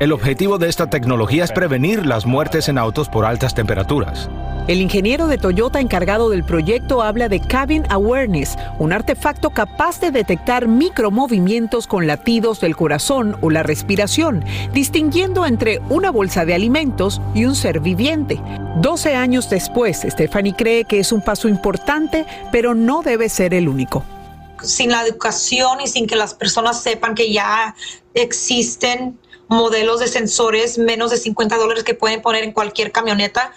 El 0.00 0.12
objetivo 0.12 0.58
de 0.58 0.68
esta 0.68 0.88
tecnología 0.88 1.44
es 1.44 1.52
prevenir 1.52 2.06
las 2.06 2.26
muertes 2.26 2.68
en 2.68 2.78
autos 2.78 3.08
por 3.08 3.24
altas 3.24 3.54
temperaturas. 3.54 4.28
El 4.68 4.80
ingeniero 4.80 5.26
de 5.26 5.38
Toyota 5.38 5.80
encargado 5.80 6.30
del 6.30 6.44
proyecto 6.44 7.02
habla 7.02 7.28
de 7.28 7.40
Cabin 7.40 7.84
Awareness, 7.88 8.56
un 8.78 8.92
artefacto 8.92 9.50
capaz 9.50 10.00
de 10.00 10.12
detectar 10.12 10.68
micromovimientos 10.68 11.88
con 11.88 12.06
latidos 12.06 12.60
del 12.60 12.76
corazón 12.76 13.36
o 13.40 13.50
la 13.50 13.64
respiración, 13.64 14.44
distinguiendo 14.72 15.46
entre 15.46 15.80
una 15.88 16.10
bolsa 16.12 16.44
de 16.44 16.54
alimentos 16.54 17.20
y 17.34 17.44
un 17.44 17.56
ser 17.56 17.80
viviente. 17.80 18.40
12 18.80 19.16
años 19.16 19.50
después, 19.50 20.06
Stephanie 20.08 20.54
cree 20.54 20.84
que 20.84 21.00
es 21.00 21.10
un 21.10 21.22
paso 21.22 21.48
importante, 21.48 22.24
pero 22.52 22.74
no 22.74 23.02
debe 23.02 23.28
ser 23.28 23.54
el 23.54 23.68
único 23.68 24.04
sin 24.62 24.90
la 24.90 25.06
educación 25.06 25.80
y 25.80 25.86
sin 25.86 26.06
que 26.06 26.16
las 26.16 26.34
personas 26.34 26.82
sepan 26.82 27.14
que 27.14 27.32
ya 27.32 27.74
existen 28.14 29.18
modelos 29.48 30.00
de 30.00 30.08
sensores 30.08 30.78
menos 30.78 31.10
de 31.10 31.18
50 31.18 31.56
dólares 31.56 31.84
que 31.84 31.94
pueden 31.94 32.22
poner 32.22 32.44
en 32.44 32.52
cualquier 32.52 32.90
camioneta, 32.90 33.52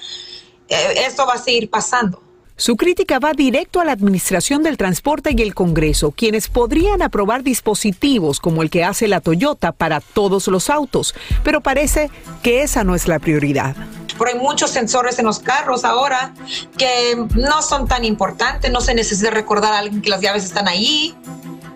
eh, 0.68 1.06
esto 1.06 1.26
va 1.26 1.34
a 1.34 1.38
seguir 1.38 1.70
pasando. 1.70 2.22
Su 2.58 2.78
crítica 2.78 3.20
va 3.20 3.34
directo 3.34 3.82
a 3.82 3.86
la 3.86 3.91
Administración 3.91 4.64
del 4.64 4.78
Transporte 4.78 5.34
y 5.36 5.41
el 5.41 5.53
Congreso, 5.53 6.12
quienes 6.12 6.47
podrían 6.47 7.01
aprobar 7.01 7.43
dispositivos 7.43 8.39
como 8.39 8.62
el 8.62 8.70
que 8.70 8.86
hace 8.86 9.10
la 9.10 9.20
Toyota 9.20 9.74
para 9.74 9.99
todos 9.99 10.47
los 10.47 10.70
autos, 10.70 11.16
pero 11.43 11.60
parece 11.60 12.10
que 12.43 12.62
esa 12.62 12.86
no 12.86 12.95
es 12.95 13.10
la 13.10 13.20
prioridad. 13.20 13.76
Pero 14.18 14.32
hay 14.32 14.39
muchos 14.39 14.72
sensores 14.72 15.20
en 15.20 15.26
los 15.26 15.39
carros 15.39 15.84
ahora 15.84 16.34
que 16.78 17.16
no 17.36 17.61
son 17.61 17.88
tan 17.88 18.05
importantes, 18.05 18.72
no 18.72 18.82
se 18.82 18.93
necesita 18.93 19.30
recordar 19.30 19.74
a 19.74 19.80
alguien 19.80 20.01
que 20.01 20.09
las 20.09 20.22
llaves 20.22 20.43
están 20.43 20.68
ahí, 20.68 21.16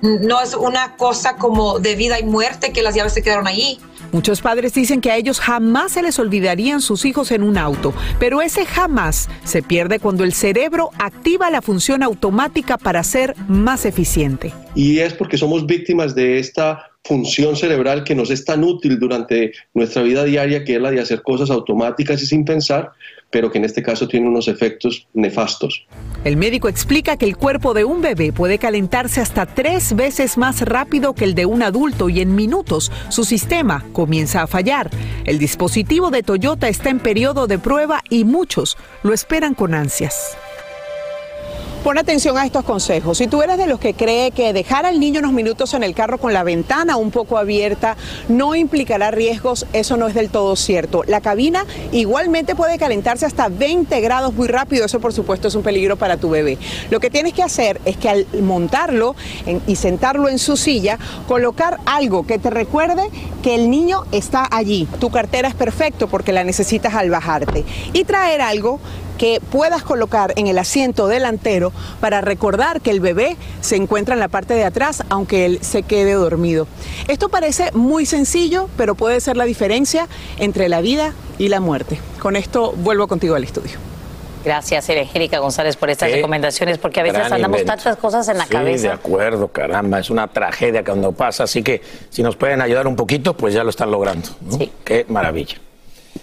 no 0.02 0.42
es 0.42 0.54
una 0.54 0.96
cosa 0.96 1.36
como 1.36 1.80
de 1.80 1.96
vida 1.96 2.20
y 2.20 2.24
muerte 2.24 2.72
que 2.72 2.82
las 2.82 2.96
llaves 2.96 3.14
se 3.14 3.22
quedaron 3.22 3.48
ahí. 3.48 3.80
Muchos 4.12 4.42
padres 4.42 4.74
dicen 4.74 5.02
que 5.02 5.12
a 5.12 5.18
ellos 5.18 5.40
jamás 5.40 5.92
se 5.92 6.02
les 6.02 6.18
olvidarían 6.18 6.82
sus 6.82 7.06
hijos 7.06 7.32
en 7.32 7.44
un 7.44 7.58
auto, 7.58 7.94
pero 8.20 8.42
ese 8.42 8.66
jamás 8.66 9.30
se 9.44 9.62
pierde 9.62 10.00
cuando 10.00 10.24
el 10.24 10.34
cerebro 10.34 10.90
activa 10.98 11.52
la 11.52 11.62
función 11.62 12.02
automática 12.02 12.78
para 12.78 13.04
ser 13.04 13.36
más 13.48 13.86
eficiente. 13.86 14.52
Y 14.74 15.00
es 15.00 15.14
porque 15.14 15.38
somos 15.38 15.68
víctimas 15.68 16.16
de 16.16 16.40
esta 16.40 16.90
función 17.04 17.56
cerebral 17.56 18.04
que 18.04 18.16
nos 18.16 18.30
es 18.30 18.46
tan 18.46 18.64
útil 18.64 19.00
durante 19.00 19.54
nuestra 19.74 20.02
vida 20.04 20.24
diaria, 20.24 20.64
que 20.64 20.76
es 20.76 20.82
la 20.82 20.92
de 20.92 21.02
hacer 21.02 21.22
cosas 21.22 21.50
automáticas 21.50 22.22
y 22.22 22.26
sin 22.26 22.46
pensar, 22.46 22.92
pero 23.32 23.52
que 23.52 23.58
en 23.58 23.66
este 23.66 23.84
caso 23.84 24.08
tiene 24.08 24.28
unos 24.28 24.48
efectos 24.48 25.08
nefastos. 25.14 25.86
El 26.24 26.38
médico 26.38 26.68
explica 26.68 27.18
que 27.18 27.26
el 27.26 27.38
cuerpo 27.38 27.74
de 27.74 27.86
un 27.86 28.02
bebé 28.02 28.34
puede 28.34 28.58
calentarse 28.58 29.22
hasta 29.22 29.46
tres 29.46 29.96
veces 29.96 30.38
más 30.38 30.62
rápido 30.62 31.14
que 31.14 31.26
el 31.26 31.36
de 31.36 31.46
un 31.46 31.64
adulto 31.64 32.10
y 32.10 32.22
en 32.22 32.36
minutos 32.36 32.92
su 33.10 33.24
sistema 33.24 33.86
comienza 33.94 34.42
a 34.42 34.48
fallar. 34.48 34.90
El 35.26 35.40
dispositivo 35.40 36.12
de 36.12 36.24
Toyota 36.24 36.70
está 36.70 36.90
en 36.90 37.00
periodo 37.00 37.48
de 37.48 37.60
prueba 37.60 38.04
y 38.10 38.24
muchos 38.24 38.78
lo 39.04 39.14
esperan 39.14 39.54
con 39.54 39.74
ansias. 39.74 40.38
Pon 41.84 41.98
atención 41.98 42.38
a 42.38 42.46
estos 42.46 42.66
consejos. 42.66 43.18
Si 43.18 43.28
tú 43.28 43.42
eres 43.42 43.58
de 43.58 43.66
los 43.66 43.80
que 43.80 43.94
cree 43.94 44.32
que 44.32 44.52
dejar 44.52 44.86
al 44.86 45.00
niño 45.00 45.22
unos 45.22 45.32
minutos 45.32 45.74
en 45.74 45.84
el 45.84 45.96
carro 45.96 46.18
con 46.18 46.34
la 46.34 46.44
ventana 46.44 46.98
un 46.98 47.10
poco 47.10 47.38
abierta 47.38 47.96
no 48.28 48.54
implicará 48.54 49.12
riesgos, 49.12 49.66
eso 49.72 49.96
no 49.96 50.08
es 50.08 50.14
del 50.14 50.30
todo 50.30 50.58
cierto. 50.58 51.04
La 51.08 51.22
cabina 51.22 51.66
igualmente 51.94 52.54
puede 52.54 52.78
calentarse 52.78 53.26
hasta 53.26 53.48
20 53.48 54.02
grados 54.02 54.34
muy 54.34 54.50
rápido, 54.50 54.86
eso 54.86 55.00
por 55.00 55.14
supuesto 55.14 55.48
es 55.48 55.56
un 55.56 55.64
peligro 55.64 55.96
para 55.96 56.18
tu 56.18 56.30
bebé. 56.30 56.58
Lo 56.90 57.00
que 57.00 57.10
tienes 57.10 57.32
que 57.32 57.44
hacer 57.44 57.80
es 57.86 57.96
que 57.96 58.10
al 58.10 58.28
montarlo 58.42 59.16
y 59.66 59.78
sentarlo 59.78 60.28
en 60.28 60.38
su 60.38 60.58
silla, 60.58 61.00
colocar 61.30 61.78
algo 61.86 62.28
que 62.28 62.40
te 62.40 62.50
recuerde 62.50 63.04
que 63.42 63.56
el 63.56 63.70
niño 63.70 64.04
está 64.12 64.46
allí. 64.52 64.86
Tu 65.00 65.10
cartera 65.12 65.48
es 65.48 65.56
perfecto 65.56 66.10
porque 66.10 66.34
la 66.34 66.44
necesitas 66.44 66.94
al 66.94 67.10
bajarte. 67.10 67.64
Y 67.94 68.04
traer 68.04 68.42
algo 68.42 68.82
que 69.20 69.42
puedas 69.52 69.84
colocar 69.84 70.34
en 70.38 70.48
el 70.48 70.58
asiento 70.58 71.08
delantero 71.08 71.72
para 72.00 72.22
recordar 72.22 72.82
que 72.82 72.90
el 72.90 73.02
bebé 73.02 73.38
se 73.62 73.76
encuentra 73.76 74.16
en 74.16 74.20
la 74.20 74.30
parte 74.30 74.56
de 74.56 74.64
atrás, 74.64 75.04
aunque 75.10 75.46
él 75.46 75.60
se 75.62 75.84
quede 75.84 76.14
dormido. 76.14 76.68
Esto 77.08 77.30
parece 77.30 77.72
muy 77.74 78.08
sencillo, 78.08 78.70
pero 78.78 78.96
puede 78.96 79.20
ser 79.20 79.38
la 79.38 79.44
diferencia 79.44 80.08
entre 80.40 80.70
la 80.70 80.82
vida 80.82 81.14
y 81.38 81.50
la 81.50 81.60
muerte. 81.60 82.00
Con 82.20 82.38
esto 82.38 82.72
vuelvo 82.78 83.08
contigo 83.08 83.36
al 83.36 83.44
estudio. 83.44 83.78
Gracias, 84.46 84.90
Angélica 84.90 85.40
González, 85.40 85.76
por 85.76 85.90
estas 85.90 86.12
recomendaciones, 86.12 86.78
porque 86.78 87.02
a 87.02 87.04
veces 87.04 87.30
andamos 87.30 87.66
tantas 87.66 87.98
cosas 87.98 88.30
en 88.30 88.38
la 88.38 88.46
sí, 88.46 88.52
cabeza. 88.52 88.88
de 88.88 88.94
acuerdo, 88.94 89.50
caramba, 89.50 90.00
es 90.00 90.10
una 90.10 90.28
tragedia 90.28 90.82
cuando 90.82 91.12
pasa, 91.12 91.44
así 91.44 91.62
que 91.62 91.82
si 92.10 92.24
nos 92.24 92.38
pueden 92.38 92.62
ayudar 92.62 92.88
un 92.88 92.96
poquito, 92.96 93.36
pues 93.36 93.54
ya 93.54 93.66
lo 93.66 93.70
están 93.70 93.92
logrando. 93.92 94.30
¿no? 94.40 94.60
Qué 94.86 95.06
maravilla. 95.10 95.58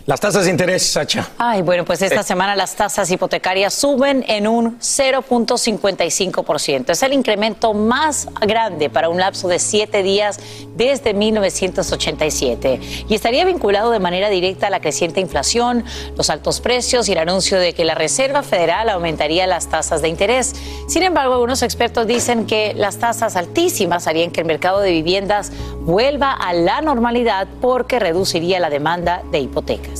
Las 0.06 0.20
tasas 0.20 0.44
de 0.44 0.52
interés, 0.52 0.86
Sacha. 0.86 1.30
Ay, 1.36 1.62
bueno, 1.62 1.84
pues 1.84 2.00
esta 2.00 2.20
Eh. 2.20 2.22
semana 2.22 2.54
las 2.54 2.76
tasas 2.76 3.10
hipotecarias 3.10 3.74
suben 3.74 4.24
en 4.28 4.46
un 4.46 4.78
0.55%. 4.78 6.92
Es 6.92 7.02
el 7.02 7.12
incremento 7.12 7.74
más 7.74 8.28
grande 8.40 8.88
para 8.88 9.08
un 9.08 9.18
lapso 9.18 9.48
de 9.48 9.58
siete 9.58 10.04
días 10.04 10.38
desde 10.76 11.12
1987 11.12 12.78
y 13.08 13.14
estaría 13.16 13.44
vinculado 13.44 13.90
de 13.90 13.98
manera 13.98 14.28
directa 14.28 14.68
a 14.68 14.70
la 14.70 14.78
creciente 14.80 15.20
inflación, 15.20 15.84
los 16.16 16.30
altos 16.30 16.60
precios 16.60 17.08
y 17.08 17.12
el 17.12 17.18
anuncio 17.18 17.58
de 17.58 17.72
que 17.72 17.84
la 17.84 17.96
Reserva 17.96 18.44
Federal 18.44 18.88
aumentaría 18.90 19.48
las 19.48 19.66
tasas 19.70 20.02
de 20.02 20.08
interés. 20.08 20.54
Sin 20.86 21.02
embargo, 21.02 21.34
algunos 21.34 21.62
expertos 21.62 22.06
dicen 22.06 22.46
que 22.46 22.74
las 22.74 22.98
tasas 22.98 23.34
altísimas 23.34 24.06
harían 24.06 24.30
que 24.30 24.42
el 24.42 24.46
mercado 24.46 24.78
de 24.78 24.92
viviendas 24.92 25.50
vuelva 25.80 26.30
a 26.32 26.52
la 26.52 26.80
normalidad 26.80 27.48
porque 27.60 27.98
reduciría 27.98 28.60
la 28.60 28.70
demanda 28.70 29.22
de 29.32 29.40
hipotecas. 29.40 29.95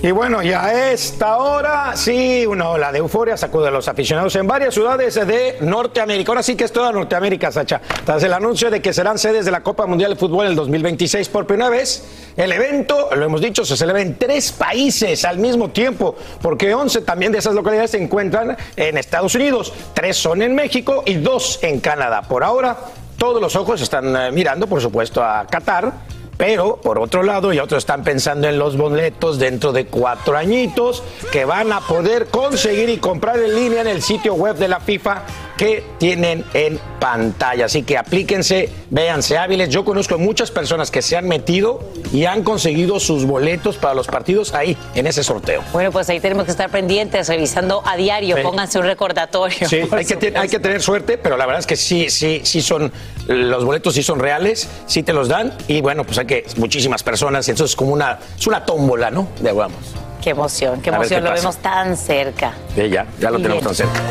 Y 0.00 0.12
bueno, 0.12 0.44
ya 0.44 0.64
a 0.64 0.92
esta 0.92 1.38
hora, 1.38 1.96
sí, 1.96 2.46
una 2.46 2.68
ola 2.68 2.92
de 2.92 2.98
euforia 2.98 3.36
sacude 3.36 3.66
a 3.66 3.70
los 3.72 3.88
aficionados 3.88 4.36
en 4.36 4.46
varias 4.46 4.72
ciudades 4.72 5.16
de 5.16 5.56
Norteamérica. 5.60 6.30
Ahora 6.30 6.44
sí 6.44 6.54
que 6.54 6.62
es 6.62 6.72
toda 6.72 6.92
Norteamérica, 6.92 7.50
Sacha. 7.50 7.80
Tras 8.04 8.22
el 8.22 8.32
anuncio 8.32 8.70
de 8.70 8.80
que 8.80 8.92
serán 8.92 9.18
sedes 9.18 9.44
de 9.44 9.50
la 9.50 9.64
Copa 9.64 9.86
Mundial 9.86 10.12
de 10.12 10.16
Fútbol 10.16 10.44
en 10.44 10.50
el 10.52 10.56
2026 10.56 11.28
por 11.30 11.48
primera 11.48 11.68
vez, 11.68 12.32
el 12.36 12.52
evento, 12.52 13.08
lo 13.12 13.24
hemos 13.24 13.40
dicho, 13.40 13.64
se 13.64 13.76
celebra 13.76 14.00
en 14.00 14.16
tres 14.16 14.52
países 14.52 15.24
al 15.24 15.38
mismo 15.38 15.70
tiempo, 15.70 16.14
porque 16.40 16.72
11 16.72 17.00
también 17.00 17.32
de 17.32 17.38
esas 17.38 17.56
localidades 17.56 17.90
se 17.90 18.00
encuentran 18.00 18.56
en 18.76 18.98
Estados 18.98 19.34
Unidos. 19.34 19.72
Tres 19.94 20.16
son 20.16 20.42
en 20.42 20.54
México 20.54 21.02
y 21.06 21.14
dos 21.14 21.58
en 21.60 21.80
Canadá. 21.80 22.22
Por 22.22 22.44
ahora, 22.44 22.78
todos 23.16 23.42
los 23.42 23.56
ojos 23.56 23.80
están 23.80 24.14
eh, 24.14 24.30
mirando, 24.30 24.68
por 24.68 24.80
supuesto, 24.80 25.24
a 25.24 25.44
Qatar. 25.44 25.92
Pero, 26.38 26.76
por 26.76 27.00
otro 27.00 27.24
lado, 27.24 27.52
y 27.52 27.58
otros 27.58 27.82
están 27.82 28.04
pensando 28.04 28.48
en 28.48 28.60
los 28.60 28.76
boletos 28.76 29.40
dentro 29.40 29.72
de 29.72 29.86
cuatro 29.86 30.36
añitos 30.36 31.02
que 31.32 31.44
van 31.44 31.72
a 31.72 31.80
poder 31.80 32.26
conseguir 32.26 32.88
y 32.88 32.98
comprar 32.98 33.40
en 33.40 33.56
línea 33.56 33.80
en 33.80 33.88
el 33.88 34.02
sitio 34.02 34.34
web 34.34 34.56
de 34.56 34.68
la 34.68 34.78
FIFA 34.78 35.24
que 35.56 35.82
tienen 35.98 36.44
en 36.54 36.78
pantalla. 37.00 37.64
Así 37.64 37.82
que 37.82 37.98
aplíquense, 37.98 38.70
véanse 38.90 39.38
hábiles. 39.38 39.68
Yo 39.68 39.84
conozco 39.84 40.18
muchas 40.18 40.50
personas 40.50 40.90
que 40.90 41.02
se 41.02 41.16
han 41.16 41.28
metido 41.28 41.80
y 42.12 42.24
han 42.24 42.42
conseguido 42.42 43.00
sus 43.00 43.24
boletos 43.24 43.76
para 43.76 43.94
los 43.94 44.06
partidos 44.06 44.54
ahí, 44.54 44.76
en 44.94 45.06
ese 45.06 45.22
sorteo. 45.22 45.62
Bueno, 45.72 45.92
pues 45.92 46.08
ahí 46.08 46.20
tenemos 46.20 46.44
que 46.44 46.50
estar 46.50 46.70
pendientes, 46.70 47.28
revisando 47.28 47.82
a 47.86 47.96
diario. 47.96 48.36
Sí. 48.36 48.42
Pónganse 48.42 48.78
un 48.78 48.84
recordatorio. 48.86 49.68
Sí, 49.68 49.82
hay 49.90 50.04
que, 50.04 50.32
hay 50.36 50.48
que 50.48 50.58
tener 50.58 50.82
suerte, 50.82 51.18
pero 51.18 51.36
la 51.36 51.46
verdad 51.46 51.60
es 51.60 51.66
que 51.66 51.76
sí, 51.76 52.10
sí, 52.10 52.40
sí 52.44 52.62
son, 52.62 52.92
los 53.26 53.64
boletos 53.64 53.94
sí 53.94 54.02
son 54.02 54.18
reales, 54.18 54.68
sí 54.86 55.02
te 55.02 55.12
los 55.12 55.28
dan 55.28 55.52
y 55.66 55.80
bueno, 55.80 56.04
pues 56.04 56.18
hay 56.18 56.26
que, 56.26 56.46
muchísimas 56.56 57.02
personas, 57.02 57.48
entonces 57.48 57.72
es 57.72 57.76
como 57.76 57.92
una, 57.92 58.18
es 58.38 58.46
una 58.46 58.64
tómbola, 58.64 59.10
¿no? 59.10 59.28
De 59.40 59.52
vamos. 59.52 59.78
Qué 60.22 60.30
emoción, 60.30 60.80
qué 60.80 60.90
emoción, 60.90 61.20
qué 61.20 61.24
lo 61.24 61.30
pasa. 61.30 61.42
vemos 61.42 61.56
tan 61.58 61.96
cerca. 61.96 62.52
Sí, 62.74 62.88
ya, 62.88 63.06
ya 63.20 63.30
lo 63.30 63.38
tenemos 63.38 63.62
tan 63.62 63.74
cerca. 63.74 64.02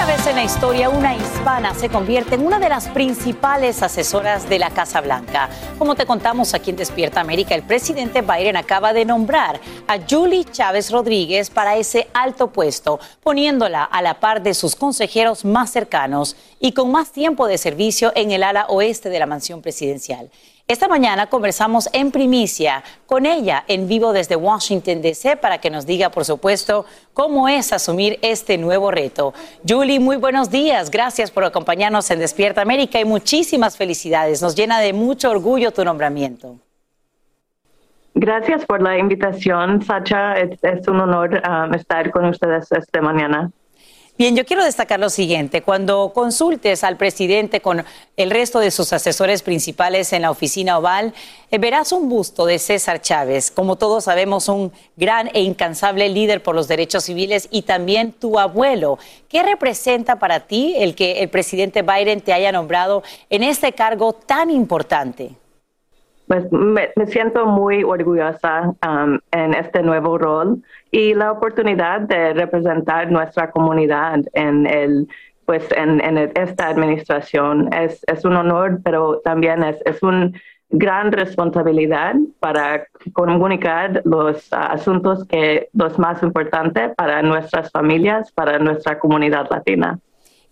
Primera 0.00 0.16
vez 0.16 0.26
en 0.28 0.36
la 0.36 0.44
historia 0.44 0.88
una 0.88 1.14
hispana 1.14 1.74
se 1.74 1.90
convierte 1.90 2.34
en 2.34 2.46
una 2.46 2.58
de 2.58 2.70
las 2.70 2.88
principales 2.88 3.82
asesoras 3.82 4.48
de 4.48 4.58
la 4.58 4.70
Casa 4.70 5.02
Blanca. 5.02 5.50
Como 5.78 5.94
te 5.94 6.06
contamos 6.06 6.54
aquí 6.54 6.70
en 6.70 6.76
Despierta 6.76 7.20
América, 7.20 7.54
el 7.54 7.64
presidente 7.64 8.22
Biden 8.22 8.56
acaba 8.56 8.94
de 8.94 9.04
nombrar 9.04 9.60
a 9.86 9.98
Julie 10.08 10.44
Chávez 10.44 10.90
Rodríguez 10.90 11.50
para 11.50 11.76
ese 11.76 12.08
alto 12.14 12.50
puesto, 12.50 12.98
poniéndola 13.22 13.84
a 13.84 14.00
la 14.00 14.20
par 14.20 14.42
de 14.42 14.54
sus 14.54 14.74
consejeros 14.74 15.44
más 15.44 15.70
cercanos 15.70 16.34
y 16.60 16.72
con 16.72 16.90
más 16.90 17.12
tiempo 17.12 17.46
de 17.46 17.58
servicio 17.58 18.10
en 18.14 18.30
el 18.30 18.42
ala 18.42 18.66
oeste 18.68 19.10
de 19.10 19.18
la 19.18 19.26
mansión 19.26 19.60
presidencial. 19.60 20.30
Esta 20.70 20.86
mañana 20.86 21.26
conversamos 21.26 21.90
en 21.92 22.12
primicia 22.12 22.84
con 23.06 23.26
ella 23.26 23.64
en 23.66 23.88
vivo 23.88 24.12
desde 24.12 24.36
Washington, 24.36 25.02
D.C. 25.02 25.36
para 25.36 25.58
que 25.58 25.68
nos 25.68 25.84
diga, 25.84 26.10
por 26.10 26.24
supuesto, 26.24 26.86
cómo 27.12 27.48
es 27.48 27.72
asumir 27.72 28.20
este 28.22 28.56
nuevo 28.56 28.92
reto. 28.92 29.34
Julie, 29.68 29.98
muy 29.98 30.14
buenos 30.14 30.48
días. 30.48 30.92
Gracias 30.92 31.32
por 31.32 31.42
acompañarnos 31.42 32.08
en 32.12 32.20
Despierta 32.20 32.62
América 32.62 33.00
y 33.00 33.04
muchísimas 33.04 33.76
felicidades. 33.76 34.42
Nos 34.42 34.54
llena 34.54 34.78
de 34.78 34.92
mucho 34.92 35.32
orgullo 35.32 35.72
tu 35.72 35.84
nombramiento. 35.84 36.54
Gracias 38.14 38.64
por 38.64 38.80
la 38.80 38.96
invitación, 38.96 39.82
Sacha. 39.82 40.34
Es, 40.34 40.86
un 40.86 41.00
honor 41.00 41.42
um, 41.48 41.74
estar 41.74 42.12
con 42.12 42.26
ustedes 42.26 42.70
esta 42.70 43.02
mañana. 43.02 43.50
Bien, 44.20 44.36
yo 44.36 44.44
quiero 44.44 44.62
destacar 44.62 45.00
lo 45.00 45.08
siguiente. 45.08 45.62
Cuando 45.62 46.12
consultes 46.14 46.84
al 46.84 46.98
presidente 46.98 47.62
con 47.62 47.82
el 48.18 48.30
resto 48.30 48.58
de 48.58 48.70
sus 48.70 48.92
asesores 48.92 49.42
principales 49.42 50.12
en 50.12 50.20
la 50.20 50.30
oficina 50.30 50.76
oval, 50.76 51.14
eh, 51.50 51.56
verás 51.56 51.90
un 51.90 52.10
busto 52.10 52.44
de 52.44 52.58
César 52.58 53.00
Chávez, 53.00 53.50
como 53.50 53.76
todos 53.76 54.04
sabemos, 54.04 54.50
un 54.50 54.72
gran 54.98 55.30
e 55.32 55.40
incansable 55.40 56.06
líder 56.10 56.42
por 56.42 56.54
los 56.54 56.68
derechos 56.68 57.04
civiles 57.04 57.48
y 57.50 57.62
también 57.62 58.12
tu 58.12 58.38
abuelo. 58.38 58.98
¿Qué 59.30 59.42
representa 59.42 60.18
para 60.18 60.40
ti 60.40 60.74
el 60.76 60.94
que 60.94 61.22
el 61.22 61.30
presidente 61.30 61.80
Biden 61.80 62.20
te 62.20 62.34
haya 62.34 62.52
nombrado 62.52 63.02
en 63.30 63.42
este 63.42 63.72
cargo 63.72 64.12
tan 64.12 64.50
importante? 64.50 65.30
Pues 66.26 66.44
me, 66.52 66.90
siento 67.06 67.46
muy 67.46 67.82
orgullosa 67.82 68.74
um, 68.86 69.18
en 69.32 69.54
este 69.54 69.82
nuevo 69.82 70.16
rol 70.16 70.62
y 70.90 71.14
la 71.14 71.32
oportunidad 71.32 72.00
de 72.00 72.32
representar 72.34 73.10
nuestra 73.10 73.50
comunidad 73.50 74.20
en 74.32 74.66
el 74.66 75.08
pues 75.46 75.64
en, 75.76 76.00
esta 76.36 76.68
administración 76.68 77.72
es, 77.74 78.04
es, 78.06 78.24
un 78.24 78.36
honor, 78.36 78.78
pero 78.84 79.20
también 79.24 79.64
es, 79.64 79.78
es 79.84 80.00
una 80.00 80.30
gran 80.70 81.10
responsabilidad 81.10 82.14
para 82.38 82.86
comunicar 83.12 84.00
los 84.04 84.46
asuntos 84.52 85.26
que 85.26 85.68
los 85.72 85.98
más 85.98 86.22
importantes 86.22 86.92
para 86.96 87.22
nuestras 87.22 87.70
familias, 87.72 88.30
para 88.30 88.60
nuestra 88.60 89.00
comunidad 89.00 89.50
latina. 89.50 89.98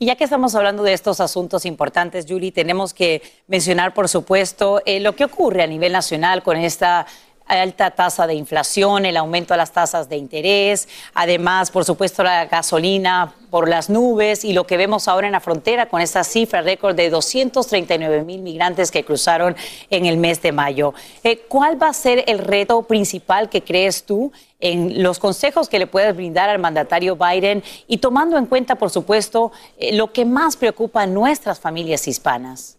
Y 0.01 0.07
ya 0.07 0.17
que 0.17 0.25
estamos 0.25 0.55
hablando 0.55 0.83
de 0.83 0.93
estos 0.93 1.21
asuntos 1.21 1.65
importantes, 1.65 2.27
Julie, 2.29 2.53
tenemos 2.53 2.95
que 2.95 3.23
mencionar, 3.49 3.95
por 3.95 4.09
supuesto, 4.09 4.81
eh, 4.85 5.01
lo 5.01 5.15
que 5.15 5.25
ocurre 5.25 5.63
a 5.63 5.67
nivel 5.67 5.93
nacional 5.93 6.43
con 6.43 6.57
esta 6.57 7.07
alta 7.49 7.91
tasa 7.91 8.27
de 8.27 8.35
inflación, 8.35 9.07
el 9.07 9.17
aumento 9.17 9.55
de 9.55 9.59
las 9.59 9.73
tasas 9.73 10.09
de 10.09 10.17
interés, 10.17 10.89
además, 11.15 11.71
por 11.71 11.85
supuesto, 11.85 12.23
la 12.23 12.47
gasolina 12.47 13.35
por 13.51 13.69
las 13.69 13.89
nubes 13.89 14.45
y 14.45 14.53
lo 14.53 14.65
que 14.65 14.77
vemos 14.77 15.09
ahora 15.09 15.27
en 15.27 15.33
la 15.33 15.41
frontera 15.41 15.87
con 15.87 16.01
esta 16.01 16.23
cifra 16.23 16.61
récord 16.61 16.95
de 16.95 17.11
239 17.11 18.25
mil 18.25 18.43
migrantes 18.43 18.91
que 18.91 19.05
cruzaron 19.05 19.57
en 19.91 20.07
el 20.07 20.19
mes 20.19 20.43
de 20.43 20.53
mayo. 20.53 20.95
Eh, 21.25 21.45
¿Cuál 21.49 21.83
va 21.83 21.89
a 21.89 21.93
ser 21.95 22.25
el 22.27 22.39
reto 22.39 22.83
principal 22.83 23.49
que 23.49 23.63
crees 23.63 24.05
tú 24.05 24.33
en 24.61 25.03
los 25.03 25.19
consejos 25.19 25.69
que 25.69 25.79
le 25.79 25.87
puedes 25.87 26.15
brindar 26.15 26.51
al 26.51 26.59
mandatario 26.59 27.17
Biden 27.17 27.63
y 27.87 27.99
tomando 27.99 28.37
en 28.37 28.47
cuenta, 28.47 28.75
por 28.75 28.91
supuesto, 28.91 29.53
eh, 29.79 29.97
lo 29.97 30.13
que 30.13 30.25
más 30.25 30.57
preocupa 30.57 31.03
a 31.03 31.07
nuestras 31.07 31.61
familias 31.61 32.07
hispanas? 32.07 32.79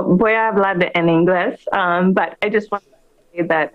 voy 0.00 0.32
a 0.32 0.48
hablar 0.48 0.90
en 0.94 1.08
inglés, 1.08 1.60
um, 1.72 2.14
but 2.14 2.36
I 2.42 2.48
just 2.48 2.70
want 2.70 2.84
to 2.84 2.90
say 3.36 3.46
that 3.48 3.72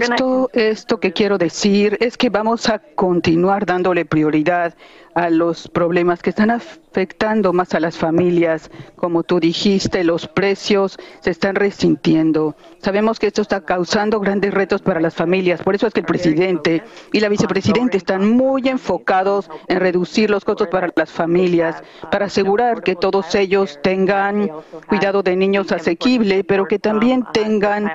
esto, 0.00 0.50
esto 0.52 1.00
que 1.00 1.12
quiero 1.12 1.38
decir 1.38 1.96
es 2.00 2.16
que 2.16 2.30
vamos 2.30 2.68
a 2.68 2.78
continuar 2.78 3.66
dándole 3.66 4.04
prioridad 4.04 4.74
a 5.14 5.30
los 5.30 5.68
problemas 5.68 6.22
que 6.22 6.30
están 6.30 6.50
afectando 6.90 7.52
más 7.52 7.74
a 7.74 7.80
las 7.80 7.96
familias. 7.96 8.70
Como 8.96 9.22
tú 9.22 9.40
dijiste, 9.40 10.04
los 10.04 10.26
precios 10.26 10.98
se 11.20 11.30
están 11.30 11.54
resintiendo. 11.54 12.56
Sabemos 12.78 13.18
que 13.18 13.26
esto 13.26 13.42
está 13.42 13.60
causando 13.60 14.20
grandes 14.20 14.54
retos 14.54 14.82
para 14.82 15.00
las 15.00 15.14
familias. 15.14 15.62
Por 15.62 15.74
eso 15.74 15.86
es 15.86 15.92
que 15.92 16.00
el 16.00 16.06
presidente 16.06 16.82
y 17.12 17.20
la 17.20 17.28
vicepresidenta 17.28 17.96
están 17.96 18.28
muy 18.30 18.68
enfocados 18.68 19.50
en 19.68 19.80
reducir 19.80 20.30
los 20.30 20.44
costos 20.44 20.68
para 20.68 20.90
las 20.96 21.10
familias, 21.10 21.82
para 22.10 22.26
asegurar 22.26 22.82
que 22.82 22.96
todos 22.96 23.34
ellos 23.34 23.78
tengan 23.82 24.50
cuidado 24.86 25.22
de 25.22 25.36
niños 25.36 25.70
asequible, 25.72 26.44
pero 26.44 26.66
que 26.66 26.78
también 26.78 27.24
tengan 27.32 27.92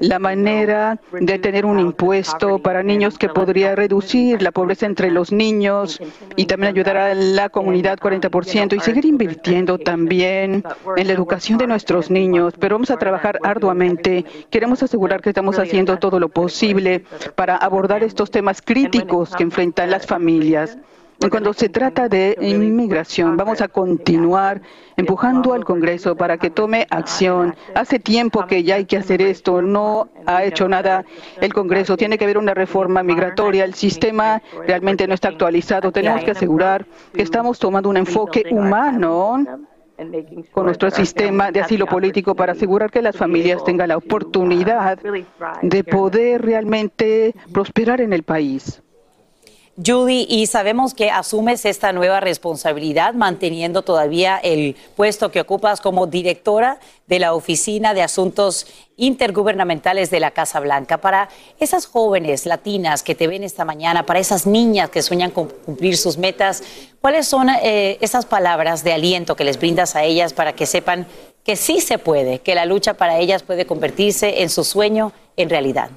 la 0.00 0.18
manera 0.18 1.00
de 1.12 1.38
tener 1.38 1.64
un 1.64 1.78
impuesto 1.78 2.58
para 2.58 2.82
niños 2.82 3.18
que 3.18 3.28
podría 3.28 3.74
reducir 3.74 4.42
la 4.42 4.52
pobreza 4.52 4.86
entre 4.86 5.10
los 5.10 5.32
niños 5.32 6.00
y 6.36 6.46
también 6.46 6.72
ayudar 6.74 6.96
a 6.96 7.14
la 7.14 7.48
comunidad 7.48 7.98
40% 8.04 8.76
y 8.76 8.80
seguir 8.80 9.06
invirtiendo 9.06 9.78
también 9.78 10.62
en 10.96 11.06
la 11.06 11.12
educación 11.12 11.56
de 11.58 11.66
nuestros 11.66 12.10
niños. 12.10 12.52
Pero 12.58 12.74
vamos 12.74 12.90
a 12.90 12.98
trabajar 12.98 13.38
arduamente. 13.42 14.24
Queremos 14.50 14.82
asegurar 14.82 15.22
que 15.22 15.30
estamos 15.30 15.58
haciendo 15.58 15.98
todo 15.98 16.20
lo 16.20 16.28
posible 16.28 17.04
para 17.34 17.56
abordar 17.56 18.04
estos 18.04 18.30
temas 18.30 18.60
críticos 18.60 19.34
que 19.34 19.42
enfrentan 19.42 19.90
las 19.90 20.06
familias. 20.06 20.76
Cuando 21.30 21.52
se 21.52 21.68
trata 21.68 22.08
de 22.08 22.36
inmigración, 22.40 23.36
vamos 23.36 23.60
a 23.60 23.68
continuar 23.68 24.60
empujando 24.96 25.54
al 25.54 25.64
Congreso 25.64 26.16
para 26.16 26.36
que 26.38 26.50
tome 26.50 26.86
acción. 26.90 27.54
Hace 27.74 27.98
tiempo 27.98 28.46
que 28.46 28.62
ya 28.62 28.76
hay 28.76 28.84
que 28.84 28.96
hacer 28.96 29.22
esto, 29.22 29.62
no 29.62 30.08
ha 30.26 30.44
hecho 30.44 30.68
nada 30.68 31.04
el 31.40 31.52
Congreso. 31.54 31.96
Tiene 31.96 32.18
que 32.18 32.24
haber 32.24 32.38
una 32.38 32.54
reforma 32.54 33.02
migratoria, 33.02 33.64
el 33.64 33.74
sistema 33.74 34.42
realmente 34.66 35.06
no 35.06 35.14
está 35.14 35.28
actualizado. 35.28 35.92
Tenemos 35.92 36.24
que 36.24 36.32
asegurar 36.32 36.86
que 37.14 37.22
estamos 37.22 37.58
tomando 37.58 37.88
un 37.88 37.96
enfoque 37.96 38.44
humano 38.50 39.44
con 40.52 40.66
nuestro 40.66 40.90
sistema 40.90 41.52
de 41.52 41.60
asilo 41.60 41.86
político 41.86 42.34
para 42.34 42.52
asegurar 42.52 42.90
que 42.90 43.00
las 43.00 43.16
familias 43.16 43.62
tengan 43.64 43.88
la 43.88 43.96
oportunidad 43.96 44.98
de 45.62 45.84
poder 45.84 46.42
realmente 46.42 47.34
prosperar 47.52 48.00
en 48.00 48.12
el 48.12 48.24
país. 48.24 48.83
Judy, 49.76 50.26
y 50.28 50.46
sabemos 50.46 50.94
que 50.94 51.10
asumes 51.10 51.64
esta 51.64 51.92
nueva 51.92 52.20
responsabilidad 52.20 53.12
manteniendo 53.14 53.82
todavía 53.82 54.38
el 54.38 54.76
puesto 54.94 55.32
que 55.32 55.40
ocupas 55.40 55.80
como 55.80 56.06
directora 56.06 56.78
de 57.08 57.18
la 57.18 57.34
Oficina 57.34 57.92
de 57.92 58.02
Asuntos 58.02 58.68
Intergubernamentales 58.96 60.12
de 60.12 60.20
la 60.20 60.30
Casa 60.30 60.60
Blanca. 60.60 60.98
Para 60.98 61.28
esas 61.58 61.86
jóvenes 61.86 62.46
latinas 62.46 63.02
que 63.02 63.16
te 63.16 63.26
ven 63.26 63.42
esta 63.42 63.64
mañana, 63.64 64.06
para 64.06 64.20
esas 64.20 64.46
niñas 64.46 64.90
que 64.90 65.02
sueñan 65.02 65.32
con 65.32 65.48
cumplir 65.48 65.96
sus 65.96 66.18
metas, 66.18 66.62
¿cuáles 67.00 67.26
son 67.26 67.48
eh, 67.48 67.98
esas 68.00 68.26
palabras 68.26 68.84
de 68.84 68.92
aliento 68.92 69.34
que 69.34 69.42
les 69.42 69.58
brindas 69.58 69.96
a 69.96 70.04
ellas 70.04 70.32
para 70.32 70.52
que 70.52 70.66
sepan 70.66 71.08
que 71.42 71.56
sí 71.56 71.80
se 71.80 71.98
puede, 71.98 72.38
que 72.38 72.54
la 72.54 72.64
lucha 72.64 72.94
para 72.94 73.18
ellas 73.18 73.42
puede 73.42 73.66
convertirse 73.66 74.42
en 74.42 74.50
su 74.50 74.62
sueño 74.62 75.12
en 75.36 75.50
realidad? 75.50 75.90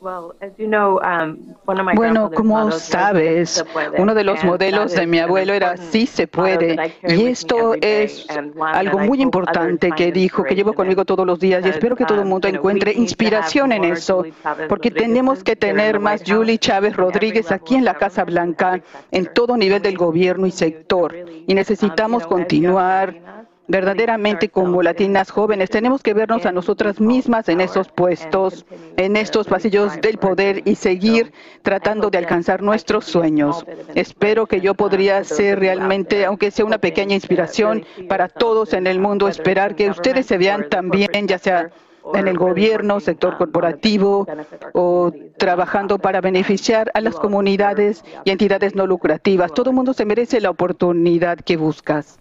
Um, 0.00 1.56
bueno, 1.94 2.30
como 2.30 2.70
sabes, 2.70 3.64
uno 3.96 4.14
de 4.14 4.22
los 4.22 4.44
modelos 4.44 4.92
de 4.92 5.06
mi 5.06 5.18
abuelo 5.18 5.52
era 5.52 5.76
sí 5.76 6.06
se 6.06 6.28
puede. 6.28 6.94
Y 7.02 7.26
esto 7.26 7.74
es 7.80 8.26
algo 8.72 8.98
muy 9.00 9.20
importante 9.20 9.90
que 9.90 10.12
dijo, 10.12 10.44
que 10.44 10.54
llevo 10.54 10.72
conmigo 10.72 11.04
todos 11.04 11.26
los 11.26 11.40
días 11.40 11.66
y 11.66 11.70
espero 11.70 11.96
que 11.96 12.04
todo 12.04 12.18
el 12.18 12.24
um, 12.24 12.30
mundo 12.30 12.48
encuentre 12.48 12.92
inspiración 12.92 13.72
en 13.72 13.84
eso, 13.84 14.24
porque 14.68 14.90
tenemos 14.90 15.42
que 15.42 15.56
tener 15.56 15.98
más 15.98 16.22
Julie 16.24 16.58
Chávez 16.58 16.94
Rodríguez 16.96 17.50
aquí 17.50 17.74
en 17.74 17.84
la 17.84 17.94
Casa 17.94 18.24
Blanca, 18.24 18.80
en 19.10 19.32
todo 19.32 19.56
nivel 19.56 19.82
del 19.82 19.96
gobierno 19.96 20.46
y 20.46 20.52
sector. 20.52 21.14
Y 21.46 21.54
necesitamos 21.54 22.22
um, 22.24 22.28
continuar 22.28 23.47
verdaderamente 23.68 24.48
como 24.48 24.82
latinas 24.82 25.30
jóvenes. 25.30 25.70
Tenemos 25.70 26.02
que 26.02 26.14
vernos 26.14 26.46
a 26.46 26.52
nosotras 26.52 27.00
mismas 27.00 27.48
en 27.48 27.60
esos 27.60 27.88
puestos, 27.88 28.66
en 28.96 29.16
estos 29.16 29.46
pasillos 29.46 30.00
del 30.00 30.18
poder 30.18 30.62
y 30.64 30.74
seguir 30.74 31.32
tratando 31.62 32.10
de 32.10 32.18
alcanzar 32.18 32.62
nuestros 32.62 33.04
sueños. 33.04 33.64
Espero 33.94 34.46
que 34.46 34.60
yo 34.60 34.74
podría 34.74 35.22
ser 35.22 35.60
realmente, 35.60 36.24
aunque 36.24 36.50
sea 36.50 36.64
una 36.64 36.78
pequeña 36.78 37.14
inspiración 37.14 37.84
para 38.08 38.28
todos 38.28 38.72
en 38.72 38.86
el 38.86 38.98
mundo, 38.98 39.28
esperar 39.28 39.76
que 39.76 39.90
ustedes 39.90 40.26
se 40.26 40.38
vean 40.38 40.68
también, 40.70 41.28
ya 41.28 41.38
sea 41.38 41.70
en 42.14 42.26
el 42.26 42.38
gobierno, 42.38 43.00
sector 43.00 43.36
corporativo 43.36 44.26
o 44.72 45.12
trabajando 45.36 45.98
para 45.98 46.22
beneficiar 46.22 46.90
a 46.94 47.02
las 47.02 47.16
comunidades 47.16 48.02
y 48.24 48.30
entidades 48.30 48.74
no 48.74 48.86
lucrativas. 48.86 49.52
Todo 49.52 49.70
el 49.70 49.76
mundo 49.76 49.92
se 49.92 50.06
merece 50.06 50.40
la 50.40 50.48
oportunidad 50.48 51.38
que 51.38 51.58
buscas. 51.58 52.18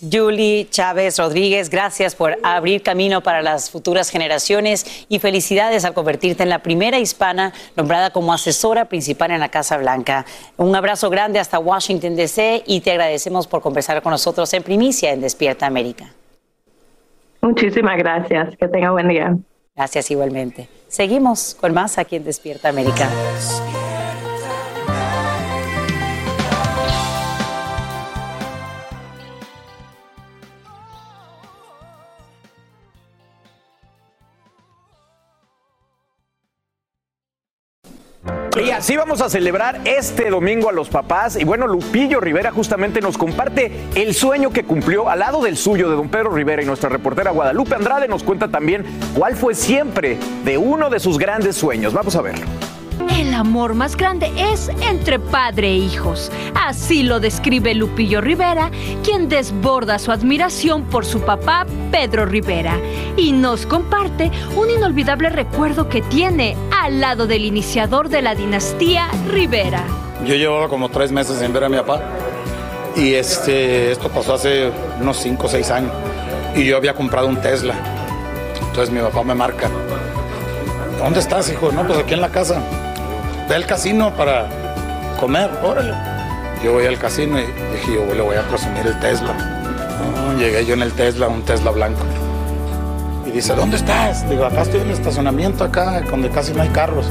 Julie 0.00 0.68
Chávez 0.70 1.18
Rodríguez, 1.18 1.70
gracias 1.70 2.14
por 2.14 2.36
abrir 2.42 2.82
camino 2.82 3.22
para 3.22 3.42
las 3.42 3.70
futuras 3.70 4.10
generaciones 4.10 5.06
y 5.08 5.18
felicidades 5.18 5.84
al 5.84 5.94
convertirte 5.94 6.42
en 6.42 6.48
la 6.48 6.60
primera 6.60 6.98
hispana 6.98 7.52
nombrada 7.76 8.10
como 8.10 8.32
asesora 8.32 8.84
principal 8.84 9.30
en 9.32 9.40
la 9.40 9.48
Casa 9.48 9.76
Blanca. 9.76 10.24
Un 10.56 10.74
abrazo 10.76 11.10
grande 11.10 11.38
hasta 11.38 11.58
Washington, 11.58 12.16
D.C. 12.16 12.62
y 12.66 12.80
te 12.80 12.92
agradecemos 12.92 13.46
por 13.46 13.60
conversar 13.60 14.02
con 14.02 14.12
nosotros 14.12 14.52
en 14.54 14.62
primicia 14.62 15.12
en 15.12 15.20
Despierta 15.20 15.66
América. 15.66 16.12
Muchísimas 17.40 17.96
gracias. 17.98 18.56
Que 18.56 18.68
tenga 18.68 18.90
buen 18.90 19.08
día. 19.08 19.36
Gracias 19.74 20.10
igualmente. 20.10 20.68
Seguimos 20.88 21.56
con 21.60 21.72
más 21.72 21.98
aquí 21.98 22.16
en 22.16 22.24
Despierta 22.24 22.68
América. 22.68 23.08
Y 38.64 38.70
así 38.70 38.96
vamos 38.96 39.20
a 39.20 39.28
celebrar 39.28 39.80
este 39.84 40.30
domingo 40.30 40.68
a 40.68 40.72
los 40.72 40.88
papás. 40.88 41.36
Y 41.36 41.44
bueno, 41.44 41.66
Lupillo 41.66 42.20
Rivera 42.20 42.50
justamente 42.50 43.00
nos 43.00 43.16
comparte 43.16 43.70
el 43.94 44.14
sueño 44.14 44.50
que 44.50 44.64
cumplió 44.64 45.08
al 45.08 45.20
lado 45.20 45.42
del 45.42 45.56
suyo 45.56 45.88
de 45.88 45.96
don 45.96 46.08
Pedro 46.08 46.30
Rivera 46.30 46.62
y 46.62 46.66
nuestra 46.66 46.88
reportera 46.88 47.30
Guadalupe 47.30 47.74
Andrade 47.74 48.08
nos 48.08 48.24
cuenta 48.24 48.48
también 48.48 48.84
cuál 49.14 49.36
fue 49.36 49.54
siempre 49.54 50.18
de 50.44 50.58
uno 50.58 50.90
de 50.90 50.98
sus 50.98 51.18
grandes 51.18 51.56
sueños. 51.56 51.92
Vamos 51.92 52.16
a 52.16 52.22
verlo. 52.22 52.46
El 53.10 53.32
amor 53.34 53.74
más 53.74 53.96
grande 53.96 54.30
es 54.36 54.68
entre 54.82 55.18
padre 55.18 55.68
e 55.68 55.76
hijos. 55.76 56.30
Así 56.54 57.02
lo 57.02 57.20
describe 57.20 57.74
Lupillo 57.74 58.20
Rivera, 58.20 58.70
quien 59.04 59.28
desborda 59.28 59.98
su 59.98 60.10
admiración 60.10 60.84
por 60.84 61.04
su 61.04 61.20
papá, 61.20 61.66
Pedro 61.90 62.26
Rivera, 62.26 62.76
y 63.16 63.32
nos 63.32 63.66
comparte 63.66 64.30
un 64.56 64.70
inolvidable 64.70 65.30
recuerdo 65.30 65.88
que 65.88 66.02
tiene 66.02 66.56
al 66.82 67.00
lado 67.00 67.26
del 67.26 67.44
iniciador 67.44 68.08
de 68.08 68.22
la 68.22 68.34
dinastía 68.34 69.08
Rivera. 69.30 69.84
Yo 70.24 70.34
llevaba 70.34 70.68
como 70.68 70.88
tres 70.88 71.12
meses 71.12 71.38
sin 71.38 71.52
ver 71.52 71.64
a 71.64 71.68
mi 71.68 71.76
papá 71.76 72.02
y 72.96 73.14
este, 73.14 73.92
esto 73.92 74.08
pasó 74.08 74.34
hace 74.34 74.70
unos 75.00 75.16
cinco 75.18 75.46
o 75.46 75.48
seis 75.48 75.70
años 75.70 75.92
y 76.56 76.64
yo 76.64 76.76
había 76.76 76.94
comprado 76.94 77.28
un 77.28 77.36
Tesla. 77.36 77.74
Entonces 78.60 78.90
mi 78.90 79.00
papá 79.00 79.22
me 79.22 79.34
marca. 79.34 79.70
¿Dónde 80.98 81.20
estás, 81.20 81.50
hijo? 81.50 81.70
No, 81.70 81.86
pues 81.86 81.98
aquí 82.00 82.14
en 82.14 82.20
la 82.20 82.30
casa 82.30 82.60
ve 83.48 83.54
al 83.54 83.66
casino 83.66 84.14
para 84.14 84.46
comer, 85.18 85.50
órale. 85.62 85.94
Yo 86.62 86.72
voy 86.72 86.86
al 86.86 86.98
casino 86.98 87.38
y 87.38 87.42
dije, 87.42 87.94
yo 87.94 88.14
le 88.14 88.20
voy 88.20 88.36
a 88.36 88.42
presumir 88.42 88.86
el 88.86 88.98
Tesla. 89.00 89.32
No, 89.32 90.38
llegué 90.38 90.66
yo 90.66 90.74
en 90.74 90.82
el 90.82 90.92
Tesla, 90.92 91.28
un 91.28 91.42
Tesla 91.42 91.70
blanco. 91.70 92.00
Y 93.26 93.30
dice, 93.30 93.54
¿dónde 93.54 93.76
estás? 93.76 94.28
Digo, 94.28 94.44
acá 94.44 94.62
estoy 94.62 94.80
en 94.80 94.88
el 94.88 94.94
estacionamiento, 94.94 95.64
acá, 95.64 96.00
donde 96.10 96.30
casi 96.30 96.52
no 96.52 96.62
hay 96.62 96.68
carros. 96.70 97.06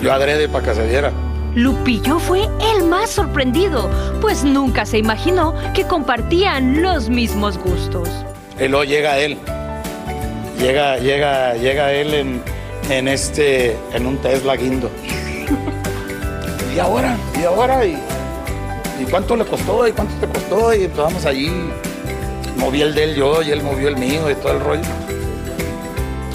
Yo 0.00 0.12
adrede 0.12 0.48
para 0.48 0.64
que 0.64 0.74
se 0.74 0.86
diera. 0.86 1.12
Lupillo 1.54 2.18
fue 2.18 2.48
el 2.74 2.84
más 2.84 3.10
sorprendido, 3.10 3.90
pues 4.20 4.44
nunca 4.44 4.84
se 4.84 4.98
imaginó 4.98 5.54
que 5.74 5.84
compartían 5.84 6.82
los 6.82 7.08
mismos 7.08 7.58
gustos. 7.58 8.08
Y 8.60 8.68
luego 8.68 8.84
llega 8.84 9.18
él. 9.18 9.38
Llega, 10.58 10.98
llega, 10.98 11.54
llega 11.54 11.92
él 11.92 12.14
en, 12.14 12.42
en 12.90 13.08
este, 13.08 13.76
en 13.92 14.06
un 14.06 14.18
Tesla 14.18 14.56
guindo. 14.56 14.90
¿Y 16.74 16.78
ahora? 16.78 17.16
¿Y 17.40 17.44
ahora? 17.44 17.84
¿Y, 17.84 17.98
y 19.00 19.04
cuánto 19.10 19.36
le 19.36 19.44
costó? 19.44 19.86
¿Y 19.86 19.92
cuánto 19.92 20.14
te 20.16 20.26
costó? 20.32 20.74
Y 20.74 20.86
vamos 20.88 21.24
allí. 21.24 21.50
Moví 22.56 22.82
el 22.82 22.94
de 22.94 23.04
él 23.04 23.14
yo 23.14 23.42
y 23.42 23.50
él 23.50 23.62
movió 23.62 23.88
el 23.88 23.96
mío 23.96 24.30
y 24.30 24.34
todo 24.34 24.52
el 24.52 24.60
rollo. 24.60 24.82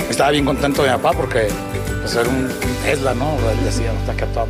Estaba 0.10 0.32
bien 0.32 0.45
contento 0.45 0.84
de 0.84 0.89
mi 0.89 0.95
papá 0.97 1.14
porque 1.14 1.47
pues 2.02 2.16
era 2.16 2.30
un, 2.30 2.49
Tesla, 2.84 3.14
¿no? 3.14 3.38
Él 3.49 3.64
decía, 3.64 3.91
hasta 3.91 4.14
que 4.14 4.26
toda 4.34 4.47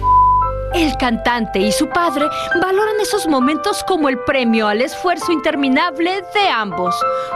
El 0.74 0.96
cantante 0.98 1.60
y 1.60 1.72
su 1.72 1.90
padre 1.90 2.28
valoran 2.62 3.00
esos 3.02 3.28
momentos 3.28 3.84
como 3.84 4.08
el 4.08 4.18
premio 4.20 4.68
al 4.68 4.82
esfuerzo 4.82 5.32
interminable 5.32 6.24
de 6.34 6.50
ambos, 6.50 6.96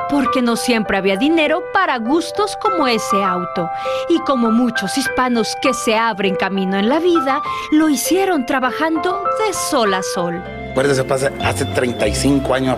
porque 0.10 0.42
no 0.42 0.56
siempre 0.56 0.98
había 0.98 1.18
dinero 1.18 1.62
para 1.74 1.98
gustos 1.98 2.58
como 2.62 2.88
ese 2.88 3.22
auto. 3.24 3.70
Y 4.10 4.20
como 4.20 4.52
muchos 4.52 4.98
hispanos 4.98 5.56
que 5.62 5.74
se 5.74 5.96
abren 5.96 6.36
camino 6.36 6.78
en 6.78 6.88
la 6.88 7.00
vida, 7.00 7.42
lo 7.72 7.90
hicieron 7.90 8.46
trabajando 8.46 9.22
de 9.46 9.54
sol 9.54 9.94
a 9.94 10.02
sol. 10.02 10.42
Acuérdese, 10.72 11.06
hace 11.44 11.66
35 11.66 12.54
años 12.54 12.78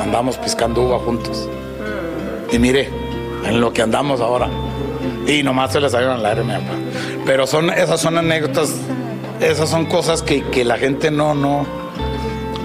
andamos 0.00 0.36
piscando 0.36 0.82
uva 0.82 0.98
juntos. 0.98 1.48
Y 2.50 2.58
mire, 2.58 2.90
en 3.44 3.60
lo 3.60 3.72
que 3.72 3.82
andamos 3.82 4.20
ahora. 4.20 4.48
Y 5.26 5.42
nomás 5.42 5.72
se 5.72 5.80
le 5.80 5.88
salieron 5.88 6.18
mi 6.18 6.52
papá. 6.52 6.74
Pero 7.24 7.46
son, 7.46 7.70
esas 7.70 8.00
son 8.00 8.18
anécdotas, 8.18 8.74
esas 9.50 9.68
son 9.68 9.86
cosas 9.86 10.22
que, 10.22 10.42
que 10.44 10.64
la 10.64 10.78
gente 10.78 11.10
no, 11.10 11.34
no. 11.34 11.66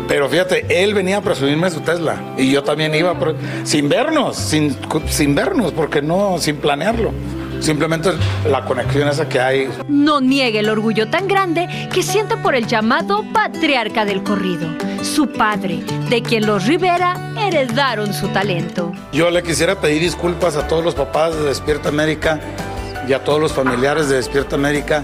Pero 0.07 0.29
fíjate, 0.29 0.83
él 0.83 0.93
venía 0.93 1.17
a 1.17 1.21
presumirme 1.21 1.69
su 1.69 1.81
Tesla. 1.81 2.15
Y 2.37 2.51
yo 2.51 2.63
también 2.63 2.95
iba, 2.95 3.17
pero 3.19 3.35
sin 3.63 3.89
vernos, 3.89 4.37
sin, 4.37 4.75
sin 5.09 5.35
vernos, 5.35 5.73
porque 5.73 6.01
no, 6.01 6.37
sin 6.37 6.57
planearlo. 6.57 7.11
Simplemente 7.59 8.11
la 8.49 8.63
conexión 8.63 9.09
esa 9.09 9.27
que 9.27 9.39
hay. 9.39 9.69
No 9.87 10.21
niegue 10.21 10.59
el 10.59 10.69
orgullo 10.69 11.09
tan 11.09 11.27
grande 11.27 11.67
que 11.91 12.03
siente 12.03 12.37
por 12.37 12.55
el 12.55 12.67
llamado 12.67 13.25
patriarca 13.33 14.05
del 14.05 14.23
corrido, 14.23 14.69
su 15.01 15.27
padre, 15.27 15.83
de 16.09 16.21
quien 16.21 16.45
los 16.45 16.65
Rivera 16.65 17.33
heredaron 17.37 18.13
su 18.13 18.27
talento. 18.29 18.91
Yo 19.11 19.29
le 19.31 19.41
quisiera 19.43 19.75
pedir 19.81 20.01
disculpas 20.01 20.55
a 20.55 20.67
todos 20.67 20.83
los 20.85 20.95
papás 20.95 21.35
de 21.35 21.43
Despierta 21.43 21.89
América 21.89 22.39
y 23.07 23.13
a 23.13 23.23
todos 23.23 23.41
los 23.41 23.53
familiares 23.53 24.07
de 24.07 24.17
Despierta 24.17 24.55
América, 24.55 25.03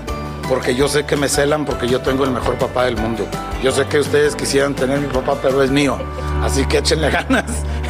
porque 0.49 0.75
yo 0.75 0.87
sé 0.87 1.05
que 1.05 1.15
me 1.15 1.27
celan 1.29 1.65
porque 1.65 1.87
yo 1.87 2.01
tengo 2.01 2.23
el 2.23 2.31
mejor 2.31 2.55
papá 2.57 2.85
del 2.85 2.97
mundo. 2.97 3.25
Yo 3.63 3.71
sé 3.71 3.85
que 3.85 3.99
ustedes 3.99 4.35
quisieran 4.35 4.73
tener 4.75 4.99
mi 4.99 5.07
papá, 5.07 5.37
pero 5.41 5.61
es 5.63 5.71
mío. 5.71 5.97
Así 6.41 6.65
que 6.65 6.79
échenle 6.79 7.09
ganas 7.11 7.45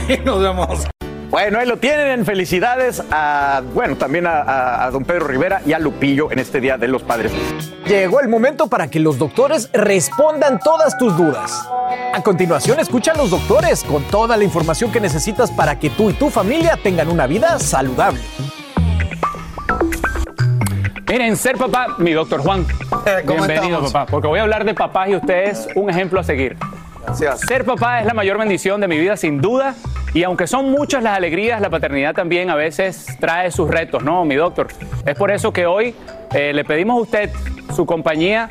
y 0.08 0.18
nos 0.24 0.41
vemos. 0.41 0.86
Bueno, 1.30 1.58
ahí 1.58 1.66
lo 1.66 1.78
tienen. 1.78 2.26
Felicidades 2.26 3.01
a, 3.10 3.64
bueno, 3.74 3.95
también 3.97 4.28
a, 4.28 4.41
a- 4.41 4.86
a 4.86 4.91
don 4.91 5.04
Pedro 5.04 5.26
Rivera 5.26 5.64
y 5.66 5.74
a 5.74 5.80
Lupillo 5.80 6.32
en 6.32 6.38
este 6.38 6.62
Día 6.62 6.78
de 6.78 6.88
los 6.88 7.01
Padres. 7.01 7.32
Llegó 7.88 8.20
el 8.22 8.28
momento 8.28 8.68
para 8.68 8.88
que 8.88 8.99
los 8.99 9.18
doctores 9.18 9.70
respondan 9.74 10.60
todas 10.60 10.95
tus 10.99 11.18
dudas. 11.18 11.68
A 12.14 12.22
continuación, 12.22 12.80
escucha 12.80 13.14
a 13.14 13.18
los 13.18 13.32
doctores 13.32 13.84
con 13.84 14.04
toda 14.04 14.38
la 14.38 14.43
información 14.43 14.91
que 14.91 14.99
necesitas 14.99 15.49
para 15.51 15.80
que 15.80 15.89
tú 15.89 16.12
y 16.12 16.14
tu 16.14 16.30
familia 16.30 16.78
tengan 16.84 17.08
una 17.10 17.26
vida 17.26 17.58
saludable. 17.58 18.22
Miren, 21.14 21.38
ser 21.38 21.57
papá, 21.57 21.95
mi 21.99 22.11
doctor 22.11 22.41
Juan. 22.41 22.66
¿cómo 22.89 23.45
Bienvenido, 23.45 23.66
estamos? 23.66 23.93
papá, 23.93 24.09
porque 24.09 24.28
voy 24.28 24.39
a 24.39 24.41
hablar 24.41 24.66
de 24.66 24.74
papás 24.74 25.09
y 25.09 25.16
usted 25.16 25.43
es 25.43 25.68
un 25.76 25.88
ejemplo 25.88 26.20
a 26.20 26.24
seguir. 26.24 26.57
Ser 27.47 27.64
papá 27.66 27.99
es 27.99 28.07
la 28.07 28.16
mayor 28.16 28.39
bendición 28.39 28.82
de 28.82 28.88
mi 28.88 28.97
vida, 28.97 29.16
sin 29.16 29.39
duda. 29.39 29.76
Y 30.16 30.24
aunque 30.24 30.47
son 30.47 30.72
muchas 30.72 31.03
las 31.03 31.16
alegrías, 31.16 31.61
la 31.61 31.70
paternidad 31.70 32.16
también 32.16 32.49
a 32.49 32.55
veces 32.55 33.05
trae 33.20 33.51
sus 33.51 33.70
retos, 33.70 34.03
¿no, 34.03 34.26
mi 34.26 34.34
doctor? 34.34 34.70
Es 35.05 35.16
por 35.16 35.30
eso 35.30 35.53
que 35.53 35.68
hoy 35.68 35.93
eh, 36.34 36.51
le 36.51 36.66
pedimos 36.66 36.97
a 36.97 37.01
usted 37.01 37.30
su 37.76 37.86
compañía 37.86 38.49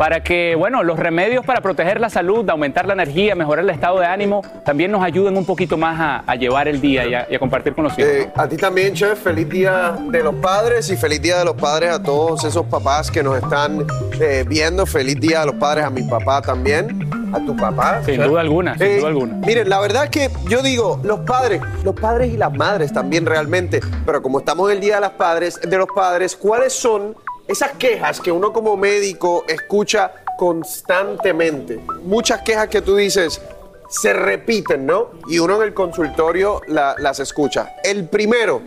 para 0.00 0.22
que, 0.22 0.54
bueno, 0.54 0.82
los 0.82 0.98
remedios 0.98 1.44
para 1.44 1.60
proteger 1.60 2.00
la 2.00 2.08
salud, 2.08 2.48
aumentar 2.48 2.86
la 2.86 2.94
energía, 2.94 3.34
mejorar 3.34 3.66
el 3.66 3.68
estado 3.70 4.00
de 4.00 4.06
ánimo, 4.06 4.40
también 4.64 4.90
nos 4.90 5.02
ayuden 5.02 5.36
un 5.36 5.44
poquito 5.44 5.76
más 5.76 6.00
a, 6.00 6.24
a 6.26 6.36
llevar 6.36 6.68
el 6.68 6.80
día 6.80 7.06
y 7.06 7.12
a, 7.12 7.26
y 7.30 7.34
a 7.34 7.38
compartir 7.38 7.74
con 7.74 7.84
los 7.84 7.98
hijos. 7.98 8.10
Eh, 8.10 8.30
a 8.34 8.48
ti 8.48 8.56
también, 8.56 8.94
chef, 8.94 9.22
feliz 9.22 9.46
día 9.50 9.98
de 10.08 10.22
los 10.22 10.36
padres 10.36 10.88
y 10.88 10.96
feliz 10.96 11.20
día 11.20 11.36
de 11.40 11.44
los 11.44 11.54
padres 11.54 11.90
a 11.90 12.02
todos 12.02 12.42
esos 12.44 12.64
papás 12.64 13.10
que 13.10 13.22
nos 13.22 13.36
están 13.42 13.84
eh, 14.18 14.42
viendo. 14.48 14.86
Feliz 14.86 15.20
día 15.20 15.40
de 15.40 15.46
los 15.48 15.56
padres 15.56 15.84
a 15.84 15.90
mi 15.90 16.00
papá 16.04 16.40
también. 16.40 17.06
A 17.34 17.44
tu 17.44 17.54
papá. 17.54 18.00
Sin 18.02 18.22
duda 18.22 18.40
alguna, 18.40 18.78
sin 18.78 18.86
Eh, 18.86 18.96
duda 19.00 19.08
alguna. 19.08 19.34
Miren, 19.46 19.68
la 19.68 19.80
verdad 19.80 20.04
es 20.04 20.10
que 20.10 20.30
yo 20.48 20.62
digo, 20.62 20.98
los 21.04 21.20
padres, 21.20 21.60
los 21.84 21.94
padres 21.94 22.32
y 22.32 22.38
las 22.38 22.52
madres 22.54 22.90
también 22.90 23.26
realmente, 23.26 23.80
pero 24.06 24.22
como 24.22 24.38
estamos 24.38 24.70
en 24.70 24.78
el 24.78 24.82
Día 24.82 24.94
de, 24.94 25.02
las 25.02 25.10
padres, 25.10 25.60
de 25.60 25.76
los 25.76 25.88
Padres, 25.94 26.36
¿cuáles 26.36 26.72
son 26.72 27.14
esas 27.50 27.72
quejas 27.72 28.20
que 28.20 28.30
uno 28.30 28.52
como 28.52 28.76
médico 28.76 29.44
escucha 29.48 30.12
constantemente? 30.38 31.80
Muchas 32.04 32.42
quejas 32.42 32.68
que 32.68 32.80
tú 32.80 32.96
dices 32.96 33.40
se 33.88 34.12
repiten, 34.12 34.86
¿no? 34.86 35.10
Y 35.28 35.38
uno 35.40 35.56
en 35.56 35.62
el 35.62 35.74
consultorio 35.74 36.60
la- 36.68 36.94
las 36.98 37.18
escucha. 37.18 37.74
El 37.82 38.08
primero 38.08 38.62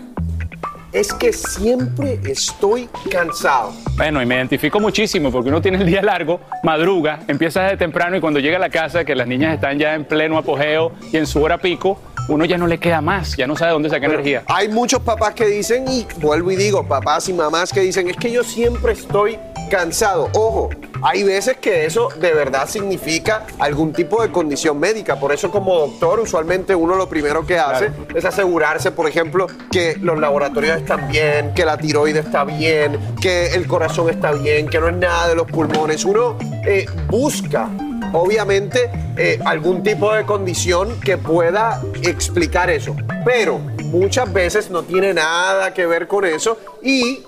es 0.92 1.14
que 1.14 1.32
siempre 1.34 2.20
estoy 2.26 2.88
cansado. 3.10 3.74
Bueno, 3.96 4.22
y 4.22 4.26
me 4.26 4.36
identifico 4.36 4.80
muchísimo 4.80 5.32
porque 5.32 5.50
uno 5.50 5.62
tiene 5.62 5.78
el 5.80 5.86
día 5.88 6.02
largo, 6.04 6.42
madruga, 6.62 7.22
empieza 7.28 7.64
desde 7.64 7.78
temprano 7.78 8.18
y 8.18 8.22
cuando 8.22 8.40
llega 8.40 8.58
a 8.58 8.60
la 8.60 8.70
casa, 8.70 9.04
que 9.06 9.16
las 9.16 9.26
niñas 9.28 9.56
están 9.56 9.80
ya 9.80 9.96
en 9.96 10.06
pleno 10.06 10.38
apogeo 10.38 10.92
y 11.12 11.18
en 11.18 11.26
su 11.26 11.42
hora 11.42 11.58
pico, 11.58 11.98
uno 12.28 12.46
ya 12.46 12.58
no 12.58 12.68
le 12.68 12.80
queda 12.80 13.02
más, 13.02 13.36
ya 13.36 13.48
no 13.48 13.56
sabe 13.56 13.72
dónde 13.72 13.90
sacar 13.90 14.10
energía. 14.10 14.44
Hay 14.48 14.70
muchos 14.70 15.02
papás 15.02 15.34
que 15.34 15.46
dicen, 15.46 15.86
y 15.88 16.06
vuelvo 16.18 16.52
y 16.52 16.56
digo, 16.56 16.84
papás 16.88 17.28
y 17.30 17.34
mamás 17.34 17.72
que 17.72 17.82
dicen, 17.82 18.10
es 18.10 18.18
que 18.18 18.32
yo 18.32 18.44
siempre 18.44 18.94
estoy 18.94 19.38
cansado. 19.70 20.30
Ojo, 20.34 20.70
hay 21.02 21.24
veces 21.24 21.58
que 21.58 21.86
eso 21.86 22.10
de 22.20 22.34
verdad 22.34 22.68
significa 22.68 23.46
algún 23.60 23.92
tipo 23.92 24.22
de 24.22 24.32
condición 24.32 24.80
médica. 24.80 25.20
Por 25.20 25.34
eso 25.34 25.52
como 25.52 25.78
doctor 25.80 26.20
usualmente 26.20 26.76
uno 26.76 26.96
lo 26.96 27.10
primero 27.10 27.46
que 27.46 27.60
hace 27.60 27.92
es 28.16 28.24
asegurarse, 28.24 28.92
por 28.92 29.08
ejemplo, 29.08 29.48
que 29.72 29.98
los 30.00 30.20
laboratorios 30.20 30.78
están 30.78 31.10
bien, 31.10 31.54
que 31.54 31.66
la 31.66 31.78
tiroides 31.78 32.26
está 32.26 32.44
bien, 32.46 32.98
que 33.22 33.48
el 33.48 33.68
corazón 33.68 34.10
está 34.10 34.32
bien, 34.32 34.68
que 34.68 34.80
no 34.80 34.88
es 34.88 34.96
nada 34.96 35.28
de 35.28 35.36
los 35.36 35.48
pulmones. 35.48 36.06
Uno 36.06 36.38
eh, 36.66 36.86
busca 37.08 37.70
obviamente 38.12 38.90
eh, 39.18 39.40
algún 39.46 39.84
tipo 39.84 40.14
de 40.14 40.26
condición 40.26 41.00
que 41.00 41.18
pueda 41.18 41.82
explicar 42.04 42.70
eso. 42.70 42.96
Pero 43.26 43.60
muchas 43.60 44.32
veces 44.32 44.70
no 44.70 44.84
tiene 44.84 45.14
nada 45.14 45.74
que 45.74 45.86
ver 45.86 46.08
con 46.08 46.26
eso 46.26 46.58
y 46.82 47.24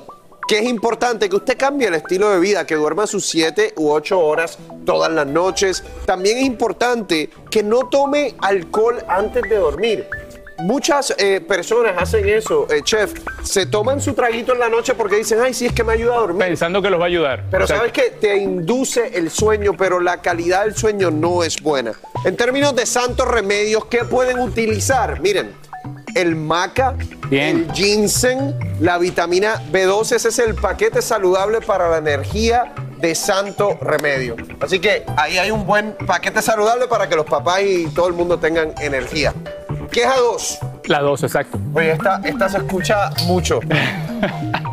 que 0.48 0.60
es 0.60 0.66
importante 0.66 1.28
que 1.28 1.36
usted 1.36 1.58
cambie 1.58 1.88
el 1.88 1.96
estilo 1.96 2.30
de 2.30 2.40
vida, 2.40 2.66
que 2.66 2.76
duerma 2.76 3.08
sus 3.08 3.26
7 3.26 3.74
u 3.78 3.90
8 3.90 4.20
horas 4.20 4.60
todas 4.86 5.12
las 5.12 5.26
noches. 5.26 5.84
También 6.06 6.38
es 6.38 6.44
importante 6.44 7.30
que 7.50 7.64
no 7.64 7.90
tome 7.90 8.36
alcohol 8.42 9.04
antes 9.08 9.42
de 9.44 9.56
dormir. 9.56 10.08
Muchas 10.60 11.14
eh, 11.18 11.42
personas 11.42 11.96
hacen 11.98 12.28
eso, 12.30 12.68
eh, 12.72 12.82
chef. 12.84 13.14
Se 13.44 13.66
toman 13.66 14.00
su 14.00 14.14
traguito 14.14 14.54
en 14.54 14.60
la 14.60 14.70
noche 14.70 14.94
porque 14.94 15.18
dicen, 15.18 15.40
ay, 15.42 15.54
sí, 15.54 15.66
es 15.66 15.74
que 15.74 15.84
me 15.84 15.94
ayuda 15.94 16.16
a 16.16 16.20
dormir. 16.20 16.48
Pensando 16.48 16.82
que 16.82 16.90
los 16.90 17.00
va 17.00 17.06
a 17.06 17.08
ayudar. 17.08 17.44
Pero 17.52 17.66
O 17.66 17.68
sea, 17.68 17.78
sabes 17.78 17.92
que 17.92 18.12
te 18.12 18.38
induce 18.38 19.18
el 19.18 19.30
sueño, 19.30 19.74
pero 19.78 20.00
la 20.00 20.22
calidad 20.22 20.64
del 20.64 20.76
sueño 20.76 21.12
no 21.12 21.44
es 21.44 21.62
buena. 21.62 21.94
En 22.24 22.38
términos 22.38 22.76
de 22.76 22.86
santos 22.86 23.28
remedios, 23.28 23.86
¿qué 23.86 24.06
pueden 24.06 24.40
utilizar? 24.40 25.20
Miren, 25.20 25.54
el 26.16 26.36
maca, 26.36 26.96
el 27.30 27.70
ginseng, 27.74 28.56
la 28.80 28.98
vitamina 28.98 29.62
B12, 29.72 30.16
ese 30.16 30.30
es 30.30 30.40
el 30.40 30.56
paquete 30.56 31.02
saludable 31.02 31.60
para 31.60 31.90
la 31.90 31.98
energía 31.98 32.74
de 32.98 33.14
santo 33.14 33.78
remedio. 33.82 34.36
Así 34.62 34.80
que 34.80 35.04
ahí 35.18 35.38
hay 35.38 35.52
un 35.52 35.66
buen 35.66 35.94
paquete 36.08 36.42
saludable 36.42 36.88
para 36.88 37.10
que 37.10 37.16
los 37.16 37.26
papás 37.26 37.62
y 37.64 37.88
todo 37.88 38.08
el 38.08 38.14
mundo 38.14 38.40
tengan 38.40 38.74
energía. 38.80 39.34
Queja 39.96 40.18
2. 40.18 40.60
La 40.88 41.00
dos, 41.00 41.24
exacto. 41.24 41.58
Oye, 41.74 41.94
esta, 41.94 42.20
esta 42.26 42.50
se 42.50 42.58
escucha 42.58 43.12
mucho. 43.28 43.62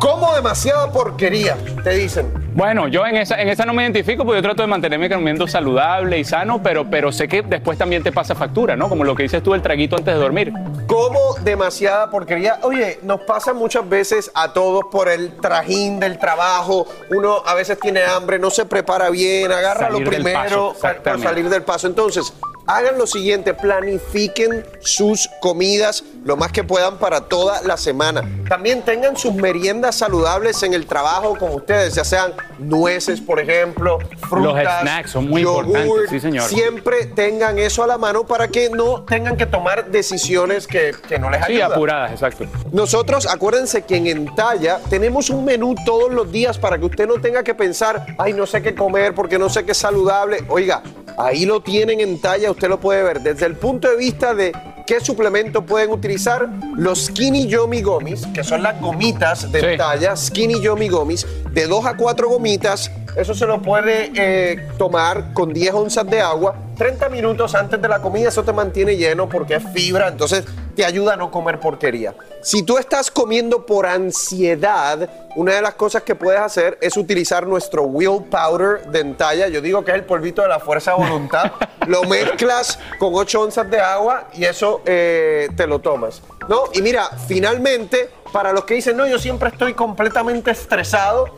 Como 0.01 0.35
demasiada 0.35 0.91
porquería, 0.91 1.55
te 1.81 1.91
dicen. 1.91 2.29
Bueno, 2.53 2.89
yo 2.89 3.07
en 3.07 3.15
esa, 3.15 3.41
en 3.41 3.47
esa 3.47 3.63
no 3.63 3.73
me 3.73 3.83
identifico 3.83 4.25
porque 4.25 4.39
yo 4.39 4.43
trato 4.43 4.63
de 4.63 4.67
mantenerme 4.67 5.09
comiendo 5.09 5.47
saludable 5.47 6.19
y 6.19 6.25
sano, 6.25 6.61
pero, 6.61 6.89
pero 6.89 7.13
sé 7.13 7.29
que 7.29 7.41
después 7.41 7.77
también 7.77 8.03
te 8.03 8.11
pasa 8.11 8.35
factura, 8.35 8.75
¿no? 8.75 8.89
Como 8.89 9.05
lo 9.05 9.15
que 9.15 9.23
dices 9.23 9.41
tú, 9.41 9.53
el 9.53 9.61
traguito 9.61 9.95
antes 9.95 10.13
de 10.13 10.19
dormir. 10.19 10.51
Como 10.87 11.35
demasiada 11.41 12.09
porquería. 12.09 12.59
Oye, 12.63 12.99
nos 13.03 13.21
pasa 13.21 13.53
muchas 13.53 13.87
veces 13.87 14.29
a 14.35 14.51
todos 14.51 14.83
por 14.91 15.07
el 15.07 15.37
trajín 15.37 16.01
del 16.01 16.19
trabajo. 16.19 16.85
Uno 17.11 17.43
a 17.45 17.53
veces 17.53 17.79
tiene 17.79 18.03
hambre, 18.03 18.39
no 18.39 18.49
se 18.49 18.65
prepara 18.65 19.09
bien, 19.09 19.53
agarra 19.53 19.87
Salir 19.87 20.03
lo 20.03 20.09
primero 20.09 20.43
paso, 20.43 20.71
exactamente. 20.73 21.27
salir 21.29 21.49
del 21.49 21.63
paso. 21.63 21.87
Entonces, 21.87 22.33
hagan 22.67 22.97
lo 22.97 23.05
siguiente, 23.07 23.53
planifiquen 23.53 24.65
sus 24.79 25.29
comidas 25.41 26.03
lo 26.25 26.37
más 26.37 26.51
que 26.51 26.63
puedan 26.63 26.97
para 26.97 27.21
toda 27.21 27.61
la 27.63 27.75
semana. 27.77 28.23
También 28.47 28.81
tengan 28.83 29.17
sus 29.17 29.33
meriendas 29.33 29.95
saludables 29.95 30.63
en 30.63 30.73
el 30.73 30.85
trabajo 30.85 31.37
con 31.37 31.51
ustedes, 31.53 31.95
ya 31.95 32.03
sean 32.05 32.33
nueces, 32.59 33.19
por 33.19 33.39
ejemplo, 33.39 33.99
frutas, 34.29 34.63
Los 34.63 34.81
snacks 34.81 35.11
son 35.11 35.29
muy 35.29 35.41
yogur. 35.43 35.65
importantes, 35.65 36.09
sí, 36.09 36.19
señor. 36.19 36.43
Siempre 36.47 37.05
tengan 37.07 37.59
eso 37.59 37.83
a 37.83 37.87
la 37.87 37.97
mano 37.97 38.23
para 38.25 38.47
que 38.47 38.69
no 38.69 39.03
tengan 39.03 39.35
que 39.35 39.45
tomar 39.45 39.87
decisiones 39.91 40.65
que, 40.67 40.95
que 41.09 41.19
no 41.19 41.29
les 41.29 41.45
Sí, 41.45 41.53
ayudan. 41.53 41.73
apuradas, 41.73 42.11
exacto. 42.11 42.45
Nosotros, 42.71 43.27
acuérdense 43.27 43.81
que 43.83 43.97
en 43.97 44.07
Entalla 44.07 44.79
tenemos 44.89 45.29
un 45.29 45.43
menú 45.43 45.75
todos 45.85 46.11
los 46.11 46.31
días 46.31 46.57
para 46.57 46.77
que 46.77 46.85
usted 46.85 47.07
no 47.07 47.15
tenga 47.15 47.43
que 47.43 47.53
pensar, 47.53 48.05
ay, 48.17 48.31
no 48.33 48.45
sé 48.45 48.61
qué 48.61 48.73
comer 48.73 49.13
porque 49.13 49.37
no 49.37 49.49
sé 49.49 49.65
qué 49.65 49.73
es 49.73 49.77
saludable. 49.77 50.43
Oiga, 50.47 50.81
ahí 51.17 51.45
lo 51.45 51.61
tienen 51.61 51.99
en 51.99 52.09
Entalla, 52.13 52.49
usted 52.53 52.69
lo 52.69 52.79
puede 52.79 53.03
ver 53.03 53.21
desde 53.21 53.45
el 53.45 53.55
punto 53.55 53.89
de 53.89 53.97
vista 53.97 54.33
de 54.33 54.51
qué 54.87 54.99
suplemento 54.99 55.65
pueden 55.65 55.91
utilizar. 55.91 56.49
Los 56.75 57.05
Skinny 57.05 57.47
Yomi 57.47 57.81
Gomis, 57.81 58.25
que 58.27 58.43
son 58.43 58.63
las 58.63 58.79
gomitas 58.79 59.51
de 59.51 59.73
Entalla, 59.73 60.15
Skinny 60.15 60.61
Yomi 60.61 60.87
Gomis, 60.87 61.27
de 61.51 61.67
2 61.67 61.85
a 61.85 61.97
4 61.97 62.29
gomitas. 62.29 62.91
Eso 63.15 63.33
se 63.33 63.45
lo 63.45 63.61
puede 63.61 64.11
eh, 64.15 64.67
tomar 64.77 65.33
con 65.33 65.53
10 65.53 65.73
onzas 65.73 66.09
de 66.09 66.21
agua 66.21 66.55
30 66.77 67.09
minutos 67.09 67.55
antes 67.55 67.81
de 67.81 67.87
la 67.87 67.99
comida. 67.99 68.29
Eso 68.29 68.43
te 68.43 68.53
mantiene 68.53 68.95
lleno 68.97 69.29
porque 69.29 69.55
es 69.55 69.63
fibra, 69.73 70.07
entonces 70.07 70.45
te 70.75 70.83
ayuda 70.83 71.13
a 71.13 71.15
no 71.15 71.29
comer 71.31 71.59
porquería. 71.59 72.15
Si 72.41 72.63
tú 72.63 72.77
estás 72.77 73.11
comiendo 73.11 73.65
por 73.65 73.85
ansiedad, 73.85 75.09
una 75.35 75.53
de 75.53 75.61
las 75.61 75.75
cosas 75.75 76.03
que 76.03 76.15
puedes 76.15 76.41
hacer 76.41 76.77
es 76.81 76.97
utilizar 76.97 77.45
nuestro 77.45 77.83
Will 77.83 78.23
Powder 78.29 78.85
de 78.87 78.99
Entalla. 78.99 79.47
Yo 79.47 79.61
digo 79.61 79.83
que 79.83 79.91
es 79.91 79.95
el 79.95 80.03
polvito 80.03 80.41
de 80.41 80.47
la 80.47 80.59
fuerza 80.59 80.91
de 80.91 80.97
voluntad. 80.97 81.51
lo 81.87 82.03
mezclas 82.03 82.79
con 82.97 83.13
8 83.13 83.41
onzas 83.41 83.69
de 83.69 83.79
agua 83.79 84.29
y 84.33 84.45
eso 84.45 84.81
eh, 84.85 85.49
te 85.55 85.67
lo 85.67 85.79
tomas. 85.79 86.21
¿no? 86.49 86.63
Y 86.73 86.81
mira, 86.81 87.09
finalmente, 87.27 88.09
para 88.31 88.51
los 88.51 88.65
que 88.65 88.73
dicen, 88.75 88.97
no, 88.97 89.07
yo 89.07 89.19
siempre 89.19 89.49
estoy 89.49 89.73
completamente 89.73 90.51
estresado, 90.51 91.35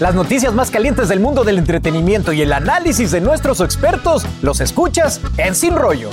Las 0.00 0.14
noticias 0.16 0.52
más 0.52 0.72
calientes 0.72 1.08
del 1.08 1.20
mundo 1.20 1.44
del 1.44 1.56
entretenimiento 1.56 2.32
y 2.32 2.42
el 2.42 2.52
análisis 2.52 3.12
de 3.12 3.20
nuestros 3.20 3.60
expertos 3.60 4.26
los 4.42 4.60
escuchas 4.60 5.20
en 5.36 5.54
Sin 5.54 5.76
Rollo. 5.76 6.10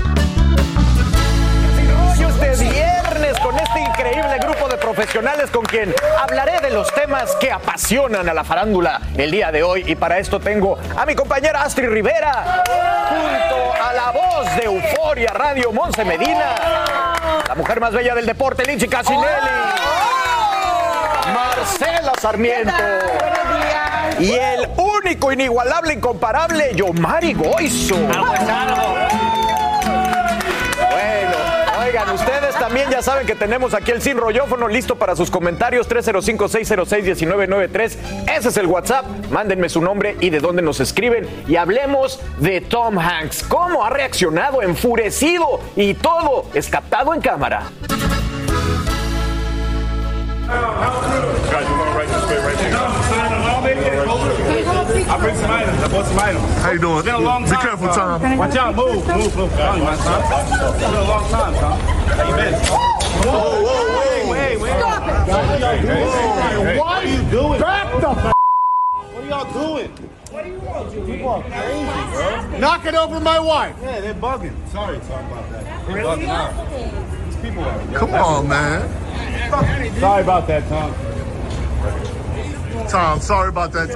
Sin 1.76 1.90
Rollos 1.90 2.40
de 2.40 2.70
viernes 2.70 3.40
con 3.40 3.58
este 3.58 3.80
increíble 3.80 4.38
grupo 4.40 4.70
de 4.70 4.78
profesionales 4.78 5.50
con 5.50 5.66
quien 5.66 5.96
hablaré 6.22 6.60
de 6.62 6.70
los 6.70 6.94
temas 6.94 7.36
que 7.40 7.52
apasionan 7.52 8.30
a 8.30 8.36
la 8.36 8.44
farándula 8.44 9.02
el 9.18 9.32
día 9.32 9.52
de 9.52 9.64
hoy. 9.64 9.84
Y 9.88 9.96
para 9.96 10.20
esto 10.20 10.40
tengo 10.40 10.78
a 10.96 11.04
mi 11.08 11.16
compañera 11.16 11.64
Astrid 11.64 11.90
Rivera, 11.90 12.64
junto 13.10 13.84
a 13.84 13.94
la 13.94 14.12
voz 14.12 14.56
de 14.58 14.66
Euforia 14.66 15.32
Radio 15.34 15.72
Monse 15.72 16.06
Medina, 16.06 16.56
la 17.48 17.56
mujer 17.56 17.80
más 17.80 17.94
bella 17.94 18.14
del 18.14 18.28
deporte, 18.28 18.64
Lindsay 18.64 18.88
Casinelli. 18.88 19.26
Marcela 21.34 22.14
Sarmiento. 22.22 23.41
Y 24.22 24.34
el 24.34 24.68
único, 24.78 25.32
inigualable, 25.32 25.94
incomparable, 25.94 26.72
Yomari 26.76 27.34
Goizo. 27.34 27.96
Bueno, 27.96 28.24
oigan, 31.84 32.10
ustedes 32.12 32.54
también 32.56 32.92
ya 32.92 33.02
saben 33.02 33.26
que 33.26 33.34
tenemos 33.34 33.74
aquí 33.74 33.90
el 33.90 34.00
Sin 34.02 34.18
Rollófono 34.18 34.68
listo 34.68 34.96
para 34.96 35.16
sus 35.16 35.32
comentarios 35.32 35.90
305-606-1993. 35.90 37.98
Ese 38.38 38.50
es 38.50 38.58
el 38.58 38.68
WhatsApp. 38.68 39.08
Mándenme 39.32 39.70
su 39.70 39.82
nombre 39.82 40.16
y 40.20 40.30
de 40.30 40.40
dónde 40.40 40.62
nos 40.62 40.80
escriben. 40.80 41.28
Y 41.48 41.56
hablemos 41.56 42.20
de 42.38 42.62
Tom 42.62 43.00
Hanks. 43.00 43.42
¿Cómo 43.44 43.84
ha 43.84 43.90
reaccionado 43.90 44.62
enfurecido? 44.62 45.62
Y 45.76 45.96
todo 45.96 46.46
es 46.54 46.70
captado 46.70 47.16
en 47.16 47.22
cámara. 47.22 47.72
We're 53.84 54.06
going 54.06 54.28
right 54.28 54.38
this 54.38 54.48
way 54.48 54.64
right 54.64 54.88
there. 54.88 55.10
I'll 55.12 55.20
bring 55.20 55.36
some 55.36 55.52
items. 55.52 55.78
I 55.84 55.88
bought 55.88 56.06
some 56.06 56.20
items. 56.20 56.46
How 56.62 56.72
you 56.72 56.80
doing? 56.80 56.98
It's 56.98 57.06
been 57.06 57.16
a 57.16 57.20
long 57.20 57.46
time. 57.46 57.50
Be 57.52 57.66
careful, 57.68 57.88
Tom. 57.90 58.38
Watch 58.38 58.56
out. 58.56 58.76
Move, 58.76 59.08
move, 59.08 59.36
move. 59.36 59.52
Come 59.52 59.60
on, 59.62 59.80
man, 59.80 59.98
Tom. 59.98 60.22
It's 60.22 60.80
been 60.80 60.94
a 60.94 61.04
long 61.04 61.30
time, 61.30 61.54
Tom. 61.56 61.80
How 61.80 62.30
you 62.30 62.36
been? 62.36 62.54
Whoa, 63.22 63.62
whoa, 63.62 63.66
whoa. 63.66 64.32
Wait, 64.32 64.60
wait. 64.60 64.72
Stop 64.72 65.02
it. 65.08 65.12
What 65.32 65.46
are 65.50 65.60
y'all 65.60 65.82
doing? 65.82 66.78
What 66.78 67.04
are 67.04 67.06
you 67.08 67.22
doing? 67.32 67.60
Back 67.62 68.02
the 68.02 68.10
f- 68.10 68.34
What 68.92 69.24
are 69.24 69.28
y'all 69.28 69.52
doing? 69.54 69.92
What 70.32 70.44
do 70.46 70.50
you 70.52 70.60
want? 70.60 70.94
People 71.06 71.30
are 71.30 71.44
crazy, 71.44 72.50
bro. 72.50 72.60
Knocking 72.60 72.96
over 72.96 73.20
my 73.20 73.40
wife. 73.40 73.76
Yeah, 73.82 74.00
they're 74.00 74.14
bugging. 74.14 74.56
Sorry, 74.70 75.00
sorry 75.02 75.26
about 75.26 75.50
that. 75.52 75.88
They're 75.88 76.04
bugging 76.04 76.28
out. 76.30 76.54
These 77.26 77.36
people 77.42 77.64
are. 77.64 77.80
Come 77.94 78.14
on, 78.14 78.48
man. 78.48 78.88
Sorry 80.00 80.24
about 80.24 80.48
that, 80.48 80.68
Tom. 80.70 80.94
Tom, 82.90 83.22
sorry 83.22 83.50
about 83.50 83.72
that. 83.72 83.90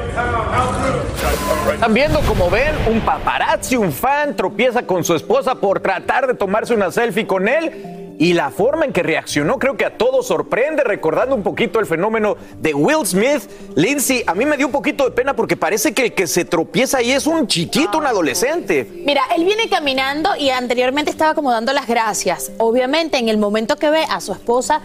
Están 1.73 1.93
viendo, 1.93 2.19
como 2.21 2.49
ven, 2.49 2.75
un 2.89 3.01
paparazzi, 3.01 3.75
un 3.75 3.91
fan, 3.91 4.35
tropieza 4.35 4.83
con 4.83 5.03
su 5.03 5.15
esposa 5.15 5.55
por 5.55 5.79
tratar 5.79 6.27
de 6.27 6.33
tomarse 6.33 6.73
una 6.73 6.91
selfie 6.91 7.25
con 7.25 7.47
él. 7.47 8.15
Y 8.17 8.33
la 8.33 8.49
forma 8.49 8.85
en 8.85 8.93
que 8.93 9.03
reaccionó 9.03 9.59
creo 9.59 9.75
que 9.75 9.83
a 9.83 9.97
todos 9.97 10.27
sorprende, 10.27 10.83
recordando 10.85 11.35
un 11.35 11.43
poquito 11.43 11.79
el 11.81 11.85
fenómeno 11.85 12.37
de 12.61 12.73
Will 12.73 13.05
Smith. 13.05 13.41
Lindsay, 13.75 14.23
a 14.25 14.33
mí 14.33 14.45
me 14.45 14.55
dio 14.55 14.67
un 14.67 14.71
poquito 14.71 15.03
de 15.03 15.11
pena 15.11 15.35
porque 15.35 15.57
parece 15.57 15.93
que 15.93 16.03
el 16.03 16.13
que 16.13 16.25
se 16.25 16.45
tropieza 16.45 16.99
ahí 16.99 17.11
es 17.11 17.27
un 17.27 17.45
chiquito, 17.47 17.97
un 17.97 18.05
adolescente. 18.05 18.89
Mira, 19.05 19.21
él 19.35 19.43
viene 19.43 19.67
caminando 19.69 20.29
y 20.37 20.49
anteriormente 20.49 21.11
estaba 21.11 21.33
como 21.33 21.51
dando 21.51 21.73
las 21.73 21.87
gracias. 21.87 22.53
Obviamente, 22.57 23.17
en 23.17 23.27
el 23.27 23.37
momento 23.37 23.75
que 23.75 23.89
ve 23.89 24.05
a 24.09 24.21
su 24.21 24.31
esposa 24.31 24.81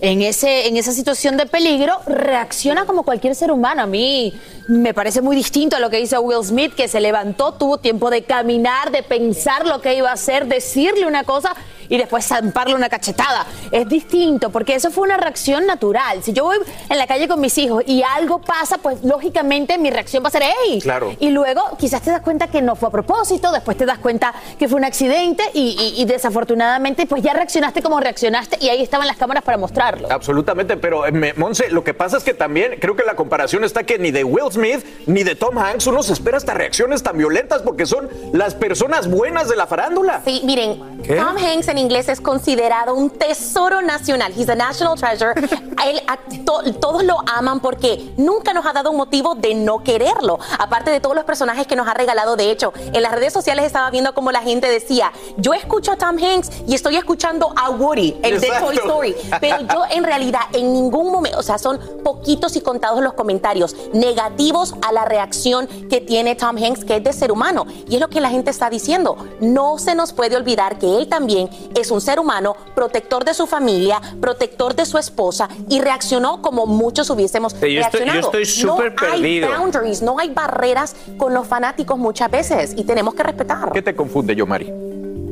en, 0.00 0.22
ese, 0.22 0.68
en 0.68 0.76
esa 0.76 0.92
situación 0.92 1.36
de 1.36 1.46
peligro, 1.46 1.98
reacciona 2.06 2.84
como 2.84 3.02
cualquier 3.02 3.34
ser 3.34 3.50
humano. 3.50 3.82
A 3.82 3.86
mí 3.86 4.34
me 4.68 4.92
parece 4.92 5.22
muy 5.22 5.36
distinto 5.36 5.76
a 5.76 5.80
lo 5.80 5.90
que 5.90 6.00
hizo 6.00 6.20
Will 6.20 6.44
Smith, 6.44 6.74
que 6.74 6.88
se 6.88 7.00
levantó, 7.00 7.52
tuvo 7.52 7.78
tiempo 7.78 8.10
de 8.10 8.22
caminar, 8.22 8.90
de 8.90 9.02
pensar 9.02 9.66
lo 9.66 9.80
que 9.80 9.94
iba 9.94 10.10
a 10.10 10.14
hacer, 10.14 10.46
decirle 10.46 11.06
una 11.06 11.24
cosa 11.24 11.54
y 11.88 11.96
después 11.98 12.26
zamparle 12.26 12.74
una 12.74 12.88
cachetada. 12.88 13.46
Es 13.70 13.88
distinto, 13.88 14.50
porque 14.50 14.74
eso 14.74 14.90
fue 14.90 15.04
una 15.04 15.16
reacción 15.16 15.66
natural. 15.66 16.22
Si 16.22 16.32
yo 16.32 16.44
voy 16.44 16.58
en 16.88 16.98
la 16.98 17.06
calle 17.06 17.28
con 17.28 17.40
mis 17.40 17.56
hijos 17.58 17.82
y 17.86 18.02
algo 18.02 18.40
pasa, 18.40 18.78
pues 18.78 19.02
lógicamente 19.02 19.78
mi 19.78 19.90
reacción 19.90 20.22
va 20.24 20.28
a 20.28 20.30
ser 20.32 20.42
¡Ey! 20.42 20.80
Claro. 20.80 21.14
Y 21.20 21.30
luego 21.30 21.62
quizás 21.78 22.02
te 22.02 22.10
das 22.10 22.20
cuenta 22.20 22.48
que 22.48 22.62
no 22.62 22.76
fue 22.76 22.88
a 22.88 22.92
propósito, 22.92 23.50
después 23.52 23.76
te 23.76 23.86
das 23.86 23.98
cuenta 23.98 24.34
que 24.58 24.68
fue 24.68 24.78
un 24.78 24.84
accidente 24.84 25.42
y, 25.54 25.76
y- 25.96 26.02
y 26.02 26.04
desafortunadamente 26.04 27.06
pues 27.06 27.22
ya 27.22 27.32
reaccionaste 27.32 27.82
como 27.82 27.98
reaccionaste 28.00 28.58
y 28.60 28.68
ahí 28.68 28.82
estaban 28.82 29.06
las 29.06 29.16
cámaras 29.16 29.42
para 29.44 29.56
mostrarlo. 29.58 30.08
Absolutamente, 30.10 30.76
pero 30.76 31.06
eh, 31.06 31.34
Monse, 31.36 31.70
lo 31.70 31.82
que 31.82 31.94
pasa 31.94 32.16
es 32.18 32.24
que 32.24 32.34
también 32.34 32.76
creo 32.80 32.94
que 32.96 33.04
la 33.04 33.16
comparación 33.16 33.64
está 33.64 33.84
que 33.84 33.98
ni 33.98 34.10
de 34.10 34.24
Will 34.24 34.50
Smith 34.52 34.84
ni 35.06 35.22
de 35.22 35.34
Tom 35.34 35.58
Hanks 35.58 35.86
uno 35.86 36.02
se 36.02 36.12
espera 36.12 36.36
hasta 36.36 36.54
reacciones 36.54 37.02
tan 37.02 37.16
violentas 37.18 37.62
porque 37.62 37.86
son 37.86 38.08
las 38.32 38.54
personas 38.54 39.08
buenas 39.10 39.48
de 39.48 39.56
la 39.56 39.66
farándula. 39.66 40.20
Sí, 40.24 40.42
miren, 40.44 41.02
¿Qué? 41.02 41.16
Tom 41.16 41.36
Hanks 41.36 41.68
en 41.68 41.75
inglés 41.78 42.08
es 42.08 42.20
considerado 42.20 42.94
un 42.94 43.10
tesoro 43.10 43.82
nacional. 43.82 44.32
He's 44.36 44.48
a 44.48 44.54
national 44.54 44.96
treasure. 44.98 45.32
Él, 45.86 46.00
a- 46.08 46.16
to- 46.44 46.72
todos 46.80 47.04
lo 47.04 47.16
aman 47.26 47.60
porque 47.60 48.12
nunca 48.16 48.52
nos 48.52 48.64
ha 48.66 48.72
dado 48.72 48.90
un 48.90 48.96
motivo 48.96 49.34
de 49.34 49.54
no 49.54 49.82
quererlo. 49.84 50.38
Aparte 50.58 50.90
de 50.90 51.00
todos 51.00 51.14
los 51.14 51.24
personajes 51.24 51.66
que 51.66 51.76
nos 51.76 51.86
ha 51.88 51.94
regalado. 51.94 52.36
De 52.36 52.50
hecho, 52.50 52.72
en 52.76 53.02
las 53.02 53.12
redes 53.12 53.32
sociales 53.32 53.64
estaba 53.64 53.90
viendo 53.90 54.14
como 54.14 54.32
la 54.32 54.40
gente 54.40 54.68
decía, 54.68 55.12
yo 55.36 55.54
escucho 55.54 55.92
a 55.92 55.96
Tom 55.96 56.16
Hanks 56.22 56.50
y 56.66 56.74
estoy 56.74 56.96
escuchando 56.96 57.52
a 57.56 57.70
Woody, 57.70 58.16
el 58.22 58.40
de. 58.40 58.46
Toy 58.60 58.76
Story. 58.76 59.14
Pero 59.40 59.58
yo 59.60 59.82
en 59.90 60.02
realidad 60.04 60.40
en 60.52 60.72
ningún 60.72 61.12
momento, 61.12 61.38
o 61.38 61.42
sea, 61.42 61.58
son 61.58 61.78
poquitos 62.02 62.56
y 62.56 62.60
contados 62.60 63.00
los 63.02 63.12
comentarios 63.14 63.74
negativos 63.92 64.74
a 64.86 64.92
la 64.92 65.04
reacción 65.04 65.66
que 65.90 66.00
tiene 66.00 66.34
Tom 66.36 66.56
Hanks, 66.56 66.84
que 66.84 66.96
es 66.96 67.04
de 67.04 67.12
ser 67.12 67.30
humano. 67.32 67.66
Y 67.88 67.96
es 67.96 68.00
lo 68.00 68.08
que 68.08 68.20
la 68.20 68.30
gente 68.30 68.50
está 68.50 68.70
diciendo. 68.70 69.16
No 69.40 69.78
se 69.78 69.94
nos 69.94 70.12
puede 70.12 70.36
olvidar 70.36 70.78
que 70.78 70.96
él 70.96 71.08
también 71.08 71.48
es 71.74 71.90
un 71.90 72.00
ser 72.00 72.18
humano, 72.20 72.56
protector 72.74 73.24
de 73.24 73.34
su 73.34 73.46
familia, 73.46 74.00
protector 74.20 74.74
de 74.74 74.86
su 74.86 74.98
esposa 74.98 75.48
y 75.68 75.80
reaccionó 75.80 76.42
como 76.42 76.66
muchos 76.66 77.10
hubiésemos 77.10 77.52
yo 77.52 77.56
estoy- 77.56 77.74
yo 77.74 77.80
reaccionado. 77.80 78.20
estoy 78.20 78.46
súper 78.46 78.90
no 78.92 78.96
perdido. 78.96 79.48
hay 79.48 79.54
boundaries, 79.58 80.02
no 80.02 80.18
hay 80.18 80.30
barreras 80.30 80.94
con 81.18 81.34
los 81.34 81.46
fanáticos 81.46 81.98
muchas 81.98 82.30
veces 82.30 82.74
y 82.76 82.84
tenemos 82.84 83.14
que 83.14 83.22
respetar. 83.22 83.70
¿Qué 83.72 83.82
te 83.82 83.94
confunde, 83.94 84.34
yo, 84.34 84.46
Mari? 84.46 84.72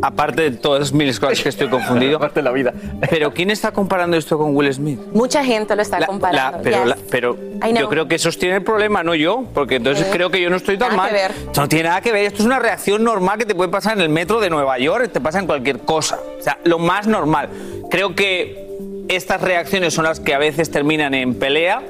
Aparte 0.06 0.42
de 0.50 0.50
todas 0.58 0.92
miles 0.92 1.18
cosas 1.18 1.40
que 1.42 1.48
estoy 1.48 1.68
confundido. 1.68 2.16
Aparte 2.18 2.40
de 2.40 2.44
la 2.44 2.50
vida. 2.52 2.74
Pero 3.08 3.32
¿quién 3.32 3.50
está 3.50 3.72
comparando 3.72 4.16
esto 4.18 4.36
con 4.36 4.54
Will 4.54 4.72
Smith? 4.72 5.00
Mucha 5.14 5.42
gente 5.44 5.74
lo 5.74 5.80
está 5.80 5.98
La- 6.00 6.06
comparando. 6.06 6.58
la- 6.58 6.62
pero 6.62 6.76
yes. 6.78 6.86
la- 6.88 6.96
pero 7.10 7.38
yo 7.74 7.88
creo 7.88 8.06
que 8.06 8.16
esos 8.16 8.38
tienen 8.38 8.58
el 8.58 8.62
problema, 8.64 9.02
no 9.02 9.14
yo, 9.14 9.44
porque 9.54 9.76
entonces 9.76 10.06
Eh, 10.06 10.10
creo 10.12 10.30
que 10.30 10.42
yo 10.42 10.50
no 10.50 10.56
estoy 10.56 10.76
tan 10.76 10.88
nada 10.90 11.02
mal. 11.04 11.08
que 11.10 11.14
ver. 11.16 11.32
No 11.56 11.68
tiene 11.68 11.88
nada 11.88 12.00
que 12.02 12.12
ver, 12.12 12.26
esto 12.26 12.40
es 12.42 12.46
una 12.46 12.58
reacción 12.58 13.02
normal 13.02 13.38
que 13.38 13.46
te 13.46 13.54
puede 13.54 13.70
pasar 13.70 13.94
en 13.96 14.02
el 14.02 14.10
metro 14.10 14.40
de 14.40 14.50
Nueva 14.50 14.78
York, 14.78 15.10
te 15.10 15.20
pasa 15.22 15.38
en 15.38 15.46
cualquier 15.46 15.80
cosa. 15.80 16.18
O 16.38 16.42
sea, 16.42 16.58
lo 16.64 16.78
más 16.78 17.06
normal. 17.06 17.48
Creo 17.90 18.14
que 18.14 18.68
estas 19.08 19.40
reacciones 19.40 19.94
son 19.94 20.04
las 20.04 20.20
que 20.20 20.34
a 20.34 20.38
veces 20.38 20.70
terminan 20.70 21.14
en 21.14 21.34
pelea, 21.34 21.80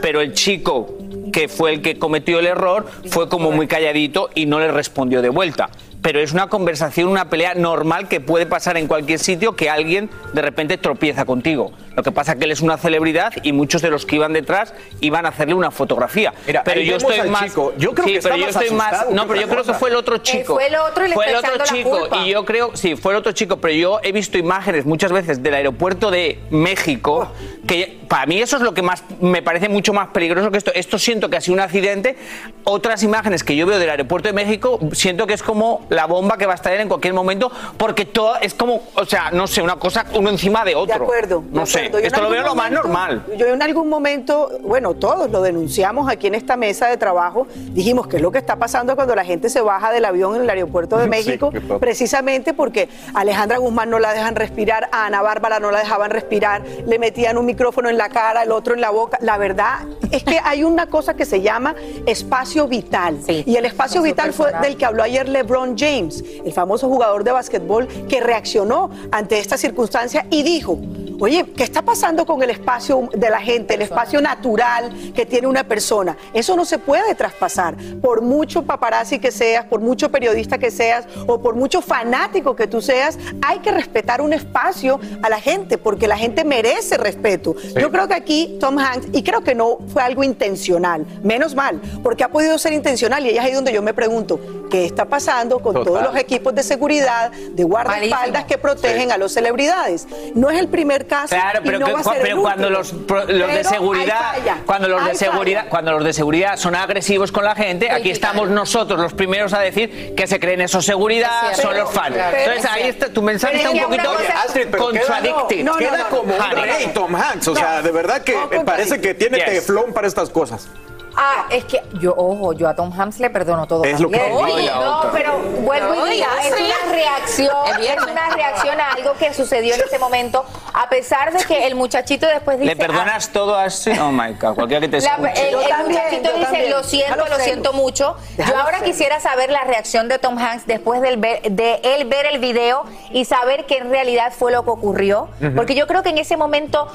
pero 0.00 0.20
el 0.22 0.32
chico 0.32 0.94
que 1.32 1.48
fue 1.48 1.74
el 1.74 1.82
que 1.82 1.98
cometió 1.98 2.38
el 2.38 2.46
error 2.46 2.86
fue 3.10 3.28
como 3.28 3.50
muy 3.50 3.66
calladito 3.66 4.30
y 4.34 4.46
no 4.46 4.58
le 4.58 4.72
respondió 4.72 5.20
de 5.20 5.28
vuelta. 5.28 5.68
Pero 6.02 6.20
es 6.20 6.32
una 6.32 6.46
conversación, 6.46 7.08
una 7.08 7.28
pelea 7.28 7.54
normal 7.54 8.08
que 8.08 8.20
puede 8.20 8.46
pasar 8.46 8.76
en 8.76 8.86
cualquier 8.86 9.18
sitio 9.18 9.56
que 9.56 9.68
alguien 9.68 10.10
de 10.32 10.42
repente 10.42 10.78
tropieza 10.78 11.24
contigo. 11.24 11.72
Lo 11.98 12.04
que 12.04 12.12
pasa 12.12 12.34
es 12.34 12.38
que 12.38 12.44
él 12.44 12.52
es 12.52 12.60
una 12.60 12.78
celebridad 12.78 13.32
y 13.42 13.52
muchos 13.52 13.82
de 13.82 13.90
los 13.90 14.06
que 14.06 14.14
iban 14.14 14.32
detrás 14.32 14.72
iban 15.00 15.26
a 15.26 15.30
hacerle 15.30 15.54
una 15.54 15.72
fotografía. 15.72 16.32
Mira, 16.46 16.62
pero 16.62 16.80
yo 16.80 16.94
estoy 16.94 17.28
más. 17.28 17.46
chico. 17.46 17.74
Yo 17.76 17.92
creo 17.92 18.06
sí, 18.06 18.12
que 18.14 18.20
pero 18.20 18.36
yo 18.36 18.46
estoy 18.46 18.70
más. 18.70 19.10
No, 19.10 19.26
pero 19.26 19.40
yo 19.40 19.48
creo 19.48 19.64
que 19.64 19.74
fue 19.74 19.90
el 19.90 19.96
otro 19.96 20.18
chico. 20.18 20.54
fue 20.54 20.68
el 20.68 20.76
otro 20.76 21.04
y 21.04 21.08
le 21.08 21.14
Fue 21.14 21.28
el 21.28 21.34
está 21.34 21.48
otro 21.48 21.64
echando 21.64 21.74
la 21.74 21.82
chico. 21.82 21.98
culpa. 21.98 22.16
Y 22.18 22.30
yo 22.30 22.44
creo, 22.44 22.70
sí, 22.76 22.94
fue 22.94 23.14
el 23.14 23.18
otro 23.18 23.32
chico, 23.32 23.56
pero 23.56 23.74
yo 23.74 23.98
he 24.04 24.12
visto 24.12 24.38
imágenes 24.38 24.86
muchas 24.86 25.10
veces 25.10 25.42
del 25.42 25.54
aeropuerto 25.54 26.12
de 26.12 26.38
México, 26.50 27.32
que 27.66 27.98
para 28.06 28.26
mí 28.26 28.40
eso 28.40 28.58
es 28.58 28.62
lo 28.62 28.74
que 28.74 28.82
más 28.82 29.02
me 29.20 29.42
parece 29.42 29.68
mucho 29.68 29.92
más 29.92 30.06
peligroso 30.08 30.52
que 30.52 30.58
esto. 30.58 30.70
Esto 30.76 31.00
siento 31.00 31.28
que 31.28 31.36
ha 31.36 31.40
sido 31.40 31.54
un 31.54 31.60
accidente. 31.60 32.16
Otras 32.62 33.02
imágenes 33.02 33.42
que 33.42 33.56
yo 33.56 33.66
veo 33.66 33.80
del 33.80 33.90
aeropuerto 33.90 34.28
de 34.28 34.34
México, 34.34 34.78
siento 34.92 35.26
que 35.26 35.34
es 35.34 35.42
como 35.42 35.84
la 35.90 36.06
bomba 36.06 36.38
que 36.38 36.46
va 36.46 36.52
a 36.52 36.54
estallar 36.54 36.80
en 36.80 36.86
cualquier 36.88 37.12
momento, 37.12 37.50
porque 37.76 38.04
todo 38.04 38.36
es 38.40 38.54
como, 38.54 38.84
o 38.94 39.04
sea, 39.04 39.32
no 39.32 39.48
sé, 39.48 39.62
una 39.62 39.76
cosa 39.76 40.06
uno 40.14 40.30
encima 40.30 40.64
de 40.64 40.76
otro. 40.76 40.98
De 40.98 41.02
acuerdo. 41.04 41.40
de 41.40 41.58
No 41.58 41.66
sé, 41.66 41.87
Yo 41.90 41.98
esto 41.98 42.22
lo 42.22 42.30
veo 42.30 42.42
lo 42.42 42.54
más 42.54 42.70
normal. 42.70 43.24
Yo 43.36 43.46
en 43.46 43.62
algún 43.62 43.88
momento, 43.88 44.50
bueno, 44.62 44.94
todos 44.94 45.30
lo 45.30 45.42
denunciamos 45.42 46.10
aquí 46.10 46.26
en 46.26 46.34
esta 46.34 46.56
mesa 46.56 46.88
de 46.88 46.96
trabajo, 46.96 47.46
dijimos 47.70 48.06
que 48.06 48.16
es 48.16 48.22
lo 48.22 48.30
que 48.30 48.38
está 48.38 48.56
pasando 48.56 48.94
cuando 48.96 49.14
la 49.14 49.24
gente 49.24 49.48
se 49.48 49.60
baja 49.60 49.90
del 49.92 50.04
avión 50.04 50.36
en 50.36 50.42
el 50.42 50.50
aeropuerto 50.50 50.96
de 50.98 51.06
México, 51.06 51.50
precisamente 51.80 52.54
porque 52.54 52.88
a 53.14 53.20
Alejandra 53.20 53.58
Guzmán 53.58 53.90
no 53.90 53.98
la 53.98 54.12
dejan 54.12 54.36
respirar, 54.36 54.88
a 54.92 55.06
Ana 55.06 55.22
Bárbara 55.22 55.60
no 55.60 55.70
la 55.70 55.80
dejaban 55.80 56.10
respirar, 56.10 56.62
le 56.86 56.98
metían 56.98 57.38
un 57.38 57.46
micrófono 57.46 57.88
en 57.88 57.98
la 57.98 58.08
cara, 58.08 58.42
el 58.42 58.52
otro 58.52 58.74
en 58.74 58.80
la 58.80 58.90
boca. 58.90 59.18
La 59.20 59.38
verdad 59.38 59.80
es 60.10 60.24
que 60.24 60.40
hay 60.42 60.64
una 60.64 60.86
cosa 60.86 61.14
que 61.14 61.24
se 61.24 61.40
llama 61.40 61.74
espacio 62.06 62.68
vital. 62.68 63.18
y 63.28 63.56
el 63.56 63.64
espacio 63.64 64.02
vital 64.02 64.32
fue 64.32 64.52
del 64.62 64.76
que 64.76 64.84
habló 64.84 65.02
ayer 65.02 65.28
LeBron 65.28 65.76
James, 65.76 66.24
el 66.44 66.52
famoso 66.52 66.88
jugador 66.88 67.24
de 67.24 67.32
básquetbol 67.32 67.88
que 68.08 68.20
reaccionó 68.20 68.90
ante 69.10 69.38
esta 69.38 69.56
circunstancia 69.56 70.26
y 70.30 70.42
dijo, 70.42 70.78
oye, 71.20 71.44
¿qué 71.56 71.64
está 71.64 71.77
pasando 71.82 72.26
con 72.26 72.42
el 72.42 72.50
espacio 72.50 73.08
de 73.12 73.30
la 73.30 73.40
gente, 73.40 73.74
el 73.74 73.82
espacio 73.82 74.20
natural 74.20 75.12
que 75.14 75.26
tiene 75.26 75.46
una 75.46 75.64
persona? 75.64 76.16
Eso 76.32 76.56
no 76.56 76.64
se 76.64 76.78
puede 76.78 77.14
traspasar. 77.14 77.76
Por 78.00 78.22
mucho 78.22 78.62
paparazzi 78.62 79.18
que 79.18 79.30
seas, 79.30 79.64
por 79.64 79.80
mucho 79.80 80.10
periodista 80.10 80.58
que 80.58 80.70
seas 80.70 81.06
o 81.26 81.40
por 81.40 81.54
mucho 81.54 81.80
fanático 81.80 82.56
que 82.56 82.66
tú 82.66 82.80
seas, 82.80 83.18
hay 83.42 83.58
que 83.60 83.70
respetar 83.70 84.20
un 84.20 84.32
espacio 84.32 85.00
a 85.22 85.28
la 85.28 85.40
gente 85.40 85.78
porque 85.78 86.06
la 86.08 86.16
gente 86.16 86.44
merece 86.44 86.96
respeto. 86.96 87.54
Yo 87.78 87.90
creo 87.90 88.08
que 88.08 88.14
aquí 88.14 88.56
Tom 88.60 88.78
Hanks, 88.78 89.08
y 89.12 89.22
creo 89.22 89.42
que 89.42 89.54
no 89.54 89.78
fue 89.92 90.02
algo 90.02 90.24
intencional, 90.24 91.06
menos 91.22 91.54
mal, 91.54 91.80
porque 92.02 92.24
ha 92.24 92.28
podido 92.28 92.58
ser 92.58 92.72
intencional 92.72 93.24
y 93.26 93.30
es 93.30 93.38
ahí 93.40 93.52
donde 93.52 93.72
yo 93.72 93.82
me 93.82 93.94
pregunto, 93.94 94.40
¿qué 94.70 94.84
está 94.84 95.04
pasando 95.04 95.58
con 95.60 95.74
Total. 95.74 95.86
todos 95.86 96.02
los 96.02 96.16
equipos 96.16 96.54
de 96.54 96.62
seguridad, 96.62 97.30
de 97.30 97.64
guardaespaldas 97.64 98.20
Malísimo. 98.20 98.46
que 98.46 98.58
protegen 98.58 99.12
a 99.12 99.18
los 99.18 99.32
celebridades? 99.32 100.06
No 100.34 100.50
es 100.50 100.58
el 100.58 100.68
primer 100.68 101.06
caso 101.06 101.34
Claro, 101.34 101.57
y 101.62 101.66
pero, 101.66 101.78
no 101.78 101.86
que- 101.86 101.92
va 101.92 102.00
a 102.00 102.04
ser 102.04 102.16
el 102.16 102.22
pero 102.22 102.40
cuando 102.40 102.68
último. 102.68 102.78
los, 103.18 103.28
los 103.30 103.52
de 103.52 103.64
seguridad, 103.64 104.32
cuando 104.66 104.88
los 104.88 105.04
de 105.04 105.14
seguridad, 105.14 105.66
cuando 105.68 105.92
los 105.92 106.04
de 106.04 106.12
seguridad 106.12 106.56
son 106.56 106.74
agresivos 106.74 107.32
con 107.32 107.44
la 107.44 107.54
gente, 107.54 107.90
aquí 107.90 108.10
estamos 108.10 108.48
nosotros 108.48 108.98
los 109.00 109.14
primeros 109.14 109.52
a 109.52 109.60
decir 109.60 110.14
que 110.16 110.26
se 110.26 110.38
creen 110.40 110.60
esos 110.60 110.84
seguridad, 110.84 111.52
Es 111.52 111.58
son 111.58 111.76
los 111.76 111.90
fans. 111.90 112.16
Pero- 112.16 112.36
Entonces 112.38 112.62
pero- 112.62 112.74
ahí 112.74 112.82
está, 112.88 113.08
tu 113.12 113.22
mensaje 113.22 113.58
Pero 113.58 113.70
está 113.70 113.84
un 113.86 113.90
poquito 113.90 114.10
pero 114.16 114.68
queda- 114.68 114.78
contradicted. 114.78 115.64
no, 115.64 115.72
no, 115.72 115.78
Queda 115.78 115.98
no, 115.98 116.08
como 116.08 116.34
un 116.34 116.50
rey 116.62 116.90
Tom 116.94 117.14
Hanks, 117.14 117.48
o 117.48 117.54
sea, 117.54 117.82
de 117.82 117.90
verdad 117.90 118.22
que 118.22 118.36
me 118.50 118.64
parece 118.64 119.00
que 119.00 119.14
tiene 119.14 119.38
teflón 119.38 119.92
para 119.92 120.06
estas 120.06 120.30
cosas. 120.30 120.68
Ah, 121.16 121.46
es 121.50 121.64
que 121.64 121.82
yo, 122.00 122.14
ojo, 122.16 122.52
yo 122.52 122.68
a 122.68 122.74
Tom 122.74 122.92
Hanks 122.96 123.18
le 123.20 123.30
perdono 123.30 123.66
todo. 123.66 123.84
Es 123.84 123.98
lo 124.00 124.08
que 124.08 124.18
ya 124.64 124.74
No, 124.76 124.98
otra. 124.98 125.10
pero 125.12 125.38
vuelvo 125.62 126.06
y 126.06 126.10
digo, 126.10 126.26
es 126.42 126.52
una 126.52 126.92
reacción, 126.92 127.56
Es 127.80 128.02
una 128.02 128.30
reacción 128.30 128.80
a 128.80 128.92
algo 128.92 129.14
que 129.14 129.32
sucedió 129.34 129.74
en 129.74 129.80
ese 129.80 129.98
momento, 129.98 130.44
a 130.74 130.88
pesar 130.88 131.32
de 131.32 131.44
que 131.44 131.66
el 131.66 131.74
muchachito 131.74 132.26
después 132.26 132.58
dice... 132.60 132.74
¿Le 132.74 132.76
perdonas 132.80 133.30
todo 133.30 133.56
a 133.56 133.64
Astrid? 133.64 134.00
Oh 134.00 134.12
my 134.12 134.34
God, 134.34 134.54
cualquiera 134.54 134.80
que 134.80 134.88
te 134.88 135.00
La- 135.00 135.10
escuche. 135.14 135.48
el, 135.50 135.56
muchachito 135.86 136.32
dice, 136.38 136.68
lo 136.68 136.82
siento, 136.84 137.14
Déjalo 137.16 137.36
lo 137.36 137.42
siento 137.44 137.72
mucho. 137.72 138.16
Déjalo 138.36 138.56
Yo 138.56 138.62
ahora 138.62 138.80
quisiera 138.80 139.20
saber 139.20 139.50
la 139.50 139.64
reacción 139.64 140.08
de 140.08 140.18
Tom 140.18 140.38
Hanks 140.38 140.66
después 140.66 141.00
del 141.00 141.16
ver- 141.16 141.42
de 141.42 141.80
él 141.82 142.04
ver 142.06 142.26
el 142.26 142.38
video 142.38 142.84
y 143.10 143.24
saber 143.24 143.66
qué 143.66 143.78
en 143.78 143.90
realidad 143.90 144.32
fue 144.36 144.52
lo 144.52 144.62
que 144.64 144.70
ocurrió. 144.70 145.28
Porque 145.56 145.74
yo 145.74 145.86
creo 145.86 146.02
que 146.02 146.10
en 146.10 146.18
ese 146.18 146.36
momento 146.36 146.88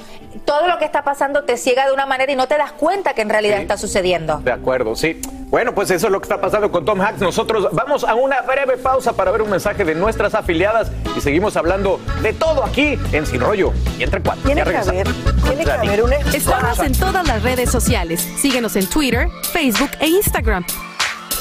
todo 0.45 0.67
lo 0.67 0.77
que 0.77 0.85
está 0.85 1.03
pasando 1.03 1.43
te 1.43 1.57
ciega 1.57 1.85
de 1.85 1.93
una 1.93 2.05
manera 2.05 2.31
y 2.31 2.35
no 2.35 2.47
te 2.47 2.57
das 2.57 2.71
cuenta 2.71 3.13
que 3.13 3.21
en 3.21 3.29
realidad 3.29 3.59
está 3.59 3.77
sucediendo. 3.77 4.37
De 4.37 4.51
acuerdo, 4.51 4.95
sí. 4.95 5.19
Bueno, 5.49 5.75
pues 5.75 5.91
eso 5.91 6.07
es 6.07 6.11
lo 6.11 6.19
que 6.19 6.25
está 6.25 6.41
pasando 6.41 6.71
con 6.71 6.83
Tom 6.83 6.99
Hanks. 6.99 7.21
Nosotros 7.21 7.69
vamos 7.73 8.03
a 8.03 8.15
una 8.15 8.41
breve 8.41 8.75
pausa 8.77 9.13
para 9.13 9.29
ver 9.29 9.43
un 9.43 9.51
mensaje 9.51 9.85
de 9.85 9.93
nuestras 9.93 10.33
afiliadas 10.33 10.91
y 11.15 11.21
seguimos 11.21 11.55
hablando 11.55 11.99
de 12.23 12.33
todo 12.33 12.63
aquí 12.63 12.97
en 13.11 13.25
Sin 13.27 13.39
Rollo 13.39 13.71
y 13.99 14.03
entre 14.03 14.21
cuatro. 14.21 14.43
Tiene 14.45 14.63
Ya 14.65 14.71
que 14.71 14.77
haber, 14.77 15.07
tiene 15.43 15.63
que 15.63 15.71
haber 15.71 16.03
un 16.03 16.13
Estamos 16.13 16.79
en 16.79 16.93
todas 16.93 17.27
las 17.27 17.43
redes 17.43 17.69
sociales. 17.69 18.19
Síguenos 18.37 18.75
en 18.75 18.87
Twitter, 18.87 19.27
Facebook 19.51 19.91
e 19.99 20.07
Instagram. 20.07 20.65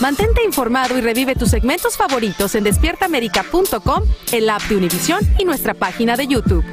Mantente 0.01 0.43
informado 0.45 0.99
y 0.99 1.01
revive 1.01 1.35
tus 1.35 1.51
segmentos 1.51 1.97
favoritos 1.97 2.55
en 2.55 2.65
despiertaamerica.com, 2.65 4.03
el 4.33 4.51
app 4.51 4.63
de 4.63 4.77
Univision 4.77 5.21
y 5.39 5.45
nuestra 5.45 5.75
página 5.75 6.17
de 6.17 6.27
YouTube. 6.27 6.65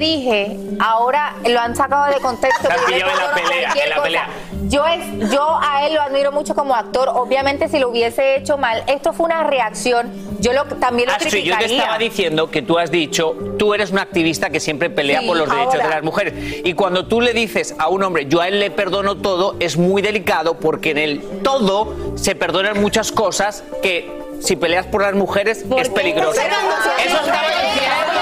Dije, 0.00 0.56
ahora 0.80 1.34
lo 1.46 1.60
han 1.60 1.76
sacado 1.76 2.06
de 2.06 2.20
contexto. 2.20 2.62
Se 2.66 2.72
han 2.72 2.86
que 2.86 2.98
yo 2.98 3.06
pillado 3.06 3.12
en 3.12 3.18
la 3.18 3.34
pelea, 3.34 3.72
en 3.84 3.90
la 3.90 4.02
pelea. 4.02 4.28
Yo, 4.62 4.86
es, 4.86 5.30
yo 5.30 5.58
a 5.60 5.86
él 5.86 5.94
lo 5.94 6.00
admiro 6.00 6.32
mucho 6.32 6.54
como 6.54 6.74
actor. 6.74 7.10
Obviamente, 7.14 7.68
si 7.68 7.78
lo 7.78 7.90
hubiese 7.90 8.36
hecho 8.36 8.56
mal, 8.56 8.82
esto 8.86 9.12
fue 9.12 9.26
una 9.26 9.42
reacción. 9.44 10.10
Yo 10.40 10.54
lo, 10.54 10.64
también 10.64 11.08
lo 11.08 11.14
Astrid, 11.14 11.30
yo 11.30 11.52
te 11.52 11.58
criticaría. 11.58 11.76
estaba 11.76 11.98
diciendo 11.98 12.50
que 12.50 12.62
tú 12.62 12.78
has 12.78 12.90
dicho, 12.90 13.36
tú 13.58 13.74
eres 13.74 13.90
una 13.90 14.00
activista 14.00 14.48
que 14.48 14.58
siempre 14.58 14.88
pelea 14.88 15.20
Sí, 15.20 15.26
por 15.26 15.36
los 15.36 15.50
derechos 15.50 15.74
de 15.82 15.88
las 15.88 16.02
mujeres. 16.02 16.32
Y 16.64 16.72
cuando 16.72 17.06
tú 17.06 17.20
le 17.20 17.34
dices 17.34 17.74
a 17.78 17.88
un 17.88 18.02
hombre, 18.02 18.24
yo 18.26 18.40
a 18.40 18.48
él 18.48 18.58
le 18.58 18.70
perdono 18.70 19.16
todo, 19.18 19.56
es 19.60 19.76
muy 19.76 20.00
delicado 20.00 20.58
porque 20.58 20.92
en 20.92 20.98
el 20.98 21.20
todo 21.42 21.94
se 22.16 22.34
perdonan 22.34 22.80
muchas 22.80 23.12
cosas 23.12 23.64
que 23.82 24.10
si 24.40 24.56
peleas 24.56 24.86
por 24.86 25.02
las 25.02 25.14
mujeres 25.14 25.62
es 25.76 25.88
peligroso. 25.90 26.40
Eso 26.40 27.16
estaba 27.16 27.48
diciendo. 27.48 28.20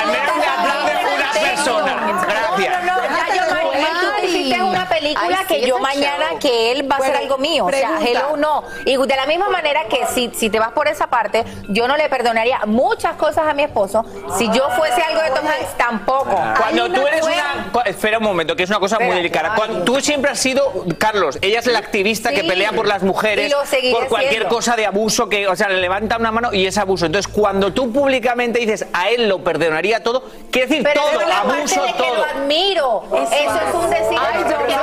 Al 0.00 0.06
menos 0.06 0.36
me 0.36 0.46
aplaude 0.46 0.92
una 1.14 1.32
persona. 1.32 2.22
Gracias. 2.26 2.84
No, 2.84 2.96
ya 3.02 3.34
yo 3.34 3.54
mañana 3.54 4.00
tú 4.00 4.06
te 4.20 4.26
hiciste 4.26 4.62
una 4.62 4.79
película 4.90 5.38
Ay, 5.40 5.44
sí, 5.48 5.54
que 5.54 5.66
yo 5.66 5.78
mañana 5.78 6.30
show. 6.32 6.38
que 6.40 6.72
él 6.72 6.90
va 6.90 6.96
a 6.96 6.98
hacer 6.98 7.10
Bueno, 7.12 7.22
algo 7.24 7.38
mío. 7.38 7.64
O 7.66 7.70
sea, 7.70 7.88
pregunta. 7.98 8.10
hello 8.10 8.36
no. 8.36 8.64
Y 8.84 8.96
de 8.96 9.16
la 9.16 9.24
misma 9.26 9.48
manera 9.48 9.84
que 9.84 10.04
si, 10.14 10.30
si 10.34 10.50
te 10.50 10.58
vas 10.58 10.72
por 10.72 10.86
esa 10.88 11.06
parte, 11.06 11.44
yo 11.68 11.88
no 11.88 11.96
le 11.96 12.08
perdonaría 12.08 12.60
muchas 12.66 13.14
cosas 13.16 13.46
a 13.48 13.54
mi 13.54 13.62
esposo. 13.62 14.04
Si 14.36 14.46
yo 14.52 14.68
fuese 14.76 15.00
algo 15.02 15.22
de 15.22 15.30
Tom 15.30 15.46
Hanks, 15.46 15.76
tampoco. 15.78 16.38
Cuando 16.58 16.90
tú 16.90 17.06
eres 17.06 17.22
una. 17.22 17.70
Espera 17.86 18.18
un 18.18 18.24
momento, 18.24 18.54
que 18.56 18.64
es 18.64 18.70
una 18.70 18.80
cosa 18.80 18.98
muy 18.98 19.14
delicada. 19.16 19.54
Cuando, 19.54 19.84
tú 19.84 20.00
siempre 20.00 20.30
has 20.32 20.38
sido, 20.38 20.84
Carlos, 20.98 21.38
ella 21.40 21.60
es 21.60 21.66
la 21.66 21.78
activista 21.78 22.30
que 22.32 22.44
pelea 22.44 22.72
por 22.72 22.86
las 22.86 23.02
mujeres, 23.02 23.48
Y 23.48 23.50
lo 23.50 23.64
seguiré 23.64 23.94
por 23.94 24.08
cualquier 24.08 24.32
siendo. 24.34 24.54
cosa 24.54 24.76
de 24.76 24.86
abuso 24.86 25.28
que, 25.28 25.46
o 25.46 25.56
sea, 25.56 25.68
le 25.68 25.80
levanta 25.80 26.16
una 26.16 26.32
mano 26.32 26.52
y 26.52 26.66
es 26.66 26.76
abuso. 26.78 27.06
Entonces, 27.06 27.32
cuando 27.32 27.72
tú 27.72 27.92
públicamente 27.92 28.58
dices 28.58 28.86
a 28.92 29.08
él 29.10 29.28
lo 29.28 29.42
perdonaría 29.44 30.02
todo, 30.02 30.22
quiere 30.50 30.66
decir 30.68 30.82
Pero 30.82 31.00
todo, 31.02 31.20
abuso, 31.32 31.80
todo. 31.96 32.16
lo 32.16 32.24
admiro. 32.24 33.02
Eso, 33.12 33.34
es 33.68 33.74
un 33.74 33.90
decir 33.90 34.18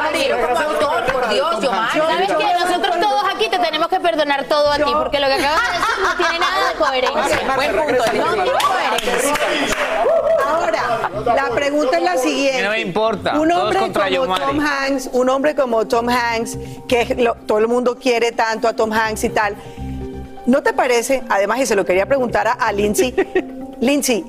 Admiro 0.02 0.38
como 0.42 0.58
actor, 0.60 1.06
por 1.14 1.30
Dios, 1.30 1.62
Giovanni. 1.62 2.00
¿Sabes 2.00 2.28
que 2.28 2.54
Nosotros 2.68 3.00
todos 3.02 3.24
aquí 3.36 3.50
te 3.50 3.60
tenemos 3.60 3.88
que 3.88 4.00
perdonar 4.00 4.44
todo 4.46 4.72
a 4.72 4.76
ti, 4.78 4.92
porque 4.94 5.20
lo 5.20 5.28
que 5.28 5.34
acabas 5.34 5.62
de 5.62 5.78
decir 5.78 5.96
no 6.04 6.16
tiene 6.18 6.40
nada 6.40 6.70
de 6.70 6.76
coherencia. 6.78 7.56
Buen 7.56 7.72
punto. 7.76 8.04
No 8.14 8.34
tiene 8.34 8.52
coherencia. 8.52 9.36
Ahora, 10.46 11.10
la 11.36 11.50
pregunta 11.54 11.98
es 11.98 12.04
la 12.04 12.18
siguiente. 12.18 12.58
Que 12.58 12.64
no 12.64 12.70
me 12.72 12.82
importa, 12.82 13.40
Un 13.40 13.52
hombre 13.52 13.80
como 13.80 14.08
Yomari. 14.08 14.44
Tom 14.46 14.60
Hanks, 14.60 15.10
un 15.14 15.30
hombre 15.30 15.56
como 15.56 15.88
Tom 15.88 16.10
Hanks, 16.10 16.58
que 16.88 17.16
lo- 17.20 17.36
todo 17.36 17.58
el 17.60 17.68
mundo 17.68 17.98
quiere 17.98 18.32
tanto 18.32 18.68
a 18.68 18.74
Tom 18.74 18.92
Hanks 18.92 19.24
y 19.26 19.30
tal. 19.30 19.56
¿No 20.46 20.64
te 20.64 20.72
parece, 20.74 21.24
además, 21.30 21.60
y 21.60 21.66
se 21.66 21.76
lo 21.76 21.86
quería 21.86 22.06
preguntar 22.06 22.48
a, 22.48 22.54
a 22.54 22.72
Lindsay, 22.72 23.14
Lindsay, 23.82 24.26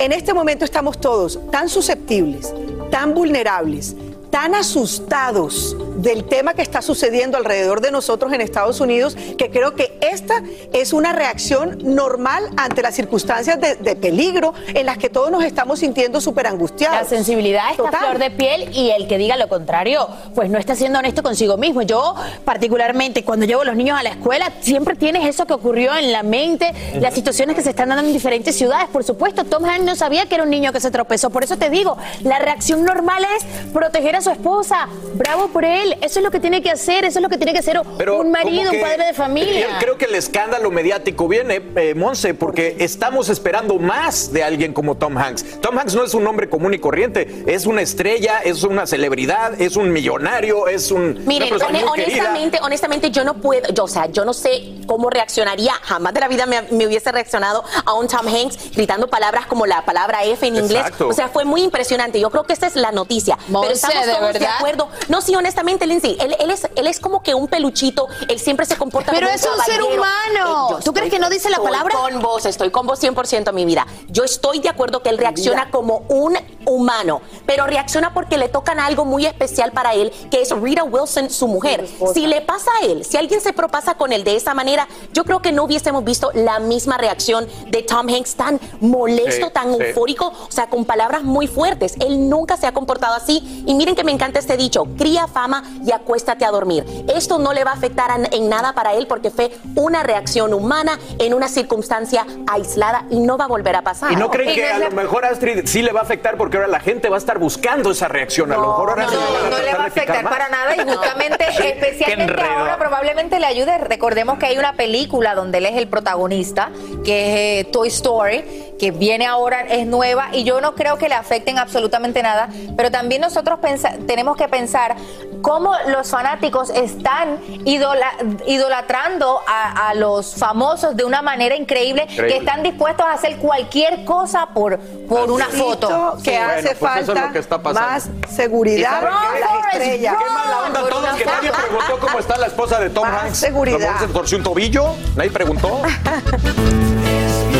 en 0.00 0.12
este 0.12 0.34
momento 0.34 0.64
estamos 0.64 1.00
todos 1.00 1.38
tan 1.50 1.68
susceptibles, 1.68 2.52
tan 2.90 3.14
vulnerables, 3.14 3.94
tan 4.30 4.54
asustados 4.54 5.76
del 5.96 6.24
tema 6.24 6.54
que 6.54 6.62
está 6.62 6.82
sucediendo 6.82 7.36
alrededor 7.36 7.80
de 7.80 7.90
nosotros 7.90 8.32
en 8.32 8.40
Estados 8.40 8.80
Unidos, 8.80 9.16
que 9.36 9.50
creo 9.50 9.74
que 9.74 9.98
esta 10.00 10.42
es 10.72 10.92
una 10.92 11.12
reacción 11.12 11.78
normal 11.82 12.48
ante 12.56 12.82
las 12.82 12.94
circunstancias 12.94 13.60
de, 13.60 13.76
de 13.76 13.96
peligro 13.96 14.54
en 14.68 14.86
las 14.86 14.98
que 14.98 15.10
todos 15.10 15.30
nos 15.30 15.44
estamos 15.44 15.80
sintiendo 15.80 16.20
súper 16.20 16.46
angustiados. 16.46 16.96
La 17.02 17.04
sensibilidad 17.04 17.70
está 17.70 17.84
Total. 17.84 18.00
flor 18.00 18.18
de 18.18 18.30
piel 18.30 18.70
y 18.74 18.90
el 18.90 19.08
que 19.08 19.18
diga 19.18 19.36
lo 19.36 19.48
contrario, 19.48 20.08
pues 20.34 20.48
no 20.48 20.58
está 20.58 20.74
siendo 20.74 20.98
honesto 20.98 21.22
consigo 21.22 21.56
mismo. 21.56 21.82
Yo, 21.82 22.14
particularmente, 22.44 23.24
cuando 23.24 23.46
llevo 23.46 23.62
a 23.62 23.64
los 23.64 23.76
niños 23.76 23.98
a 23.98 24.02
la 24.02 24.10
escuela, 24.10 24.52
siempre 24.60 24.94
tienes 24.94 25.26
eso 25.26 25.46
que 25.46 25.52
ocurrió 25.52 25.96
en 25.96 26.12
la 26.12 26.22
mente, 26.22 26.72
las 27.00 27.14
situaciones 27.14 27.56
que 27.56 27.62
se 27.62 27.70
están 27.70 27.88
dando 27.88 28.06
en 28.06 28.12
diferentes 28.12 28.56
ciudades. 28.56 28.88
Por 28.88 29.04
supuesto, 29.04 29.44
Tom 29.44 29.64
Hanks 29.64 29.84
no 29.84 29.96
sabía 29.96 30.26
que 30.26 30.36
era 30.36 30.44
un 30.44 30.50
niño 30.50 30.72
que 30.72 30.80
se 30.80 30.90
tropezó. 30.90 31.30
Por 31.30 31.44
eso 31.44 31.56
te 31.56 31.68
digo, 31.68 31.96
la 32.22 32.38
reacción 32.38 32.84
normal 32.84 33.26
es 33.36 33.44
proteger 33.72 34.16
a 34.16 34.19
su 34.22 34.30
esposa. 34.30 34.88
Bravo 35.14 35.48
por 35.48 35.64
él. 35.64 35.96
Eso 36.00 36.18
es 36.20 36.24
lo 36.24 36.30
que 36.30 36.40
tiene 36.40 36.62
que 36.62 36.70
hacer. 36.70 37.04
Eso 37.04 37.18
es 37.18 37.22
lo 37.22 37.28
que 37.28 37.36
tiene 37.36 37.52
que 37.52 37.58
hacer 37.60 37.80
Pero 37.98 38.18
un 38.20 38.30
marido, 38.30 38.70
un 38.72 38.80
padre 38.80 39.06
de 39.06 39.14
familia. 39.14 39.66
eh, 39.66 39.76
Creo 39.80 39.96
que 39.98 40.06
el 40.06 40.14
escándalo 40.14 40.70
mediático 40.70 41.28
viene, 41.28 41.62
eh, 41.76 41.94
Monse, 41.94 42.34
porque 42.34 42.76
estamos 42.80 43.28
esperando 43.28 43.78
más 43.78 44.32
de 44.32 44.42
alguien 44.44 44.72
como 44.72 44.96
Tom 44.96 45.16
Hanks. 45.16 45.60
Tom 45.60 45.78
Hanks 45.78 45.94
no 45.94 46.04
es 46.04 46.14
un 46.14 46.26
hombre 46.26 46.48
común 46.48 46.74
y 46.74 46.78
corriente, 46.78 47.44
es 47.46 47.66
una 47.66 47.82
estrella, 47.82 48.40
es 48.44 48.62
una 48.64 48.86
celebridad, 48.86 49.60
es 49.60 49.76
un 49.76 49.90
millonario, 49.92 50.68
es 50.68 50.90
un, 50.90 51.24
Miren, 51.26 51.48
una 51.52 51.58
persona 51.58 51.78
hone- 51.80 51.86
muy 51.88 51.98
querida. 51.98 52.18
honestamente, 52.24 52.58
honestamente, 52.62 53.10
yo 53.10 53.24
no 53.24 53.34
puedo, 53.34 53.68
yo, 53.72 53.84
o 53.84 53.88
sea, 53.88 54.06
yo 54.06 54.24
no 54.24 54.32
sé 54.32 54.74
cómo 54.86 55.10
reaccionaría, 55.10 55.72
jamás 55.82 56.14
de 56.14 56.20
la 56.20 56.28
vida 56.28 56.46
me, 56.46 56.62
me 56.70 56.86
hubiese 56.86 57.12
reaccionado 57.12 57.64
a 57.84 57.94
un 57.94 58.08
Tom 58.08 58.26
Hanks 58.26 58.72
gritando 58.74 59.08
palabras 59.08 59.46
como 59.46 59.66
la 59.66 59.84
palabra 59.84 60.24
F 60.24 60.46
en 60.46 60.56
inglés. 60.56 60.80
Exacto. 60.80 61.08
O 61.08 61.12
sea, 61.12 61.28
fue 61.28 61.44
muy 61.44 61.62
impresionante. 61.62 62.20
Yo 62.20 62.30
creo 62.30 62.44
que 62.44 62.52
esta 62.52 62.66
es 62.66 62.76
la 62.76 62.92
noticia. 62.92 63.38
Monse, 63.48 63.68
Pero 63.68 63.74
estamos 63.74 64.06
¿de 64.12 64.16
todos 64.18 64.32
de 64.34 64.38
verdad? 64.40 64.56
acuerdo. 64.58 64.88
No, 65.08 65.20
sí, 65.20 65.34
honestamente, 65.34 65.86
Lindsay, 65.86 66.16
él, 66.20 66.36
él 66.38 66.50
es, 66.50 66.68
él 66.76 66.86
es 66.86 67.00
como 67.00 67.22
que 67.22 67.34
un 67.34 67.48
peluchito, 67.48 68.08
él 68.28 68.38
siempre 68.38 68.66
se 68.66 68.76
comporta 68.76 69.12
Pero 69.12 69.26
como 69.26 69.36
es 69.36 69.44
un 69.44 69.64
ser 69.64 69.78
caballero. 69.80 69.86
humano. 69.94 70.78
Eh, 70.78 70.82
¿Tú 70.84 70.92
crees 70.92 71.06
estoy- 71.06 71.10
que 71.10 71.18
no 71.18 71.30
dice 71.30 71.50
la 71.50 71.56
estoy 71.56 71.70
palabra? 71.72 71.94
con 71.96 72.20
vos, 72.22 72.44
estoy 72.46 72.70
con 72.70 72.86
vos 72.86 72.98
100% 73.02 73.52
mi 73.52 73.64
vida. 73.64 73.86
Yo 74.08 74.24
estoy 74.24 74.60
de 74.60 74.68
acuerdo 74.68 75.02
que 75.02 75.08
él 75.10 75.18
reacciona 75.18 75.70
como 75.70 76.04
un 76.08 76.36
humano, 76.66 77.20
pero 77.46 77.66
reacciona 77.66 78.12
porque 78.14 78.36
le 78.38 78.48
tocan 78.48 78.78
algo 78.80 79.04
muy 79.04 79.26
especial 79.26 79.72
para 79.72 79.94
él, 79.94 80.12
que 80.30 80.42
es 80.42 80.50
Rita 80.50 80.84
Wilson, 80.84 81.30
su 81.30 81.48
mujer. 81.48 81.86
Si 82.14 82.26
le 82.26 82.40
pasa 82.42 82.70
a 82.82 82.86
él, 82.86 83.04
si 83.04 83.16
alguien 83.16 83.40
se 83.40 83.52
propasa 83.52 83.94
con 83.94 84.12
él 84.12 84.24
de 84.24 84.36
esa 84.36 84.54
manera, 84.54 84.86
yo 85.12 85.24
creo 85.24 85.40
que 85.42 85.52
no 85.52 85.64
hubiésemos 85.64 86.04
visto 86.04 86.30
la 86.34 86.58
misma 86.58 86.98
reacción 86.98 87.48
de 87.68 87.82
Tom 87.82 88.08
Hanks 88.08 88.34
tan 88.34 88.60
molesto, 88.80 89.46
Sí, 89.46 89.52
tan 89.52 89.74
sí. 89.74 89.82
eufórico, 89.82 90.26
o 90.48 90.50
sea, 90.52 90.68
con 90.68 90.84
palabras 90.84 91.22
muy 91.22 91.46
fuertes. 91.46 91.94
Él 92.00 92.28
nunca 92.28 92.56
se 92.56 92.66
ha 92.66 92.72
comportado 92.72 93.14
así. 93.14 93.64
Y 93.66 93.74
miren 93.74 93.94
que 93.94 93.99
me 94.04 94.12
encanta 94.12 94.38
este 94.38 94.56
dicho, 94.56 94.86
cría 94.96 95.26
fama 95.26 95.62
y 95.84 95.92
acuéstate 95.92 96.44
a 96.44 96.50
dormir. 96.50 96.84
Esto 97.14 97.38
no 97.38 97.52
le 97.52 97.64
va 97.64 97.72
a 97.72 97.74
afectar 97.74 98.10
en 98.30 98.48
nada 98.48 98.72
para 98.72 98.94
él 98.94 99.06
porque 99.06 99.30
fue 99.30 99.50
una 99.74 100.02
reacción 100.02 100.52
humana 100.54 100.98
en 101.18 101.34
una 101.34 101.48
circunstancia 101.48 102.26
aislada 102.46 103.04
y 103.10 103.20
no 103.20 103.36
va 103.36 103.44
a 103.44 103.48
volver 103.48 103.76
a 103.76 103.82
pasar. 103.82 104.12
¿Y 104.12 104.16
no 104.16 104.30
creen 104.30 104.54
que 104.54 104.68
no 104.68 104.74
a 104.86 104.88
lo 104.88 104.90
mejor 104.90 105.24
Astrid 105.24 105.66
sí 105.66 105.82
le 105.82 105.92
va 105.92 106.00
a 106.00 106.02
afectar 106.02 106.36
porque 106.36 106.56
ahora 106.56 106.68
la 106.68 106.80
gente 106.80 107.08
va 107.08 107.16
a 107.16 107.18
estar 107.18 107.38
buscando 107.38 107.90
esa 107.90 108.08
reacción? 108.08 108.52
a 108.52 108.56
lo 108.56 108.68
mejor 108.68 108.90
ahora 108.90 109.04
No, 109.04 109.10
no, 109.12 109.18
no 109.18 109.40
tratar 109.40 109.64
le 109.64 109.74
va 109.74 109.84
a 109.84 109.86
afectar 109.86 110.24
para 110.24 110.48
nada 110.48 110.76
y 110.76 110.78
justamente, 110.80 111.46
Qué 111.56 111.68
especialmente 111.70 112.42
ahora 112.42 112.78
probablemente 112.78 113.38
le 113.38 113.46
ayude. 113.46 113.78
Recordemos 113.78 114.38
que 114.38 114.46
hay 114.46 114.58
una 114.58 114.74
película 114.74 115.34
donde 115.34 115.58
él 115.58 115.66
es 115.66 115.76
el 115.76 115.88
protagonista, 115.88 116.70
que 117.04 117.60
es 117.60 117.66
eh, 117.66 117.70
Toy 117.70 117.88
Story, 117.88 118.44
que 118.78 118.90
viene 118.90 119.26
ahora, 119.26 119.60
es 119.62 119.86
nueva 119.86 120.28
y 120.32 120.44
yo 120.44 120.60
no 120.60 120.74
creo 120.74 120.96
que 120.96 121.08
le 121.08 121.14
afecten 121.14 121.58
absolutamente 121.58 122.22
nada, 122.22 122.48
pero 122.76 122.90
también 122.90 123.20
nosotros 123.20 123.58
tenemos 124.06 124.36
que 124.36 124.48
pensar 124.48 124.96
cómo 125.42 125.72
los 125.88 126.10
fanáticos 126.10 126.68
están 126.70 127.38
idola- 127.64 128.12
idolatrando 128.46 129.40
a, 129.46 129.88
a 129.88 129.94
los 129.94 130.34
famosos 130.34 130.96
de 130.96 131.04
una 131.04 131.22
manera 131.22 131.54
increíble, 131.56 132.02
Increíble. 132.02 132.28
que 132.32 132.38
están 132.38 132.62
dispuestos 132.62 133.06
a 133.06 133.12
hacer 133.12 133.36
cualquier 133.38 134.04
cosa 134.04 134.46
por, 134.52 134.78
por 135.08 135.30
una 135.30 135.46
foto. 135.46 136.16
que 136.22 136.30
Sí, 136.30 136.36
hace 136.36 136.52
bueno, 136.62 136.70
pues 136.78 136.92
eso 136.92 137.00
es 137.00 137.06
falta 137.06 137.26
lo 137.26 137.32
que 137.32 137.38
está 137.38 137.62
pasando. 137.62 137.90
más 137.90 138.10
seguridad 138.28 139.02
la 139.02 139.70
estrella. 139.72 140.16
Qué 140.18 140.30
mala 140.32 140.58
onda 140.66 140.80
por 140.80 140.90
todos, 140.90 141.14
que 141.16 141.24
nadie 141.24 141.50
preguntó 141.52 141.98
cómo 142.00 142.18
está 142.18 142.36
la 142.38 142.46
esposa 142.46 142.78
de 142.80 142.90
Tom 142.90 143.08
Más 143.08 143.22
Hanks. 143.24 143.38
seguridad. 143.38 143.76
¿A 143.80 143.80
lo 143.86 143.92
mejor 143.92 144.08
se 144.08 144.12
torció 144.14 144.38
un 144.38 144.44
tobillo? 144.44 144.94
Nadie 145.16 145.30
preguntó. 145.30 145.80